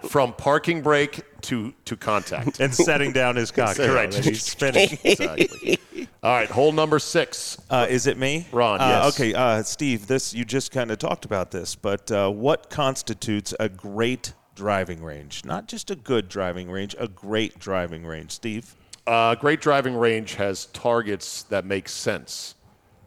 from 0.10 0.34
parking 0.34 0.82
brake 0.82 1.22
to 1.44 1.74
to 1.86 1.96
contact. 1.96 2.60
and 2.60 2.74
setting 2.74 3.12
down 3.14 3.36
his 3.36 3.52
cock. 3.52 3.78
Right. 3.78 4.12
that 4.12 4.26
he's 4.26 4.44
spinning. 4.44 4.90
exactly. 5.04 5.80
All 6.22 6.32
right, 6.34 6.50
hole 6.50 6.72
number 6.74 7.00
six. 7.00 7.58
Uh, 7.70 7.88
is 7.90 8.06
it 8.08 8.18
me? 8.18 8.48
Ron, 8.52 8.82
Uh, 8.82 9.04
yes. 9.06 9.16
Okay, 9.16 9.34
uh, 9.34 9.64
Steve, 9.64 10.08
this 10.08 10.34
you 10.34 10.44
just 10.44 10.72
kind 10.72 10.92
of 10.92 10.98
talked 10.98 11.24
about 11.24 11.52
this, 11.52 11.76
but 11.76 12.12
uh, 12.12 12.30
what 12.30 12.70
constitutes 12.70 13.54
a 13.60 13.70
great 13.70 14.34
driving 14.56 15.02
range? 15.02 15.46
Not 15.46 15.68
just 15.70 15.90
a 15.90 15.96
good 15.96 16.28
driving 16.28 16.70
range, 16.70 16.94
a 17.00 17.08
great 17.08 17.58
driving 17.60 18.06
range. 18.06 18.32
Steve? 18.32 18.76
Uh, 19.10 19.34
great 19.34 19.60
driving 19.60 19.96
range 19.96 20.36
has 20.36 20.68
targets 20.68 21.42
that 21.44 21.66
make 21.66 21.90
sense. 21.90 22.54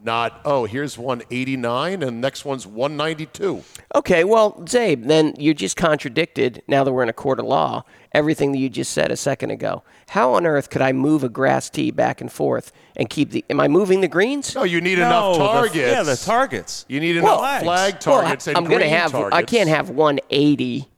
Not, 0.05 0.41
oh, 0.45 0.65
here's 0.65 0.99
189 0.99 2.03
and 2.03 2.21
next 2.21 2.45
one's 2.45 2.67
192. 2.67 3.63
Okay, 3.95 4.25
well, 4.25 4.55
Czabe, 4.63 5.07
then 5.07 5.33
you 5.39 5.55
just 5.55 5.77
contradicted, 5.77 6.61
now 6.67 6.83
that 6.83 6.93
we're 6.93 7.05
in 7.05 7.09
a 7.09 7.13
court 7.13 7.39
of 7.39 7.47
law, 7.47 7.85
everything 8.11 8.51
that 8.51 8.59
you 8.59 8.69
just 8.69 8.91
said 8.93 9.13
a 9.13 9.17
second 9.17 9.53
ago. 9.53 9.85
How 10.09 10.35
on 10.35 10.45
earth 10.45 10.71
could 10.71 10.83
I 10.83 10.93
move 10.93 11.23
a 11.23 11.29
grass 11.29 11.71
tee 11.71 11.93
back 11.93 12.21
and 12.21 12.33
forth 12.33 12.73
and 12.97 13.09
keep 13.09 13.31
the. 13.31 13.45
Am 13.49 13.61
I 13.61 13.69
moving 13.69 14.01
the 14.01 14.09
greens? 14.09 14.53
No, 14.57 14.65
you 14.65 14.81
need 14.81 14.99
No, 14.99 15.07
enough 15.07 15.33
the- 15.35 15.47
targets. 15.47 15.77
yeah, 15.77 16.03
the 16.03 16.17
targets. 16.17 16.85
You 16.89 16.99
need 16.99 17.23
Well, 17.23 17.39
enough 17.39 17.63
flag 17.63 17.93
Well, 18.05 18.23
targets 18.23 18.49
and 18.49 18.57
I'm 18.57 18.65
gonna 18.65 18.89
have. 18.89 19.13
targets. 19.13 19.37
I 19.37 19.43
can't 19.45 19.69
have 19.69 19.89
180 19.89 20.89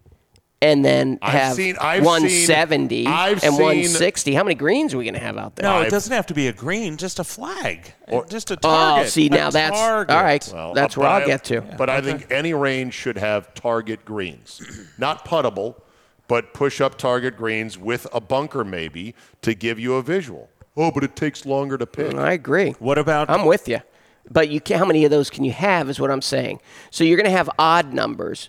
and 0.64 0.84
then 0.84 1.18
I've 1.20 1.32
have 1.32 1.56
seen- 1.56 1.76
I've 1.80 1.98
seen- 1.98 2.04
170 2.04 3.06
I've 3.06 3.42
and 3.44 3.54
seen- 3.54 3.62
160. 3.62 4.34
How 4.34 4.42
many 4.42 4.54
greens 4.54 4.94
are 4.94 4.98
we 4.98 5.04
going 5.04 5.14
to 5.14 5.20
have 5.20 5.36
out 5.36 5.56
there? 5.56 5.68
No, 5.70 5.82
it 5.82 5.90
doesn't 5.90 6.12
have 6.12 6.26
to 6.26 6.34
be 6.34 6.48
a 6.48 6.52
green, 6.52 6.96
just 6.96 7.18
a 7.18 7.24
flag, 7.24 7.92
or 8.08 8.24
just 8.26 8.50
a 8.50 8.56
target. 8.56 8.64
Oh, 8.64 8.94
target. 8.96 9.12
see, 9.12 9.26
A 9.26 9.30
now 9.30 9.50
that's 9.50 9.78
target. 9.78 10.14
all 10.16 10.22
right. 10.22 10.50
Well, 10.52 10.72
that's 10.74 10.96
where 10.96 11.08
I'll 11.08 11.22
I- 11.22 11.26
get 11.26 11.44
to. 11.44 11.60
But 11.60 11.90
I 11.90 12.00
think 12.00 12.26
any 12.30 12.54
range 12.54 12.94
should 12.94 13.18
have 13.18 13.52
target 13.54 14.04
greens, 14.04 14.62
not 14.98 15.24
puttable, 15.26 15.74
but 16.28 16.54
push 16.54 16.80
up 16.80 16.96
target 16.96 17.36
greens 17.36 17.76
with 17.78 18.06
a 18.12 18.20
bunker 18.20 18.64
maybe 18.64 19.14
to 19.42 19.54
give 19.54 19.78
you 19.78 19.94
a 19.96 20.02
visual. 20.02 20.48
Oh, 20.76 20.90
but 20.90 21.04
it 21.04 21.14
takes 21.14 21.44
longer 21.46 21.76
to 21.78 21.86
pick. 21.86 22.14
I 22.14 22.32
agree. 22.32 22.70
What 22.78 22.98
about? 22.98 23.28
I'm 23.30 23.44
with 23.46 23.68
you, 23.68 23.80
but 24.30 24.48
you 24.48 24.60
can, 24.60 24.78
how 24.78 24.84
many 24.86 25.04
of 25.04 25.10
those 25.10 25.28
can 25.30 25.44
you 25.44 25.52
have? 25.52 25.88
Is 25.90 26.00
what 26.00 26.10
I'm 26.10 26.22
saying. 26.22 26.60
So 26.90 27.04
you're 27.04 27.16
going 27.18 27.30
to 27.30 27.36
have 27.36 27.48
odd 27.58 27.92
numbers. 27.92 28.48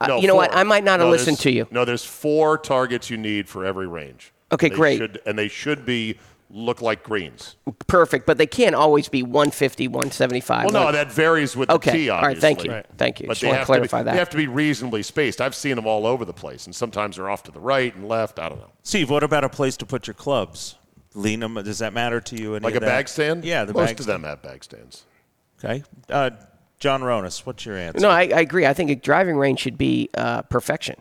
Uh, 0.00 0.06
No, 0.06 0.20
you 0.20 0.26
know 0.28 0.34
what? 0.34 0.54
I 0.54 0.62
might 0.62 0.84
not 0.84 1.00
have 1.00 1.08
No, 1.08 1.10
listened 1.10 1.38
to 1.40 1.50
you. 1.50 1.66
No, 1.70 1.84
there's 1.84 2.04
four 2.04 2.58
targets 2.58 3.10
you 3.10 3.16
need 3.16 3.48
for 3.48 3.64
every 3.64 3.86
range. 3.86 4.32
Okay, 4.52 4.68
They 4.68 4.74
great. 4.74 4.98
should- 4.98 5.20
and 5.26 5.38
they 5.38 5.48
should 5.48 5.84
be 5.84 6.18
look 6.50 6.80
like 6.80 7.02
greens. 7.02 7.56
Perfect, 7.88 8.24
but 8.24 8.38
they 8.38 8.46
can't 8.46 8.74
always 8.74 9.06
be 9.08 9.22
150, 9.22 9.86
175. 9.86 10.64
Well, 10.64 10.72
no, 10.72 10.84
Like- 10.86 10.94
that 10.94 11.12
varies 11.12 11.54
with 11.54 11.68
Okay, 11.68 11.90
the 11.90 11.96
tee. 11.98 12.08
all 12.10 12.22
right, 12.22 12.38
thank 12.38 12.64
you. 12.64 12.70
Right. 12.72 12.86
Thank 12.96 13.20
you. 13.20 13.26
But 13.26 13.34
Just 13.34 13.42
they 13.42 13.48
wanna 13.48 13.58
have 13.58 13.66
clarify 13.66 13.98
to 13.98 14.04
be, 14.04 14.06
that. 14.06 14.12
They 14.12 14.18
have 14.18 14.30
to 14.30 14.36
be 14.38 14.46
reasonably 14.46 15.02
spaced. 15.02 15.42
I've 15.42 15.54
seen 15.54 15.76
them 15.76 15.86
all 15.86 16.06
over 16.06 16.24
the 16.24 16.32
place, 16.32 16.64
and 16.64 16.74
sometimes 16.74 17.16
they're 17.16 17.28
off 17.28 17.42
to 17.44 17.50
the 17.52 17.60
right 17.60 17.94
and 17.94 18.08
left. 18.08 18.38
I 18.38 18.48
don't 18.48 18.58
know. 18.60 18.70
Steve, 18.82 19.10
what 19.10 19.22
about 19.22 19.44
a 19.44 19.50
place 19.50 19.76
to 19.76 19.84
put 19.86 20.06
your 20.06 20.14
clubs? 20.14 20.76
Lean 21.14 21.40
them. 21.40 21.54
Does 21.62 21.80
that 21.80 21.92
matter 21.92 22.20
to 22.20 22.36
you? 22.36 22.54
Any 22.54 22.64
Like 22.64 22.74
of 22.76 22.82
a 22.82 22.86
that? 22.86 22.92
bag 22.92 23.08
stand? 23.08 23.44
Yeah, 23.44 23.64
the 23.64 23.74
most 23.74 23.86
bag 23.88 24.00
of 24.00 24.06
them 24.06 24.22
have 24.22 24.40
bag 24.40 24.64
stands. 24.64 25.04
Okay. 25.62 25.82
Uh, 26.08 26.30
John 26.78 27.02
Ronis, 27.02 27.44
what's 27.44 27.66
your 27.66 27.76
answer? 27.76 28.00
No, 28.00 28.08
I, 28.08 28.22
I 28.22 28.40
agree. 28.40 28.66
I 28.66 28.72
think 28.72 28.90
a 28.90 28.94
driving 28.94 29.36
range 29.36 29.60
should 29.60 29.76
be 29.78 30.10
uh, 30.16 30.42
perfection. 30.42 30.96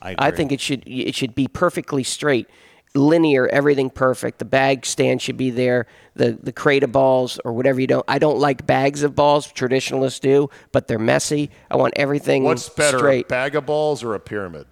I 0.00 0.10
agree 0.12 0.26
I 0.26 0.30
think 0.32 0.52
it 0.52 0.60
should 0.60 0.82
it 0.86 1.14
should 1.14 1.34
be 1.34 1.46
perfectly 1.48 2.02
straight, 2.02 2.48
linear, 2.94 3.46
everything 3.48 3.88
perfect. 3.88 4.40
The 4.40 4.44
bag 4.44 4.84
stand 4.84 5.22
should 5.22 5.36
be 5.36 5.50
there. 5.50 5.86
The 6.16 6.32
the 6.42 6.52
crate 6.52 6.82
of 6.82 6.92
balls 6.92 7.38
or 7.44 7.52
whatever 7.52 7.80
you 7.80 7.86
don't. 7.86 8.04
I 8.08 8.18
don't 8.18 8.38
like 8.38 8.66
bags 8.66 9.02
of 9.02 9.14
balls. 9.14 9.46
Traditionalists 9.50 10.18
do, 10.20 10.50
but 10.72 10.88
they're 10.88 10.98
messy. 10.98 11.50
I 11.70 11.76
want 11.76 11.94
everything 11.96 12.44
What's 12.44 12.68
better, 12.68 12.98
straight. 12.98 13.26
a 13.26 13.28
bag 13.28 13.54
of 13.54 13.64
balls 13.64 14.02
or 14.02 14.14
a 14.14 14.20
pyramid? 14.20 14.66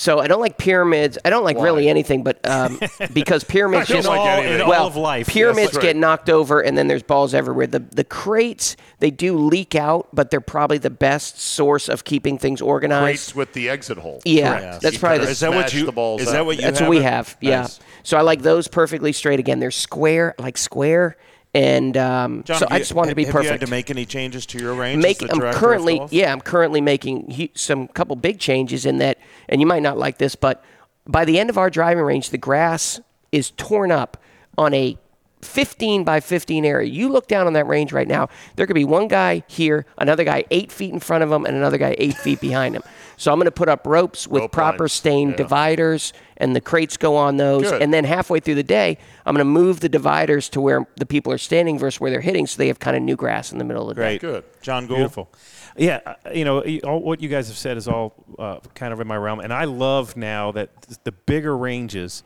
So 0.00 0.20
I 0.20 0.28
don't 0.28 0.40
like 0.40 0.58
pyramids. 0.58 1.18
I 1.24 1.30
don't 1.30 1.42
like 1.42 1.56
really 1.58 1.88
anything, 1.88 2.22
but 2.22 2.38
um, 2.48 2.78
because 3.12 3.42
pyramids 3.42 3.88
just 3.88 4.06
like 4.06 4.20
anything. 4.20 4.60
In 4.60 4.68
well, 4.68 4.82
all 4.82 4.86
of 4.86 4.94
life, 4.94 5.26
pyramids 5.26 5.72
that's 5.72 5.82
get 5.82 5.88
right. 5.88 5.96
knocked 5.96 6.30
over, 6.30 6.60
and 6.60 6.78
then 6.78 6.86
there's 6.86 7.02
balls 7.02 7.34
everywhere. 7.34 7.66
The 7.66 7.80
the 7.80 8.04
crates 8.04 8.76
they 9.00 9.10
do 9.10 9.36
leak 9.36 9.74
out, 9.74 10.06
but 10.12 10.30
they're 10.30 10.40
probably 10.40 10.78
the 10.78 10.88
best 10.88 11.40
source 11.40 11.88
of 11.88 12.04
keeping 12.04 12.38
things 12.38 12.62
organized. 12.62 13.02
Crates 13.02 13.34
with 13.34 13.52
the 13.54 13.68
exit 13.68 13.98
hole. 13.98 14.22
Yeah, 14.24 14.60
Correct. 14.60 14.82
that's 14.82 14.92
You 14.94 15.00
probably 15.00 15.24
the- 15.24 15.30
Is 15.32 15.40
that 15.40 15.52
what 15.52 15.74
you- 15.74 15.86
The 15.86 15.90
balls 15.90 16.20
is 16.22 16.30
that 16.30 16.46
what 16.46 16.54
you 16.56 16.62
That's 16.62 16.78
have 16.78 16.86
what 16.86 16.90
we 16.92 16.98
it? 16.98 17.02
have. 17.02 17.36
Yeah. 17.40 17.62
Nice. 17.62 17.80
So 18.04 18.16
I 18.16 18.20
like 18.20 18.42
those 18.42 18.68
perfectly 18.68 19.12
straight. 19.12 19.40
Again, 19.40 19.58
they're 19.58 19.72
square, 19.72 20.36
I 20.38 20.42
like 20.42 20.58
square, 20.58 21.16
and 21.58 21.96
um, 21.96 22.44
John, 22.44 22.60
so 22.60 22.66
have 22.66 22.76
I 22.76 22.78
just 22.78 22.94
wanted 22.94 23.10
to 23.10 23.16
be 23.16 23.24
have 23.24 23.32
perfect. 23.32 23.46
you 23.46 23.50
had 23.50 23.60
to 23.62 23.66
make 23.70 23.90
any 23.90 24.06
changes 24.06 24.46
to 24.46 24.58
your 24.58 24.74
range? 24.74 25.02
Make, 25.02 25.20
I'm 25.28 25.40
currently, 25.52 26.00
yeah, 26.10 26.32
I'm 26.32 26.40
currently 26.40 26.80
making 26.80 27.32
hu- 27.32 27.48
some 27.54 27.88
couple 27.88 28.14
big 28.14 28.38
changes 28.38 28.86
in 28.86 28.98
that, 28.98 29.18
and 29.48 29.60
you 29.60 29.66
might 29.66 29.82
not 29.82 29.98
like 29.98 30.18
this, 30.18 30.36
but 30.36 30.62
by 31.04 31.24
the 31.24 31.36
end 31.40 31.50
of 31.50 31.58
our 31.58 31.68
driving 31.68 32.04
range, 32.04 32.30
the 32.30 32.38
grass 32.38 33.00
is 33.32 33.50
torn 33.50 33.90
up 33.90 34.22
on 34.56 34.72
a 34.72 34.96
15 35.42 36.04
by 36.04 36.20
15 36.20 36.64
area. 36.64 36.88
You 36.88 37.08
look 37.08 37.28
down 37.28 37.46
on 37.46 37.52
that 37.52 37.66
range 37.66 37.92
right 37.92 38.08
now, 38.08 38.28
there 38.56 38.66
could 38.66 38.74
be 38.74 38.84
one 38.84 39.08
guy 39.08 39.42
here, 39.46 39.86
another 39.98 40.24
guy 40.24 40.44
eight 40.50 40.72
feet 40.72 40.92
in 40.92 41.00
front 41.00 41.24
of 41.24 41.30
him, 41.30 41.44
and 41.44 41.56
another 41.56 41.78
guy 41.78 41.94
eight 41.98 42.16
feet 42.16 42.40
behind 42.40 42.74
him. 42.74 42.82
So 43.16 43.32
I'm 43.32 43.38
going 43.38 43.46
to 43.46 43.52
put 43.52 43.68
up 43.68 43.86
ropes 43.86 44.28
with 44.28 44.42
Rope 44.42 44.52
proper 44.52 44.84
lines, 44.84 44.92
stain 44.92 45.30
yeah. 45.30 45.36
dividers, 45.36 46.12
and 46.36 46.54
the 46.54 46.60
crates 46.60 46.96
go 46.96 47.16
on 47.16 47.36
those. 47.36 47.64
Good. 47.64 47.82
And 47.82 47.92
then 47.92 48.04
halfway 48.04 48.38
through 48.38 48.54
the 48.54 48.62
day, 48.62 48.96
I'm 49.26 49.34
going 49.34 49.44
to 49.44 49.50
move 49.50 49.80
the 49.80 49.88
dividers 49.88 50.48
to 50.50 50.60
where 50.60 50.86
the 50.96 51.06
people 51.06 51.32
are 51.32 51.38
standing 51.38 51.78
versus 51.78 52.00
where 52.00 52.10
they're 52.10 52.20
hitting, 52.20 52.46
so 52.46 52.58
they 52.58 52.68
have 52.68 52.78
kind 52.78 52.96
of 52.96 53.02
new 53.02 53.16
grass 53.16 53.50
in 53.50 53.58
the 53.58 53.64
middle 53.64 53.90
of 53.90 53.96
the 53.96 54.02
day. 54.02 54.18
Great. 54.18 54.20
Good. 54.20 54.44
John 54.62 54.86
Gould. 54.86 54.98
Beautiful. 54.98 55.30
Yeah, 55.76 56.00
uh, 56.04 56.14
you 56.32 56.44
know, 56.44 56.60
all, 56.84 57.00
what 57.00 57.20
you 57.20 57.28
guys 57.28 57.48
have 57.48 57.56
said 57.56 57.76
is 57.76 57.86
all 57.86 58.14
uh, 58.38 58.58
kind 58.74 58.92
of 58.92 59.00
in 59.00 59.06
my 59.06 59.16
realm, 59.16 59.40
and 59.40 59.52
I 59.52 59.64
love 59.64 60.16
now 60.16 60.50
that 60.52 60.70
the 61.04 61.12
bigger 61.12 61.56
ranges 61.56 62.24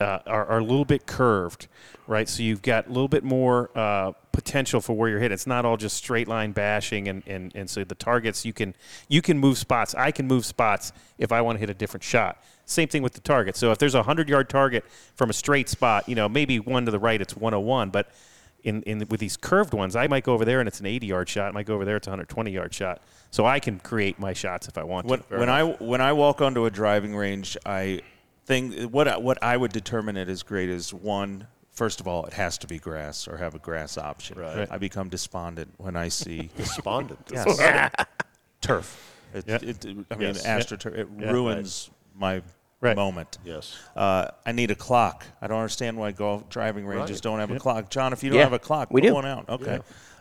uh, 0.00 0.18
are, 0.26 0.46
are 0.46 0.58
a 0.58 0.62
little 0.64 0.84
bit 0.84 1.06
curved, 1.06 1.66
right? 2.06 2.28
So 2.28 2.42
you've 2.42 2.62
got 2.62 2.86
a 2.86 2.88
little 2.88 3.08
bit 3.08 3.24
more 3.24 3.70
uh, 3.74 4.12
potential 4.32 4.80
for 4.80 4.94
where 4.94 5.08
you're 5.08 5.18
hit. 5.18 5.32
It's 5.32 5.46
not 5.46 5.64
all 5.64 5.76
just 5.76 5.96
straight 5.96 6.28
line 6.28 6.52
bashing, 6.52 7.08
and, 7.08 7.22
and, 7.26 7.52
and 7.54 7.68
so 7.68 7.82
the 7.84 7.94
targets 7.94 8.44
you 8.44 8.52
can 8.52 8.74
you 9.08 9.20
can 9.22 9.38
move 9.38 9.58
spots. 9.58 9.94
I 9.94 10.12
can 10.12 10.26
move 10.26 10.46
spots 10.46 10.92
if 11.18 11.32
I 11.32 11.40
want 11.40 11.56
to 11.56 11.60
hit 11.60 11.70
a 11.70 11.74
different 11.74 12.04
shot. 12.04 12.42
Same 12.64 12.86
thing 12.88 13.02
with 13.02 13.14
the 13.14 13.20
target. 13.20 13.56
So 13.56 13.72
if 13.72 13.78
there's 13.78 13.94
a 13.94 14.02
hundred 14.02 14.28
yard 14.28 14.48
target 14.48 14.84
from 15.16 15.30
a 15.30 15.32
straight 15.32 15.68
spot, 15.68 16.08
you 16.08 16.14
know, 16.14 16.28
maybe 16.28 16.60
one 16.60 16.84
to 16.84 16.90
the 16.90 16.98
right, 16.98 17.20
it's 17.20 17.34
101, 17.34 17.90
but 17.90 18.10
in, 18.62 18.82
in 18.82 18.98
with 19.08 19.20
these 19.20 19.36
curved 19.36 19.72
ones, 19.72 19.96
I 19.96 20.06
might 20.06 20.24
go 20.24 20.34
over 20.34 20.44
there 20.44 20.60
and 20.60 20.68
it's 20.68 20.80
an 20.80 20.86
80 20.86 21.06
yard 21.06 21.28
shot. 21.28 21.48
I 21.48 21.50
might 21.52 21.66
go 21.66 21.74
over 21.74 21.84
there, 21.84 21.96
it's 21.96 22.06
a 22.06 22.10
120 22.10 22.50
yard 22.50 22.72
shot. 22.74 23.00
So 23.30 23.46
I 23.46 23.58
can 23.58 23.78
create 23.80 24.18
my 24.18 24.32
shots 24.32 24.68
if 24.68 24.78
I 24.78 24.84
want 24.84 25.06
When, 25.06 25.20
to. 25.20 25.38
when 25.38 25.48
I 25.48 25.64
when 25.64 26.00
I 26.00 26.12
walk 26.12 26.40
onto 26.40 26.66
a 26.66 26.70
driving 26.70 27.16
range, 27.16 27.56
I 27.66 28.02
think 28.48 28.90
what 28.92 29.06
I- 29.06 29.18
what 29.18 29.38
I 29.42 29.56
would 29.56 29.72
determine 29.72 30.16
it 30.16 30.28
as 30.28 30.42
great 30.42 30.70
is 30.70 30.92
one. 30.94 31.46
First 31.70 32.00
of 32.00 32.08
all, 32.08 32.24
it 32.24 32.32
has 32.32 32.58
to 32.58 32.66
be 32.66 32.78
grass 32.78 33.28
or 33.28 33.36
have 33.36 33.54
a 33.54 33.58
grass 33.60 33.96
option. 33.98 34.38
Right. 34.40 34.66
I 34.70 34.78
become 34.78 35.08
despondent 35.10 35.74
when 35.76 35.94
I 35.96 36.08
see 36.08 36.50
Despondent. 36.56 37.20
Yes. 37.30 37.90
turf. 38.60 39.14
It, 39.34 39.44
Yeah. 39.46 39.58
it, 39.62 39.84
I 40.10 40.14
mean, 40.16 40.34
Yes. 40.34 40.44
astroturf. 40.46 40.94
It 40.96 41.08
Yeah. 41.18 41.30
ruins 41.30 41.90
my 42.16 42.42
Right. 42.80 42.96
moment. 42.96 43.38
Yes. 43.44 43.76
Uh, 43.94 44.28
I 44.46 44.52
need 44.52 44.70
a 44.70 44.74
clock. 44.74 45.24
I 45.42 45.46
don't 45.46 45.58
understand 45.58 45.98
why 45.98 46.10
golf 46.12 46.48
driving 46.48 46.86
ranges 46.86 47.16
Right. 47.18 47.22
don't 47.22 47.38
have 47.40 47.50
a 47.50 47.58
clock. 47.58 47.90
John, 47.90 48.12
if 48.12 48.22
you 48.24 48.30
don't 48.30 48.38
Yeah, 48.38 48.44
have 48.44 48.52
a 48.54 48.58
clock, 48.58 48.88
we 48.90 49.00
put 49.02 49.08
do. 49.08 49.14
one 49.14 49.26
out. 49.26 49.48
Okay. 49.48 49.78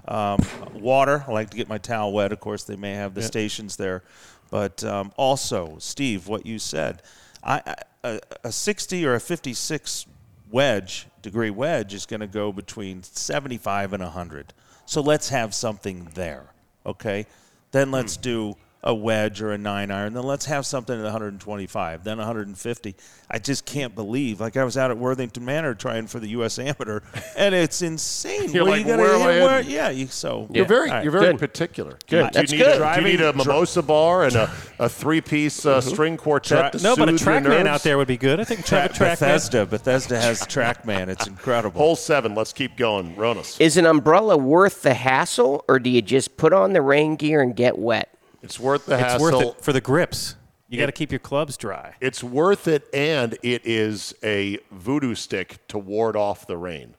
Um, 0.08 0.40
water. 0.74 1.24
I 1.28 1.32
like 1.32 1.50
to 1.52 1.58
get 1.58 1.68
my 1.68 1.78
towel 1.78 2.12
wet. 2.14 2.32
Of 2.32 2.40
course, 2.40 2.64
they 2.66 2.76
may 2.76 2.94
have 2.94 3.14
the 3.14 3.22
stations 3.24 3.78
there, 3.78 4.04
but 4.52 4.84
um, 4.84 5.12
also, 5.18 5.78
Steve, 5.80 6.28
what 6.28 6.46
you 6.46 6.60
said, 6.60 7.02
I, 7.48 7.76
a, 8.04 8.20
a 8.44 8.52
60 8.52 9.06
or 9.06 9.16
a 9.16 9.20
56 9.20 10.06
wedge 10.52 11.08
degree 11.22 11.50
wedge 11.50 11.94
is 11.94 12.06
going 12.06 12.20
to 12.20 12.28
go 12.28 12.52
between 12.52 13.04
75 13.04 13.94
and 13.94 14.04
100. 14.04 14.54
So 14.86 15.02
let's 15.02 15.30
have 15.30 15.54
something 15.54 16.10
there. 16.14 16.48
Okay. 16.86 17.26
Then 17.72 17.92
let's 17.92 18.16
hmm. 18.16 18.22
do 18.22 18.58
a 18.88 18.96
wedge 18.96 19.42
or 19.42 19.52
a 19.52 19.58
nine 19.58 19.92
iron. 19.92 20.14
Then 20.14 20.24
let's 20.24 20.46
have 20.46 20.66
something 20.66 20.98
at 20.98 21.04
125, 21.04 22.06
then 22.06 22.18
150. 22.20 22.96
I 23.30 23.38
just 23.38 23.66
can't 23.66 23.94
believe. 23.94 24.40
Like 24.40 24.56
I 24.56 24.64
was 24.64 24.78
out 24.78 24.92
at 24.92 24.98
Worthington 24.98 25.44
Manor 25.44 25.76
trying 25.76 26.08
for 26.08 26.20
the 26.22 26.30
U.S. 26.30 26.58
Amateur, 26.68 27.02
and 27.36 27.54
it's 27.54 27.82
insane. 27.82 28.50
You're 28.54 28.64
Where 28.64 28.78
like, 28.78 28.86
you 28.88 28.96
where 28.98 29.14
am 29.16 29.22
I 29.24 29.26
where- 29.44 29.62
yeah, 29.62 29.90
you, 29.90 30.08
so 30.08 30.48
You're 30.54 30.66
very, 30.66 30.90
All 30.90 30.96
right. 30.96 31.04
you're 31.04 31.12
very 31.12 31.32
Good. 31.34 31.40
particular. 31.40 31.92
Good. 31.92 32.10
Do 32.10 32.16
you 32.18 32.30
That's 32.32 32.52
need 32.54 32.58
good. 32.60 32.82
A, 32.82 32.96
do 32.96 33.02
you 33.02 33.08
need 33.18 33.22
a 33.22 33.34
mimosa 33.34 33.82
bar 33.82 34.24
and 34.24 34.36
a, 34.38 34.52
a 34.80 34.88
three-piece 34.88 35.66
uh, 35.66 35.82
string 35.82 36.16
quartet 36.16 36.72
to 36.72 36.82
no, 36.82 36.96
but 36.96 37.10
a 37.10 37.18
soothe 37.18 37.28
your 37.28 37.42
TrackMan 37.42 37.68
out 37.68 37.84
there 37.84 37.98
would 37.98 38.08
be 38.08 38.16
good. 38.18 38.40
I 38.40 38.46
think 38.46 38.66
Tra- 38.66 38.84
have 38.84 38.92
a 38.92 38.94
TrackMan. 38.94 39.10
Bethesda. 39.20 39.66
Bethesda 39.66 40.22
has 40.22 40.40
TrackMan. 40.44 41.10
It's 41.10 41.28
incredible. 41.28 41.78
Hole 41.82 41.98
seven. 41.98 42.36
Let's 42.36 42.54
keep 42.54 42.78
going. 42.78 43.16
Ronis. 43.18 43.60
Is 43.60 43.76
an 43.76 43.86
umbrella 43.86 44.38
worth 44.38 44.82
the 44.82 44.94
hassle, 44.94 45.66
or 45.68 45.78
do 45.80 45.90
you 45.90 46.02
just 46.02 46.38
put 46.38 46.54
on 46.54 46.72
the 46.72 46.82
rain 46.82 47.18
gear 47.18 47.42
and 47.42 47.54
get 47.54 47.78
wet? 47.78 48.14
It's 48.48 48.60
worth 48.60 48.86
the 48.86 48.94
It's 48.94 49.04
hassle. 49.04 49.22
worth 49.40 49.58
it 49.58 49.62
for 49.64 49.74
the 49.74 49.82
grips. 49.82 50.36
You 50.70 50.78
got 50.80 50.86
to 50.88 50.92
keep 50.94 51.12
your 51.12 51.20
clubs 51.20 51.56
dry. 51.58 51.96
It's 52.02 52.24
worth 52.24 52.68
it, 52.68 52.88
and 52.94 53.38
it 53.44 53.66
is 53.66 54.14
a 54.24 54.58
voodoo 54.72 55.16
stick 55.16 55.66
to 55.70 55.78
ward 55.78 56.16
off 56.16 56.48
the 56.48 56.58
rain. 56.58 56.96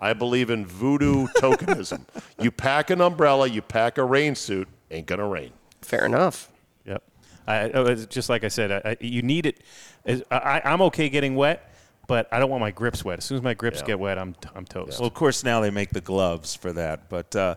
I 0.00 0.12
believe 0.12 0.48
in 0.50 0.64
voodoo 0.66 1.26
tokenism. 1.36 2.04
You 2.40 2.50
pack 2.50 2.90
an 2.90 3.00
umbrella, 3.00 3.48
you 3.48 3.62
pack 3.62 3.98
a 3.98 4.04
rain 4.04 4.34
suit, 4.34 4.66
ain't 4.90 5.06
gonna 5.06 5.26
rain. 5.28 5.52
Fair 5.82 6.04
enough. 6.06 6.50
Yep. 6.84 7.02
I, 7.46 7.70
oh, 7.70 7.86
it's 7.86 8.06
just 8.06 8.28
like 8.28 8.42
I 8.44 8.48
said, 8.48 8.70
I, 8.72 8.90
I, 8.90 8.96
you 9.00 9.22
need 9.22 9.46
it. 9.46 9.60
As- 10.04 10.22
I, 10.30 10.60
I'm 10.64 10.82
okay 10.82 11.08
getting 11.08 11.34
wet, 11.36 11.72
but 12.08 12.26
I 12.32 12.38
don't 12.40 12.50
want 12.50 12.60
my 12.60 12.70
grips 12.72 13.04
wet. 13.04 13.18
As 13.18 13.24
soon 13.24 13.38
as 13.38 13.42
my 13.44 13.54
grips 13.54 13.80
Yeah. 13.80 13.86
get 13.86 14.00
wet, 14.00 14.18
I'm, 14.18 14.34
I'm 14.56 14.64
toast. 14.64 14.98
Well, 14.98 15.06
of 15.06 15.14
course, 15.14 15.44
now 15.44 15.60
they 15.60 15.70
make 15.70 15.90
the 15.90 16.00
gloves 16.00 16.54
for 16.56 16.72
that. 16.72 17.08
But 17.08 17.34
uh, 17.36 17.54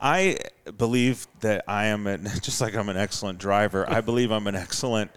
I 0.00 0.38
believe 0.76 1.26
that 1.40 1.64
I 1.66 1.86
am, 1.86 2.06
an, 2.06 2.24
just 2.42 2.60
like 2.60 2.74
I'm 2.74 2.88
an 2.88 2.96
excellent 2.96 3.38
driver, 3.38 3.88
I 3.88 4.00
believe 4.00 4.30
I'm 4.30 4.46
an 4.46 4.54
excellent 4.54 5.10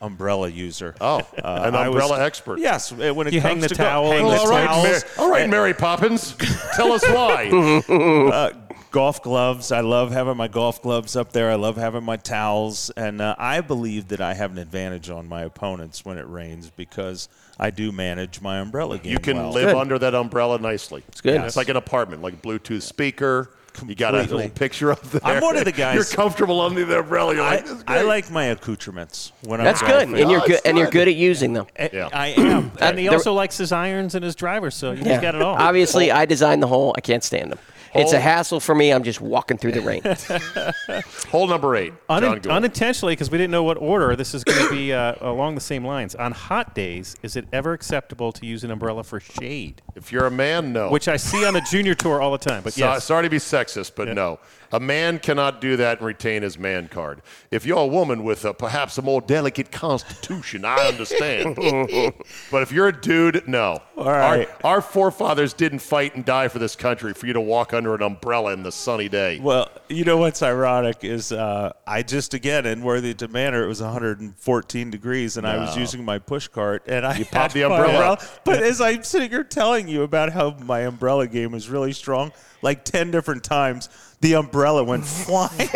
umbrella 0.00 0.48
user. 0.48 0.94
Oh, 1.00 1.18
an 1.42 1.74
I 1.74 1.88
was- 1.88 2.02
umbrella 2.02 2.24
expert. 2.24 2.58
Yes, 2.58 2.92
uh, 2.92 3.12
when 3.14 3.26
it 3.26 3.32
You 3.34 3.40
comes 3.40 3.52
hang 3.52 3.60
the 3.60 3.68
to 3.68 3.74
go- 3.74 3.84
towel 3.84 4.10
hang 4.12 4.24
and 4.24 4.32
the 4.32 4.38
all 4.40 4.48
right, 4.48 4.66
towels, 4.66 5.04
Mar- 5.16 5.26
all 5.26 5.30
right, 5.30 5.48
Mary 5.48 5.74
Poppins. 5.74 6.34
Tell 6.74 6.92
us 6.92 7.02
why. 7.08 7.48
uh, 7.88 8.50
golf 8.90 9.22
gloves. 9.22 9.70
I 9.72 9.80
love 9.80 10.10
having 10.10 10.36
my 10.36 10.48
golf 10.48 10.82
gloves 10.82 11.16
up 11.16 11.32
there. 11.32 11.50
I 11.50 11.54
love 11.54 11.76
having 11.76 12.02
my 12.04 12.16
towels, 12.16 12.90
and 12.96 13.20
uh, 13.20 13.36
I 13.38 13.60
believe 13.60 14.08
that 14.08 14.20
I 14.20 14.34
have 14.34 14.50
an 14.52 14.58
advantage 14.58 15.10
on 15.10 15.26
my 15.28 15.42
opponents 15.42 16.04
when 16.04 16.18
it 16.18 16.26
rains 16.26 16.70
because 16.70 17.28
I 17.58 17.70
do 17.70 17.92
manage 17.92 18.40
my 18.40 18.58
umbrella 18.58 18.98
game. 18.98 19.12
You 19.12 19.18
can 19.18 19.36
well. 19.36 19.50
live 19.52 19.66
Good. 19.68 19.76
under 19.76 19.98
that 19.98 20.14
umbrella 20.14 20.58
nicely. 20.58 21.04
It's 21.08 21.20
good. 21.20 21.40
It's 21.42 21.56
like 21.56 21.68
an 21.68 21.76
apartment, 21.76 22.20
like 22.22 22.42
Bluetooth 22.42 22.82
speaker. 22.82 23.50
You 23.86 23.94
got 23.94 24.14
a 24.14 24.18
little 24.22 24.48
picture 24.50 24.92
up 24.92 25.02
there. 25.02 25.20
I'm 25.24 25.42
one 25.42 25.56
of 25.56 25.64
the 25.64 25.72
guys- 25.72 25.94
You're 25.94 26.04
comfortable 26.04 26.60
under 26.60 26.84
the 26.84 27.00
umbrella. 27.00 27.34
You're 27.34 27.44
I, 27.44 27.50
like, 27.56 27.64
this 27.64 27.72
is 27.78 27.84
I 27.86 28.02
like 28.02 28.30
my 28.30 28.44
accoutrements 28.46 29.32
when 29.42 29.62
That's 29.62 29.80
I'm 29.82 29.88
good, 29.88 30.06
golfing. 30.08 30.20
and 30.22 30.30
you're 30.30 30.40
Oh, 30.42 30.46
good, 30.46 30.60
and 30.64 30.76
you're 30.76 30.86
good. 30.86 30.92
good 30.92 31.08
at 31.08 31.14
using 31.14 31.52
them. 31.52 31.66
Yeah. 31.92 32.08
I 32.12 32.28
am. 32.28 32.72
And 32.80 32.98
he 32.98 33.04
There- 33.06 33.14
also 33.14 33.32
likes 33.32 33.56
his 33.58 33.72
irons 33.72 34.14
and 34.14 34.24
his 34.24 34.34
drivers, 34.34 34.74
so 34.74 34.92
you 34.92 35.02
Yeah. 35.04 35.20
got 35.20 35.34
it 35.34 35.42
all. 35.42 35.56
Obviously, 35.56 36.10
I 36.12 36.24
designed 36.26 36.62
the 36.62 36.66
hole. 36.68 36.94
I 36.96 37.00
can't 37.00 37.24
stand 37.24 37.50
them. 37.52 37.58
It's 37.92 38.12
a 38.12 38.20
hassle 38.20 38.60
for 38.60 38.72
me. 38.72 38.92
I'm 38.92 39.02
just 39.02 39.20
walking 39.20 39.56
through 39.58 39.72
the 39.72 39.80
rain. 39.80 40.00
Hole 41.30 41.48
number 41.48 41.74
eight. 41.74 41.92
Un- 42.08 42.48
unintentionally, 42.48 43.12
because 43.14 43.32
we 43.32 43.38
didn't 43.38 43.50
know 43.50 43.64
what 43.64 43.78
order 43.78 44.14
this 44.14 44.32
is 44.32 44.44
going 44.44 44.64
to 44.64 44.70
be 44.70 44.92
uh, 44.92 45.14
along 45.20 45.56
the 45.56 45.60
same 45.60 45.84
lines. 45.84 46.14
On 46.14 46.30
hot 46.30 46.72
days, 46.74 47.16
is 47.24 47.34
it 47.34 47.46
ever 47.52 47.72
acceptable 47.72 48.30
to 48.32 48.46
use 48.46 48.62
an 48.62 48.70
umbrella 48.70 49.02
for 49.02 49.18
shade? 49.18 49.82
if 49.96 50.12
you're 50.12 50.26
a 50.26 50.30
man, 50.30 50.72
no. 50.72 50.88
Which 50.88 51.08
I 51.08 51.16
see 51.16 51.44
on 51.44 51.52
the 51.54 51.60
junior 51.62 51.94
tour 51.94 52.22
all 52.22 52.30
the 52.32 52.38
time. 52.38 52.62
But 52.62 52.74
So- 52.74 52.84
yes, 52.92 53.04
Sorry 53.04 53.24
to 53.24 53.28
be 53.28 53.38
sexist, 53.38 53.59
but 53.90 54.08
no. 54.08 54.38
A 54.72 54.78
man 54.78 55.18
cannot 55.18 55.60
do 55.60 55.76
that 55.76 55.98
and 55.98 56.06
retain 56.06 56.42
his 56.42 56.58
man 56.58 56.88
card. 56.88 57.22
If 57.50 57.66
you're 57.66 57.78
a 57.78 57.86
woman 57.86 58.22
with 58.22 58.44
a, 58.44 58.54
perhaps 58.54 58.98
a 58.98 59.02
more 59.02 59.20
delicate 59.20 59.72
constitution, 59.72 60.64
I 60.64 60.86
understand. 60.86 61.56
but 62.50 62.62
if 62.62 62.70
you're 62.70 62.88
a 62.88 63.00
dude, 63.00 63.48
no. 63.48 63.82
All 63.96 64.04
right. 64.04 64.48
Our, 64.62 64.74
our 64.74 64.80
forefathers 64.80 65.52
didn't 65.54 65.80
fight 65.80 66.14
and 66.14 66.24
die 66.24 66.48
for 66.48 66.60
this 66.60 66.76
country 66.76 67.14
for 67.14 67.26
you 67.26 67.32
to 67.32 67.40
walk 67.40 67.74
under 67.74 67.94
an 67.94 68.02
umbrella 68.02 68.52
in 68.52 68.62
the 68.62 68.70
sunny 68.70 69.08
day. 69.08 69.40
Well, 69.40 69.70
you 69.88 70.04
know 70.04 70.18
what's 70.18 70.42
ironic 70.42 71.02
is 71.02 71.32
uh, 71.32 71.72
I 71.86 72.02
just 72.02 72.34
again 72.34 72.64
in 72.64 72.82
Worthington 72.82 73.32
Manor 73.32 73.64
it 73.64 73.68
was 73.68 73.82
114 73.82 74.90
degrees 74.90 75.36
and 75.36 75.46
I 75.46 75.56
was 75.56 75.76
using 75.76 76.04
my 76.04 76.18
push 76.18 76.46
cart 76.46 76.84
and 76.86 77.04
I 77.04 77.16
You 77.16 77.24
popped 77.24 77.54
the 77.54 77.68
my 77.68 77.76
umbrella. 77.76 78.18
But 78.44 78.62
as 78.62 78.80
I'm 78.80 79.02
sitting 79.02 79.30
here 79.30 79.44
telling 79.44 79.88
you 79.88 80.02
about 80.02 80.32
how 80.32 80.56
my 80.60 80.80
umbrella 80.80 81.26
game 81.26 81.54
is 81.54 81.68
really 81.68 81.92
strong, 81.92 82.32
like 82.62 82.84
10 82.84 83.10
different 83.10 83.42
times 83.42 83.88
the 84.20 84.34
umbrella 84.34 84.84
went 84.84 85.04
flying. 85.06 85.68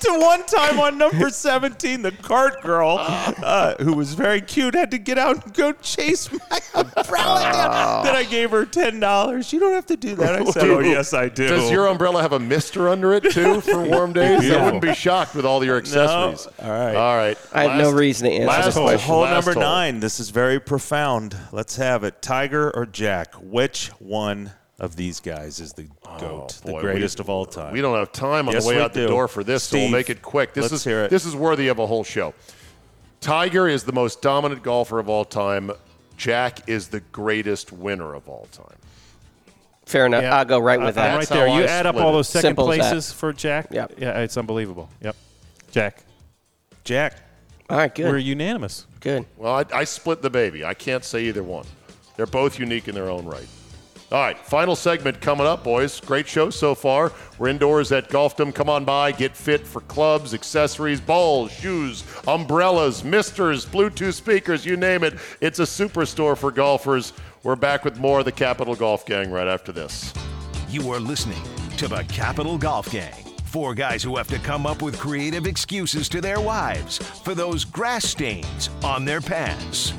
to 0.00 0.16
one 0.20 0.44
time 0.46 0.78
on 0.78 0.96
number 0.96 1.28
17, 1.28 2.02
the 2.02 2.12
cart 2.12 2.62
girl, 2.62 2.96
uh, 3.00 3.74
who 3.82 3.94
was 3.94 4.14
very 4.14 4.40
cute, 4.40 4.74
had 4.74 4.92
to 4.92 4.98
get 4.98 5.18
out 5.18 5.44
and 5.44 5.54
go 5.54 5.72
chase 5.72 6.30
my 6.30 6.60
umbrella 6.74 7.40
down. 7.52 8.04
Then 8.04 8.14
I 8.14 8.22
gave 8.24 8.50
her 8.52 8.64
$10. 8.64 9.52
You 9.52 9.58
don't 9.60 9.72
have 9.72 9.86
to 9.86 9.96
do 9.96 10.14
that. 10.16 10.36
I 10.36 10.44
said, 10.44 10.68
oh, 10.70 10.78
yes, 10.80 11.12
I 11.12 11.28
do. 11.28 11.48
Does 11.48 11.68
your 11.70 11.88
umbrella 11.88 12.22
have 12.22 12.32
a 12.32 12.38
mister 12.38 12.88
under 12.88 13.12
it 13.14 13.24
too 13.32 13.60
for 13.60 13.82
warm 13.82 14.12
days? 14.12 14.48
I 14.50 14.64
wouldn't 14.64 14.82
be 14.82 14.94
shocked 14.94 15.34
with 15.34 15.44
all 15.44 15.64
your 15.64 15.78
accessories. 15.78 16.46
All 16.60 16.70
right. 16.70 16.94
All 16.94 17.16
right. 17.16 17.38
I 17.52 17.64
have 17.64 17.78
no 17.78 17.90
reason 17.92 18.28
to 18.28 18.34
answer 18.34 18.46
last 18.46 18.64
this 18.66 18.74
hole. 18.76 18.84
question. 18.84 19.06
Hole 19.08 19.20
Last 19.22 19.46
number 19.46 19.60
hole. 19.60 19.68
nine. 19.68 19.98
This 20.00 20.20
is 20.20 20.30
very 20.30 20.60
profound. 20.60 21.36
Let's 21.50 21.74
have 21.76 22.04
it. 22.04 22.22
Tiger 22.22 22.70
or 22.70 22.86
Jack? 22.86 23.34
Which 23.34 23.88
one 23.98 24.52
of 24.82 24.96
these 24.96 25.20
guys 25.20 25.60
is 25.60 25.72
the 25.72 25.86
oh, 26.06 26.18
goat, 26.18 26.60
the 26.64 26.70
Oh, 26.70 26.72
boy, 26.74 26.80
greatest 26.82 27.18
we- 27.18 27.22
of 27.22 27.30
all 27.30 27.46
time? 27.46 27.72
We 27.72 27.80
don't 27.80 27.96
have 27.96 28.12
time 28.12 28.48
on 28.48 28.54
Yes, 28.54 28.64
the 28.64 28.68
way 28.68 28.76
we 28.76 28.82
out 28.82 28.92
the 28.92 29.06
door 29.06 29.28
for 29.28 29.42
this, 29.42 29.62
so 29.62 29.78
we'll 29.78 29.88
make 29.88 30.10
it 30.10 30.20
quick. 30.20 30.52
This 30.52 30.62
let's 30.64 30.74
is 30.74 30.84
hear 30.84 31.04
it. 31.04 31.10
this 31.10 31.24
is 31.24 31.34
worthy 31.34 31.68
of 31.68 31.78
a 31.78 31.86
whole 31.86 32.04
show. 32.04 32.34
Tiger 33.20 33.68
is 33.68 33.84
the 33.84 33.92
most 33.92 34.20
dominant 34.20 34.62
golfer 34.62 34.98
of 34.98 35.08
all 35.08 35.24
time. 35.24 35.70
Jack 36.16 36.68
is 36.68 36.88
the 36.88 37.00
greatest 37.00 37.72
winner 37.72 38.14
of 38.14 38.28
all 38.28 38.48
time. 38.52 38.76
Fair 39.86 40.06
enough. 40.06 40.22
Yeah. 40.22 40.36
I'll 40.36 40.44
go 40.44 40.58
right 40.58 40.78
with 40.80 40.98
I- 40.98 41.02
I'm 41.02 41.10
that. 41.10 41.10
right 41.10 41.28
That's 41.28 41.30
there. 41.30 41.46
You 41.46 41.62
I 41.62 41.66
add 41.66 41.86
up 41.86 41.96
all 41.96 42.12
those 42.12 42.28
second 42.28 42.50
Simple 42.50 42.66
places 42.66 43.12
for 43.12 43.32
Jack. 43.32 43.68
Yep. 43.70 43.94
Yeah, 43.98 44.18
it's 44.20 44.36
unbelievable. 44.36 44.88
Yep. 45.00 45.16
Jack, 45.70 46.02
Jack. 46.84 47.18
All 47.70 47.78
right, 47.78 47.94
good. 47.94 48.06
we're 48.06 48.18
unanimous. 48.18 48.86
good. 49.00 49.24
Well, 49.38 49.54
I, 49.54 49.64
I 49.72 49.84
split 49.84 50.20
the 50.20 50.28
baby. 50.28 50.64
I 50.64 50.74
can't 50.74 51.04
say 51.04 51.24
either 51.24 51.42
one. 51.42 51.64
They're 52.16 52.26
both 52.26 52.58
unique 52.58 52.88
in 52.88 52.94
their 52.94 53.08
own 53.08 53.24
right. 53.24 53.46
All 54.12 54.20
right, 54.20 54.36
final 54.36 54.76
segment 54.76 55.22
coming 55.22 55.46
up, 55.46 55.64
boys. 55.64 55.98
Great 55.98 56.28
show 56.28 56.50
so 56.50 56.74
far. 56.74 57.12
We're 57.38 57.48
indoors 57.48 57.92
at 57.92 58.10
Golfdom. 58.10 58.54
Come 58.54 58.68
on 58.68 58.84
by, 58.84 59.10
get 59.10 59.34
fit 59.34 59.66
for 59.66 59.80
clubs, 59.82 60.34
accessories, 60.34 61.00
balls, 61.00 61.50
shoes, 61.50 62.04
umbrellas, 62.28 63.04
misters, 63.04 63.64
Bluetooth 63.64 64.12
speakers, 64.12 64.66
you 64.66 64.76
name 64.76 65.02
it. 65.02 65.14
It's 65.40 65.60
a 65.60 65.62
superstore 65.62 66.36
for 66.36 66.50
golfers. 66.50 67.14
We're 67.42 67.56
back 67.56 67.86
with 67.86 67.96
more 67.96 68.18
of 68.18 68.26
the 68.26 68.32
Capital 68.32 68.74
Golf 68.74 69.06
Gang 69.06 69.30
right 69.30 69.48
after 69.48 69.72
this. 69.72 70.12
You 70.68 70.90
are 70.90 71.00
listening 71.00 71.42
to 71.78 71.88
the 71.88 72.04
Capital 72.04 72.58
Golf 72.58 72.92
Gang. 72.92 73.14
Four 73.44 73.74
guys 73.74 74.02
who 74.02 74.16
have 74.16 74.28
to 74.28 74.38
come 74.40 74.66
up 74.66 74.82
with 74.82 74.98
creative 74.98 75.46
excuses 75.46 76.10
to 76.10 76.20
their 76.20 76.40
wives 76.40 76.98
for 76.98 77.34
those 77.34 77.64
grass 77.64 78.04
stains 78.04 78.68
on 78.84 79.06
their 79.06 79.22
pants. 79.22 79.94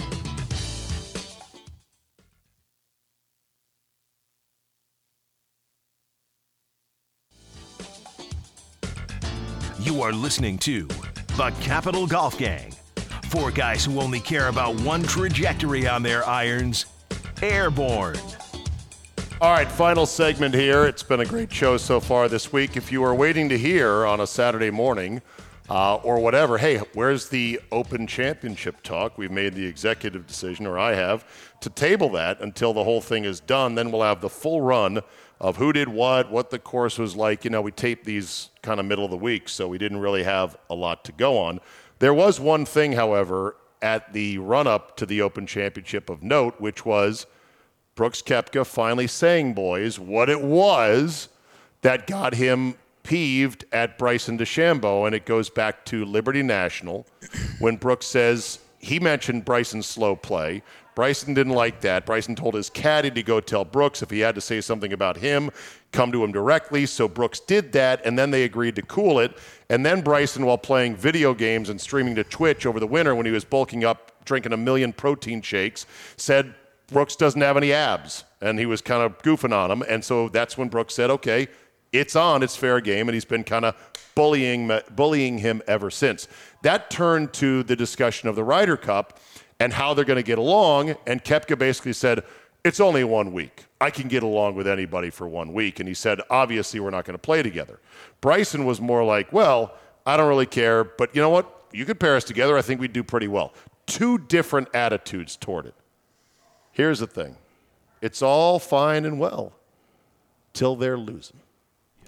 You 9.84 10.02
are 10.02 10.14
listening 10.14 10.58
to 10.60 10.88
the 11.36 11.54
Capital 11.60 12.08
Golf 12.08 12.38
Gang. 12.38 12.72
Four 13.28 13.52
guys 13.52 13.84
who 13.84 14.00
only 14.00 14.22
care 14.22 14.48
about 14.48 14.80
one 14.80 15.04
trajectory 15.04 15.86
on 15.90 16.02
their 16.02 16.26
irons 16.26 16.86
airborne. 17.42 18.16
All 19.42 19.52
right, 19.52 19.70
final 19.70 20.06
segment 20.06 20.56
here. 20.56 20.86
It's 20.86 21.04
been 21.04 21.20
a 21.20 21.26
great 21.26 21.52
show 21.52 21.76
so 21.76 22.00
far 22.00 22.30
this 22.30 22.54
week. 22.54 22.78
If 22.78 22.94
you 22.94 23.04
are 23.04 23.14
waiting 23.14 23.50
to 23.50 23.58
hear 23.58 24.06
on 24.06 24.22
a 24.22 24.28
Saturday 24.28 24.72
morning 24.72 25.22
uh, 25.70 25.96
or 25.96 26.18
whatever, 26.20 26.58
hey, 26.58 26.78
where's 26.94 27.28
the 27.28 27.60
Open 27.70 28.08
Championship 28.08 28.84
talk? 28.84 29.18
We've 29.18 29.32
made 29.32 29.54
the 29.54 29.66
executive 29.66 30.26
decision, 30.26 30.66
or 30.66 30.80
I 30.80 30.94
have, 30.94 31.26
to 31.60 31.70
table 31.70 32.08
that 32.12 32.40
until 32.40 32.74
the 32.74 32.86
whole 32.86 33.02
thing 33.02 33.26
is 33.26 33.42
done. 33.42 33.76
Then 33.76 33.92
we'll 33.92 34.04
have 34.04 34.22
the 34.22 34.30
full 34.30 34.62
run 34.62 35.02
of 35.44 35.58
who 35.58 35.74
did 35.74 35.90
what, 35.90 36.32
what 36.32 36.50
the 36.50 36.58
course 36.58 36.98
was 36.98 37.16
like. 37.16 37.44
You 37.44 37.52
know, 37.52 37.62
we 37.62 37.72
taped 37.72 38.06
these 38.06 38.50
kind 38.64 38.80
of 38.80 38.86
middle 38.86 39.04
of 39.04 39.12
the 39.12 39.18
week, 39.18 39.50
so 39.50 39.68
we 39.68 39.78
didn't 39.78 40.00
really 40.00 40.24
have 40.24 40.58
a 40.70 40.74
lot 40.74 41.04
to 41.04 41.12
go 41.12 41.38
on. 41.38 41.60
There 42.00 42.14
was 42.14 42.40
one 42.40 42.66
thing, 42.66 42.94
however, 42.94 43.58
at 43.82 44.14
the 44.14 44.38
run 44.38 44.66
up 44.66 44.96
to 44.98 45.06
the 45.06 45.22
Open 45.22 45.46
Championship 45.46 46.10
of 46.10 46.24
note, 46.24 46.60
which 46.60 46.86
was 46.86 47.28
Brooks 47.94 48.22
Koepka 48.22 48.66
finally 48.66 49.06
saying, 49.06 49.54
boys, 49.54 50.00
what 50.00 50.30
it 50.30 50.42
was 50.42 51.28
that 51.82 52.08
got 52.08 52.34
him 52.34 52.76
peeved 53.04 53.66
at 53.74 53.98
Bryson 53.98 54.38
DeChambeau. 54.38 55.06
And 55.06 55.14
it 55.14 55.26
goes 55.26 55.50
back 55.50 55.84
to 55.86 56.06
Liberty 56.06 56.42
National 56.42 57.06
when 57.60 57.76
Brooks 57.76 58.06
says 58.06 58.60
he 58.80 59.00
mentioned 59.00 59.44
Bryson's 59.44 59.86
slow 59.86 60.16
play. 60.16 60.64
Bryson 60.96 61.34
didn't 61.34 61.54
like 61.54 61.82
that. 61.82 62.06
Bryson 62.06 62.36
told 62.36 62.54
his 62.54 62.70
caddy 62.70 63.12
to 63.12 63.24
go 63.24 63.40
tell 63.40 63.66
Brooks 63.66 64.02
if 64.02 64.10
he 64.10 64.20
had 64.20 64.36
to 64.36 64.42
say 64.42 64.62
something 64.62 64.94
about 64.94 65.18
him, 65.18 65.50
come 65.92 66.12
to 66.12 66.24
him 66.24 66.32
directly. 66.32 66.86
So 66.86 67.08
Brooks 67.08 67.40
did 67.40 67.72
that, 67.74 68.06
and 68.06 68.18
then 68.18 68.32
they 68.32 68.44
agreed 68.44 68.76
to 68.76 68.82
cool 68.84 69.20
it. 69.20 69.38
And 69.70 69.86
then 69.86 70.02
Bryson, 70.02 70.46
while 70.46 70.58
playing 70.58 70.96
video 70.96 71.34
games 71.34 71.70
and 71.70 71.80
streaming 71.80 72.16
to 72.16 72.24
Twitch 72.24 72.66
over 72.66 72.80
the 72.80 72.88
winter 72.88 73.16
when 73.16 73.26
he 73.26 73.32
was 73.32 73.44
bulking 73.44 73.84
up, 73.84 74.12
drinking 74.26 74.54
a 74.54 74.58
million 74.58 74.94
protein 74.94 75.42
shakes, 75.42 75.86
said 76.18 76.54
Brooks 76.88 77.16
doesn't 77.16 77.42
have 77.42 77.58
any 77.58 77.74
abs, 77.74 78.24
and 78.42 78.60
he 78.60 78.66
was 78.66 78.82
kind 78.82 79.02
of 79.02 79.18
goofing 79.20 79.54
on 79.54 79.72
him. 79.72 79.84
And 79.88 80.04
so 80.04 80.30
that's 80.30 80.58
when 80.58 80.70
Brooks 80.70 80.94
said, 80.94 81.10
"Okay, 81.10 81.48
it's 81.92 82.16
on, 82.16 82.44
it's 82.44 82.56
fair 82.56 82.82
game," 82.82 83.08
and 83.08 83.14
he's 83.14 83.26
been 83.26 83.44
kind 83.44 83.66
of 83.66 83.76
bullying 84.16 84.72
bullying 84.96 85.40
him 85.40 85.62
ever 85.68 85.90
since. 85.90 86.28
That 86.62 86.90
turned 86.90 87.34
to 87.34 87.64
the 87.64 87.76
discussion 87.76 88.30
of 88.30 88.36
the 88.36 88.44
Ryder 88.44 88.78
Cup 88.78 89.20
and 89.64 89.72
how 89.74 89.94
they're 89.94 90.06
going 90.06 90.18
to 90.18 90.24
get 90.24 90.38
along. 90.38 90.96
And 91.08 91.24
Koepka 91.24 91.58
basically 91.58 91.94
said, 91.94 92.24
"It's 92.66 92.80
only 92.80 93.04
one 93.04 93.32
week. 93.32 93.66
I 93.80 93.90
can 93.90 94.08
get 94.08 94.24
along 94.24 94.56
with 94.56 94.68
anybody 94.68 95.10
for 95.10 95.28
one 95.28 95.54
week." 95.54 95.80
And 95.80 95.88
he 95.88 95.94
said, 95.96 96.20
"Obviously, 96.30 96.80
we're 96.80 96.90
not 96.90 97.06
going 97.06 97.16
to 97.16 97.22
play 97.22 97.42
together." 97.42 97.80
Bryson 98.22 98.66
was 98.66 98.82
more 98.82 99.04
like, 99.04 99.32
"Well, 99.32 99.74
I 100.06 100.18
don't 100.18 100.28
really 100.28 100.46
care, 100.46 100.84
but 100.84 101.16
you 101.16 101.22
know 101.22 101.30
what? 101.30 101.46
You 101.72 101.86
could 101.86 102.00
pair 102.00 102.16
us 102.16 102.24
together. 102.26 102.58
I 102.58 102.62
think 102.62 102.82
we'd 102.82 102.94
do 102.94 103.04
pretty 103.04 103.28
well." 103.28 103.54
Two 103.86 104.18
different 104.18 104.68
attitudes 104.74 105.36
toward 105.36 105.66
it. 105.66 105.76
Here's 106.72 107.00
the 107.00 107.08
thing 107.08 107.38
it's 108.02 108.22
all 108.22 108.60
fine 108.60 109.06
and 109.06 109.20
well 109.20 109.54
till 110.54 110.76
they're 110.76 110.98
losing, 110.98 111.40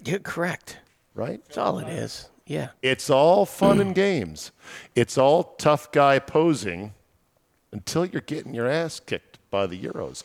You're 0.05 0.19
correct. 0.19 0.77
right? 1.13 1.41
That's 1.45 1.57
all 1.57 1.79
it 1.79 1.87
is. 1.87 2.29
Yeah. 2.45 2.69
It's 2.81 3.09
all 3.09 3.45
fun 3.45 3.79
and 3.81 3.95
games. 3.95 4.51
It's 4.93 5.17
all 5.17 5.55
tough 5.57 5.91
guy 5.91 6.19
posing 6.19 6.93
until 7.75 8.05
you're 8.05 8.21
getting 8.21 8.53
your 8.53 8.69
ass 8.69 9.01
kicked 9.01 9.37
by 9.51 9.67
the 9.67 9.77
Euros 9.77 10.23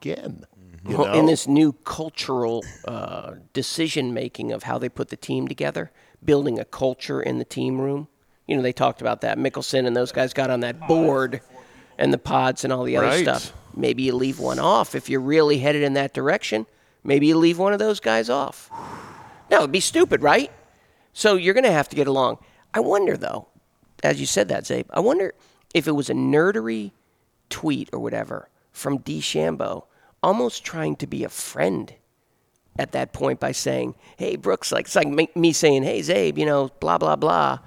again. 0.00 0.44
You 0.88 0.96
Well, 0.96 1.12
in 1.12 1.26
this 1.26 1.48
new 1.48 1.72
cultural 1.72 2.64
uh, 2.84 3.32
decision 3.52 4.14
making 4.14 4.52
of 4.52 4.62
how 4.62 4.78
they 4.78 4.88
put 4.88 5.08
the 5.08 5.16
team 5.16 5.48
together, 5.48 5.90
building 6.24 6.56
a 6.60 6.64
culture 6.64 7.20
in 7.20 7.38
the 7.38 7.44
team 7.44 7.80
room. 7.80 8.06
You 8.46 8.56
know, 8.56 8.62
they 8.62 8.72
talked 8.72 9.00
about 9.00 9.22
that. 9.22 9.38
Mickelson 9.38 9.86
and 9.88 9.96
those 9.96 10.12
guys 10.12 10.32
got 10.32 10.50
on 10.50 10.60
that 10.60 10.86
board 10.86 11.40
and 11.98 12.12
the 12.12 12.18
pods 12.18 12.62
and 12.62 12.72
all 12.72 12.84
the 12.84 12.96
other 12.96 13.08
Right. 13.08 13.22
stuff. 13.22 13.52
Maybe 13.74 14.04
you 14.04 14.14
leave 14.14 14.38
one 14.38 14.60
off 14.60 14.94
if 14.94 15.10
you're 15.10 15.20
really 15.20 15.58
headed 15.58 15.82
in 15.82 15.94
that 15.94 16.14
direction. 16.14 16.66
Maybe 17.02 17.26
you 17.26 17.36
leave 17.36 17.58
one 17.58 17.72
of 17.72 17.80
those 17.80 17.98
guys 17.98 18.30
off. 18.30 18.70
No, 19.50 19.58
it'd 19.58 19.72
be 19.72 19.80
stupid, 19.80 20.22
right? 20.22 20.52
So 21.12 21.34
you're 21.34 21.54
going 21.54 21.64
to 21.64 21.72
have 21.72 21.88
to 21.88 21.96
get 21.96 22.06
along. 22.06 22.38
I 22.72 22.80
wonder, 22.80 23.16
though, 23.16 23.48
as 24.04 24.20
you 24.20 24.26
said 24.26 24.48
that, 24.48 24.62
Czabe, 24.62 24.86
I 24.90 25.00
wonder 25.00 25.34
if 25.74 25.86
it 25.86 25.92
was 25.92 26.10
a 26.10 26.14
nerdery 26.14 26.92
tweet 27.50 27.88
or 27.92 27.98
whatever 27.98 28.48
from 28.72 28.98
D. 28.98 29.20
DeChambeau, 29.20 29.84
almost 30.22 30.64
trying 30.64 30.96
to 30.96 31.06
be 31.06 31.24
a 31.24 31.28
friend 31.28 31.94
at 32.78 32.92
that 32.92 33.12
point 33.12 33.40
by 33.40 33.52
saying, 33.52 33.94
"Hey, 34.16 34.36
Brooks," 34.36 34.70
like 34.72 34.86
it's 34.86 34.96
like 34.96 35.08
me- 35.36 35.52
saying, 35.52 35.82
"Hey, 35.82 36.00
Czabe," 36.00 36.38
you 36.38 36.46
know, 36.46 36.70
blah 36.80 36.98
blah 36.98 37.16
blah. 37.16 37.58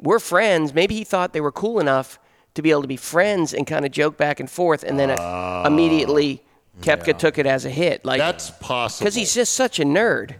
We're 0.00 0.20
friends. 0.20 0.72
Maybe 0.72 0.94
he 0.94 1.04
thought 1.04 1.32
they 1.32 1.40
were 1.40 1.52
cool 1.52 1.80
enough 1.80 2.18
to 2.54 2.62
be 2.62 2.70
able 2.70 2.82
to 2.82 2.88
be 2.88 2.96
friends 2.96 3.52
and 3.52 3.66
kind 3.66 3.84
of 3.84 3.92
joke 3.92 4.16
back 4.16 4.40
and 4.40 4.50
forth, 4.50 4.82
and 4.84 4.98
then 4.98 5.10
uh, 5.10 5.64
immediately 5.66 6.42
Koepka 6.80 7.18
took 7.18 7.38
it 7.38 7.46
as 7.46 7.64
a 7.64 7.70
hit. 7.70 8.04
Like 8.04 8.18
That's 8.18 8.50
possible. 8.50 9.04
because 9.04 9.14
he's 9.16 9.34
just 9.34 9.52
such 9.52 9.78
a 9.78 9.84
nerd. 9.84 10.36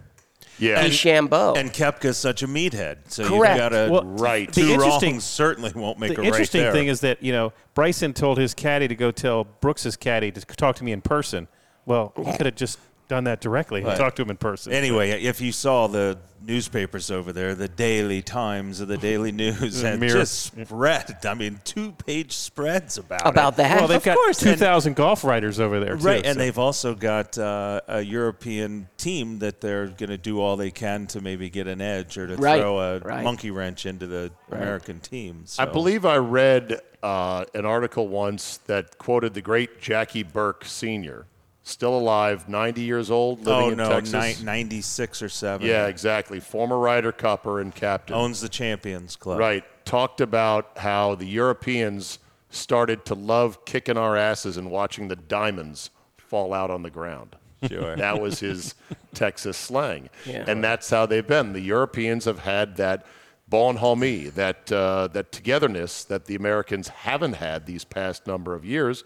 Yeah. 0.59 0.83
he's 0.83 0.93
Shambo. 0.93 1.57
And 1.57 1.71
Koepka's 1.71 2.17
such 2.17 2.43
a 2.43 2.47
meathead. 2.47 2.97
So 3.07 3.27
Correct. 3.27 3.55
you've 3.55 3.57
got 3.57 3.69
to 3.69 3.89
Well, 3.91 4.03
right. 4.03 4.51
Two 4.51 4.65
The 4.65 4.73
interesting- 4.73 5.13
wrongs 5.13 5.23
certainly 5.23 5.71
won't 5.75 5.99
make 5.99 6.11
the 6.11 6.15
a 6.17 6.19
right 6.19 6.27
interesting 6.27 6.61
there. 6.63 6.71
thing 6.71 6.87
is 6.87 6.99
that 7.01 7.21
you 7.23 7.31
know 7.31 7.53
Bryson 7.73 8.13
told 8.13 8.37
his 8.37 8.53
caddy 8.53 8.87
to 8.87 8.95
go 8.95 9.11
tell 9.11 9.45
Brooks's 9.45 9.95
caddy 9.95 10.31
to 10.31 10.41
talk 10.41 10.75
to 10.77 10.83
me 10.83 10.91
in 10.91 11.01
person. 11.01 11.47
Well, 11.85 12.13
he 12.17 12.31
could 12.37 12.45
have 12.45 12.55
just 12.55 12.77
done 13.09 13.25
that 13.25 13.41
directly 13.41 13.79
and 13.81 13.89
Right. 13.89 13.97
talked 13.97 14.15
to 14.17 14.21
him 14.21 14.29
in 14.29 14.37
person. 14.37 14.71
Anyway, 14.71 15.09
if 15.23 15.41
you 15.41 15.51
saw 15.51 15.87
the 15.87 16.17
newspapers 16.45 17.11
over 17.11 17.33
there, 17.33 17.53
the 17.55 17.67
Daily 17.67 18.21
Times 18.21 18.79
or 18.81 18.85
the 18.85 18.97
Daily 18.97 19.31
News 19.33 19.81
The 19.81 19.89
had 19.89 19.99
Mirror. 19.99 20.19
just 20.19 20.53
spread. 20.65 21.17
I 21.25 21.33
mean, 21.33 21.59
two-page 21.65 22.31
spreads 22.33 22.97
about 22.97 23.25
About 23.27 23.53
it. 23.53 23.57
that. 23.57 23.79
well, 23.79 23.87
they've 23.87 23.97
Of 23.97 24.03
got 24.03 24.15
course, 24.15 24.37
two 24.39 24.49
and- 24.51 24.59
thousand 24.59 24.95
golf 24.95 25.23
writers 25.25 25.59
over 25.59 25.79
there, 25.79 25.97
too, 25.97 26.03
Right, 26.05 26.23
and 26.25 26.35
so- 26.35 26.39
they've 26.39 26.57
also 26.59 26.93
got 26.95 27.37
uh, 27.37 27.81
a 27.87 28.01
European 28.01 28.87
team 28.97 29.39
that 29.39 29.59
they're 29.59 29.87
going 29.87 30.11
to 30.11 30.17
do 30.17 30.39
all 30.39 30.55
they 30.55 30.71
can 30.71 31.07
to 31.07 31.19
maybe 31.19 31.49
get 31.49 31.67
an 31.67 31.81
edge 31.81 32.17
or 32.17 32.27
to 32.27 32.35
Right, 32.37 32.61
throw 32.61 32.79
a 32.79 32.99
right. 32.99 33.23
monkey 33.23 33.49
wrench 33.51 33.85
into 33.87 34.05
the 34.07 34.31
American 34.51 34.99
team. 34.99 35.43
I 35.57 35.65
believe 35.65 36.05
I 36.05 36.17
read 36.17 36.79
uh, 37.01 37.45
an 37.55 37.65
article 37.65 38.07
once 38.07 38.57
that 38.67 38.97
quoted 38.99 39.33
the 39.33 39.41
great 39.41 39.81
Jackie 39.81 40.23
Burke 40.23 40.63
Sr., 40.63 41.25
still 41.69 41.97
alive, 41.97 42.49
90 42.49 42.81
years 42.81 43.09
old, 43.11 43.45
living 43.45 43.53
Oh 43.53 43.69
in 43.69 43.77
no, 43.77 43.89
Texas. 43.89 44.39
ni- 44.39 44.45
96 44.45 45.21
or 45.21 45.29
seven. 45.29 45.67
yeah, 45.67 45.87
exactly. 45.87 46.39
Former 46.39 46.77
Ryder 46.77 47.11
Cupper 47.11 47.61
and 47.61 47.73
captain. 47.73 48.15
owns 48.15 48.41
the 48.41 48.49
Champions 48.49 49.15
Club. 49.15 49.39
Right. 49.39 49.63
Talked 49.85 50.21
about 50.21 50.77
how 50.77 51.15
the 51.15 51.25
Europeans 51.27 52.19
started 52.49 53.05
to 53.05 53.15
love 53.15 53.63
kicking 53.65 53.97
our 53.97 54.17
asses 54.17 54.57
and 54.57 54.69
watching 54.71 55.07
the 55.07 55.15
diamonds 55.15 55.91
fall 56.17 56.53
out 56.53 56.71
on 56.71 56.81
the 56.83 56.89
ground. 56.89 57.35
Sure. 57.67 57.95
That 57.95 58.21
was 58.21 58.39
his 58.39 58.73
Texas 59.13 59.57
slang. 59.57 60.09
Yeah. 60.25 60.45
And 60.47 60.63
that's 60.63 60.89
how 60.89 61.05
they've 61.05 61.25
been. 61.27 61.53
The 61.53 61.59
Europeans 61.61 62.25
have 62.25 62.39
had 62.39 62.77
that 62.77 63.05
bonhomie, 63.49 64.29
that, 64.35 64.71
uh, 64.71 65.07
that 65.07 65.31
togetherness 65.31 66.03
that 66.05 66.25
the 66.25 66.35
Americans 66.35 66.87
haven't 66.87 67.33
had 67.33 67.65
these 67.65 67.83
past 67.83 68.27
number 68.27 68.53
of 68.55 68.63
years. 68.63 69.03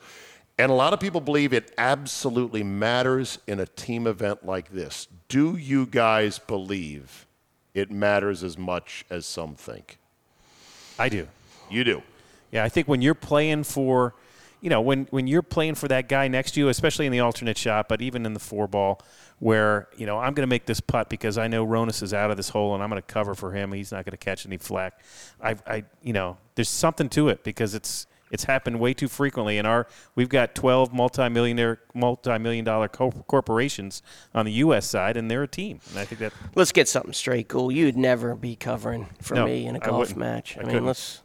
And 0.57 0.71
a 0.71 0.75
lot 0.75 0.93
of 0.93 0.99
people 0.99 1.19
believe 1.19 1.51
it 1.51 1.73
absolutely 1.77 2.63
matters 2.63 3.39
in 3.47 3.59
a 3.59 3.65
team 3.65 4.05
event 4.05 4.45
like 4.45 4.69
this. 4.71 5.07
Do 5.27 5.57
you 5.57 5.85
guys 5.87 6.37
believe 6.37 7.25
it 7.73 7.89
matters 7.89 8.43
as 8.43 8.57
much 8.57 9.03
as 9.09 9.25
some 9.25 9.55
think? 9.55 9.97
I 10.99 11.09
do. 11.09 11.27
You 11.71 11.83
do. 11.83 12.03
Yeah, 12.51 12.63
I 12.63 12.69
think 12.69 12.87
when 12.87 13.01
you're 13.01 13.15
playing 13.15 13.63
for, 13.63 14.13
you 14.61 14.69
know, 14.69 14.79
when 14.79 15.07
when 15.09 15.25
you're 15.25 15.41
playing 15.41 15.73
for 15.73 15.87
that 15.87 16.07
guy 16.07 16.27
next 16.27 16.51
to 16.51 16.59
you, 16.59 16.69
especially 16.69 17.07
in 17.07 17.11
the 17.11 17.19
alternate 17.19 17.57
shot, 17.57 17.89
but 17.89 17.99
even 18.03 18.23
in 18.23 18.35
the 18.35 18.39
four 18.39 18.67
ball, 18.67 19.01
where 19.39 19.87
you 19.97 20.05
know 20.05 20.19
I'm 20.19 20.35
going 20.35 20.47
to 20.47 20.49
make 20.49 20.67
this 20.67 20.79
putt 20.79 21.09
because 21.09 21.39
I 21.39 21.47
know 21.47 21.65
Ronis 21.65 22.03
is 22.03 22.13
out 22.13 22.29
of 22.29 22.37
this 22.37 22.49
hole 22.49 22.75
and 22.75 22.83
I'm 22.83 22.91
going 22.91 23.01
to 23.01 23.07
cover 23.07 23.33
for 23.33 23.53
him. 23.53 23.71
He's 23.71 23.91
not 23.91 24.05
going 24.05 24.11
to 24.11 24.17
catch 24.17 24.45
any 24.45 24.57
flack. 24.57 24.99
I, 25.41 25.55
I, 25.65 25.83
you 26.03 26.13
know, 26.13 26.37
there's 26.53 26.69
something 26.69 27.09
to 27.09 27.29
it 27.29 27.43
because 27.43 27.73
it's 27.73 28.05
it's 28.33 28.43
happened 28.43 28.79
way 28.81 28.93
too 28.93 29.07
frequently. 29.07 29.57
And 29.57 29.65
our 29.65 29.87
we've 30.15 30.27
got 30.27 30.55
12 30.55 30.91
multimillionaire, 30.91 31.79
multi-million 31.93 32.65
dollar 32.65 32.89
co- 32.89 33.11
corporations 33.27 34.01
on 34.35 34.45
the 34.45 34.51
U.S. 34.53 34.85
side, 34.85 35.15
and 35.15 35.31
they're 35.31 35.43
a 35.43 35.47
team. 35.47 35.79
And 35.91 35.99
I 35.99 36.05
think 36.05 36.19
that 36.19 36.33
Let's 36.55 36.71
get 36.73 36.89
something 36.89 37.13
straight, 37.13 37.47
Cool. 37.47 37.71
You'd 37.71 37.95
never 37.95 38.35
be 38.35 38.55
covering 38.57 39.07
for 39.21 39.35
No, 39.35 39.45
me 39.45 39.65
in 39.67 39.75
a 39.75 39.79
golf 39.79 40.15
match. 40.15 40.57
I 40.57 40.61
I, 40.61 40.65
mean, 40.65 40.85
let's 40.85 41.21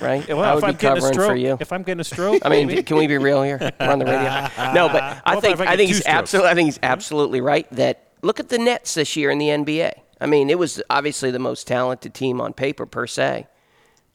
right. 0.00 0.26
well, 0.28 0.40
I 0.42 0.50
if 0.50 0.54
would 0.56 0.64
I'm 0.64 0.70
be 0.72 0.76
a 0.76 0.78
covering 0.78 1.12
stroke, 1.12 1.28
for 1.30 1.36
you. 1.36 1.56
if 1.60 1.72
I'm 1.72 1.82
getting 1.82 2.00
a 2.00 2.04
stroke, 2.04 2.42
I 2.44 2.48
mean, 2.48 2.82
can 2.84 2.96
we 2.96 3.06
be 3.06 3.18
real 3.18 3.42
here? 3.42 3.58
We're 3.80 3.86
on 3.90 3.98
the 3.98 4.04
radio. 4.06 4.72
No, 4.72 4.88
but 4.88 5.02
I 5.26 5.34
What 5.34 5.42
think 5.42 5.60
I, 5.60 5.76
think 5.76 5.88
he's 5.88 6.06
absolutely 6.06 6.50
I 6.50 6.54
think 6.54 6.66
he's 6.66 6.78
absolutely 6.82 7.40
right 7.40 7.68
that 7.72 8.06
look 8.22 8.38
at 8.40 8.48
the 8.48 8.58
Nets 8.58 8.94
this 8.94 9.16
year 9.16 9.30
in 9.30 9.38
the 9.38 9.48
NBA. 9.48 9.92
I 10.20 10.26
mean, 10.26 10.48
it 10.48 10.58
was 10.58 10.80
obviously 10.88 11.30
the 11.30 11.38
most 11.38 11.66
talented 11.66 12.14
team 12.14 12.40
on 12.40 12.52
paper 12.54 12.86
per 12.86 13.06
se, 13.06 13.46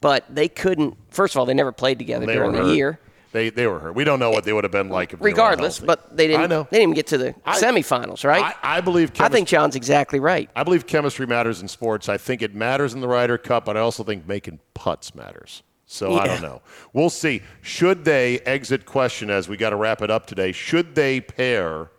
but 0.02 0.26
they 0.28 0.48
couldn't. 0.48 0.98
First 1.08 1.34
of 1.34 1.38
all, 1.38 1.46
they 1.46 1.54
never 1.54 1.72
played 1.72 1.98
together 1.98 2.26
They 2.26 2.34
during 2.34 2.52
the 2.52 2.58
hurt. 2.58 2.74
year. 2.74 2.98
They, 3.32 3.48
they 3.48 3.66
were 3.66 3.78
hurt. 3.78 3.94
We 3.94 4.04
don't 4.04 4.18
know 4.18 4.30
what 4.30 4.44
they 4.44 4.52
would 4.52 4.64
have 4.64 4.70
been 4.72 4.90
like 4.90 5.14
if 5.14 5.18
they 5.20 5.24
Regardless, 5.24 5.78
healthy. 5.78 5.86
but 5.86 6.14
they 6.14 6.26
didn't. 6.26 6.42
I 6.42 6.46
know. 6.48 6.64
They 6.70 6.76
didn't 6.76 6.82
even 6.90 6.94
get 6.94 7.06
to 7.06 7.16
the 7.18 7.34
I- 7.46 7.58
semifinals, 7.58 8.24
right? 8.26 8.54
I, 8.62 8.76
I 8.76 8.80
believe. 8.82 9.12
I 9.18 9.30
think 9.30 9.48
John's 9.48 9.74
exactly 9.74 10.20
right. 10.20 10.50
I 10.54 10.64
believe 10.64 10.86
chemistry 10.86 11.26
matters 11.26 11.62
in 11.62 11.68
sports. 11.68 12.10
I 12.10 12.18
think 12.18 12.42
it 12.42 12.54
matters 12.54 12.92
in 12.92 13.00
the 13.00 13.08
Ryder 13.08 13.38
Cup, 13.38 13.64
but 13.64 13.78
I 13.78 13.80
also 13.80 14.04
think 14.04 14.28
making 14.28 14.58
putts 14.74 15.14
matters. 15.14 15.62
So 15.86 16.14
I 16.16 16.26
don't 16.26 16.42
know. 16.42 16.60
We'll 16.92 17.08
see. 17.10 17.42
Should 17.62 18.04
they 18.04 18.40
exit 18.40 18.84
question 18.86 19.30
as 19.30 19.48
we 19.48 19.56
got 19.56 19.70
to 19.70 19.76
wrap 19.76 20.02
it 20.02 20.10
up 20.10 20.26
today? 20.26 20.50
Should 20.52 20.94
they 20.94 21.20
pair 21.20 21.90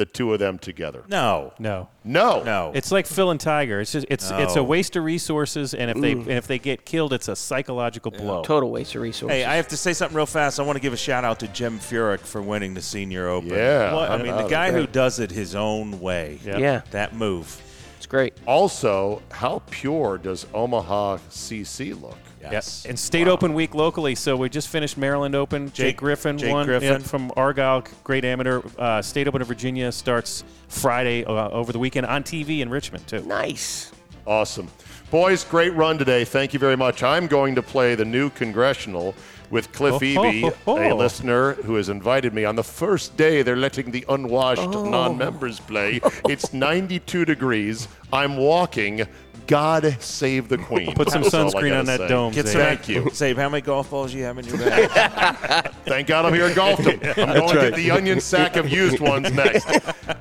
the 0.00 0.06
two 0.06 0.32
of 0.32 0.38
them 0.38 0.58
together? 0.58 1.04
No. 1.08 1.52
no. 1.58 1.88
No. 2.04 2.42
No. 2.42 2.72
It's 2.74 2.90
like 2.90 3.06
Phil 3.06 3.30
and 3.30 3.38
Tiger. 3.38 3.80
It's 3.80 3.92
just 3.92 4.06
it's 4.08 4.30
it's 4.30 4.56
a 4.56 4.64
waste 4.64 4.96
of 4.96 5.04
resources, 5.04 5.74
and 5.74 5.90
if 5.90 6.00
they 6.00 6.14
mm. 6.14 6.20
and 6.20 6.32
if 6.32 6.46
they 6.46 6.58
get 6.58 6.86
killed, 6.86 7.12
it's 7.12 7.28
a 7.28 7.36
psychological 7.36 8.10
blow. 8.10 8.42
Total 8.42 8.70
waste 8.70 8.94
of 8.94 9.02
resources. 9.02 9.36
Hey, 9.36 9.44
I 9.44 9.56
have 9.56 9.68
to 9.68 9.76
say 9.76 9.92
something 9.92 10.16
real 10.16 10.24
fast. 10.24 10.58
I 10.58 10.62
want 10.62 10.76
to 10.76 10.80
give 10.80 10.94
a 10.94 10.96
shout 10.96 11.22
out 11.22 11.38
to 11.40 11.48
Jim 11.48 11.78
Furyk 11.78 12.20
for 12.20 12.40
winning 12.40 12.72
the 12.72 12.80
Senior 12.80 13.28
Open. 13.28 13.50
Yeah, 13.50 13.92
What- 13.92 14.10
I 14.10 14.14
I 14.14 14.22
mean, 14.22 14.34
the 14.34 14.48
guy 14.48 14.72
who 14.72 14.86
does 14.86 15.18
it 15.18 15.30
his 15.30 15.54
own 15.54 16.00
way. 16.00 16.40
Yeah. 16.42 16.56
yeah, 16.56 16.80
That 16.92 17.14
move. 17.14 17.60
it's 17.98 18.06
great. 18.06 18.32
Also, 18.46 19.20
how 19.30 19.60
pure 19.68 20.16
does 20.16 20.46
Omaha 20.54 21.18
CC 21.28 22.00
look? 22.00 22.16
Yes. 22.40 22.86
And 22.86 22.98
State 22.98 23.28
Open 23.28 23.52
week 23.54 23.74
locally. 23.74 24.14
So 24.14 24.36
we 24.36 24.48
just 24.48 24.68
finished 24.68 24.96
Maryland 24.96 25.34
Open. 25.34 25.66
Jake, 25.66 25.74
Jake- 25.74 25.96
Griffin 25.98 26.38
Jake 26.38 26.52
won 26.52 26.66
Griffin. 26.66 26.88
yeah, 26.88 26.98
from 26.98 27.30
Argyle, 27.36 27.84
great 28.04 28.24
amateur. 28.24 28.62
Uh, 28.78 29.02
State 29.02 29.28
Open 29.28 29.42
of 29.42 29.48
Virginia 29.48 29.92
starts 29.92 30.44
Friday 30.68 31.24
uh, 31.24 31.48
over 31.50 31.72
the 31.72 31.78
weekend 31.78 32.06
on 32.06 32.22
TV 32.22 32.60
in 32.60 32.68
Richmond 32.70 33.06
too. 33.06 33.20
Nice. 33.22 33.92
Awesome. 34.26 34.68
Boys, 35.10 35.42
great 35.44 35.74
run 35.74 35.98
today. 35.98 36.24
Thank 36.24 36.52
you 36.52 36.58
very 36.60 36.76
much. 36.76 37.02
I'm 37.02 37.26
going 37.26 37.54
to 37.56 37.62
play 37.62 37.94
the 37.96 38.04
new 38.04 38.30
congressional 38.30 39.14
with 39.50 39.72
Cliff 39.72 39.94
Oh, 39.94 39.98
Eby, 39.98 40.42
ho, 40.42 40.50
ho, 40.76 40.92
a 40.92 40.94
listener 40.94 41.54
who 41.54 41.74
has 41.74 41.88
invited 41.88 42.32
me 42.32 42.44
on 42.44 42.54
the 42.54 42.62
first 42.62 43.16
day 43.16 43.42
they're 43.42 43.56
letting 43.56 43.90
the 43.90 44.04
unwashed 44.08 44.62
Oh. 44.62 44.88
non 44.88 45.18
members 45.18 45.58
play. 45.58 46.00
It's 46.26 46.52
92 46.54 47.24
degrees. 47.24 47.88
I'm 48.12 48.36
walking. 48.36 49.04
God 49.50 49.96
save 50.00 50.48
the 50.48 50.58
Queen. 50.58 50.94
Put 50.94 51.10
some 51.10 51.22
That's 51.22 51.34
all 51.34 51.48
I 51.48 51.50
sunscreen 51.60 51.76
on 51.76 51.84
that 51.86 51.98
say. 51.98 52.06
dome, 52.06 52.32
Get 52.32 52.46
Czabe. 52.46 52.52
some 52.52 52.60
Thank 52.60 52.88
you. 52.88 53.10
Save 53.12 53.36
how 53.36 53.48
many 53.48 53.62
golf 53.62 53.90
balls 53.90 54.14
you 54.14 54.22
have 54.22 54.38
in 54.38 54.44
your 54.44 54.58
bag? 54.58 55.72
Thank 55.86 56.06
God 56.06 56.24
I'm 56.24 56.32
here 56.32 56.44
at 56.44 56.54
Golfdom. 56.56 57.02
I'm 57.18 57.34
going 57.36 57.56
to 57.56 57.60
get 57.70 57.74
the 57.74 57.90
onion 57.90 58.20
sack 58.20 58.54
of 58.54 58.68
used 58.70 59.00
ones 59.00 59.32
next. 59.34 59.68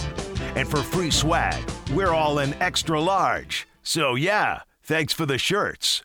And 0.56 0.68
for 0.68 0.84
free 0.84 1.12
swag, 1.12 1.64
we're 1.94 2.14
all 2.14 2.40
in 2.40 2.54
extra 2.56 3.00
large. 3.00 3.68
So, 3.84 4.16
yeah, 4.16 4.62
thanks 4.84 5.14
for 5.14 5.26
the 5.26 5.38
shirts. 5.38 6.04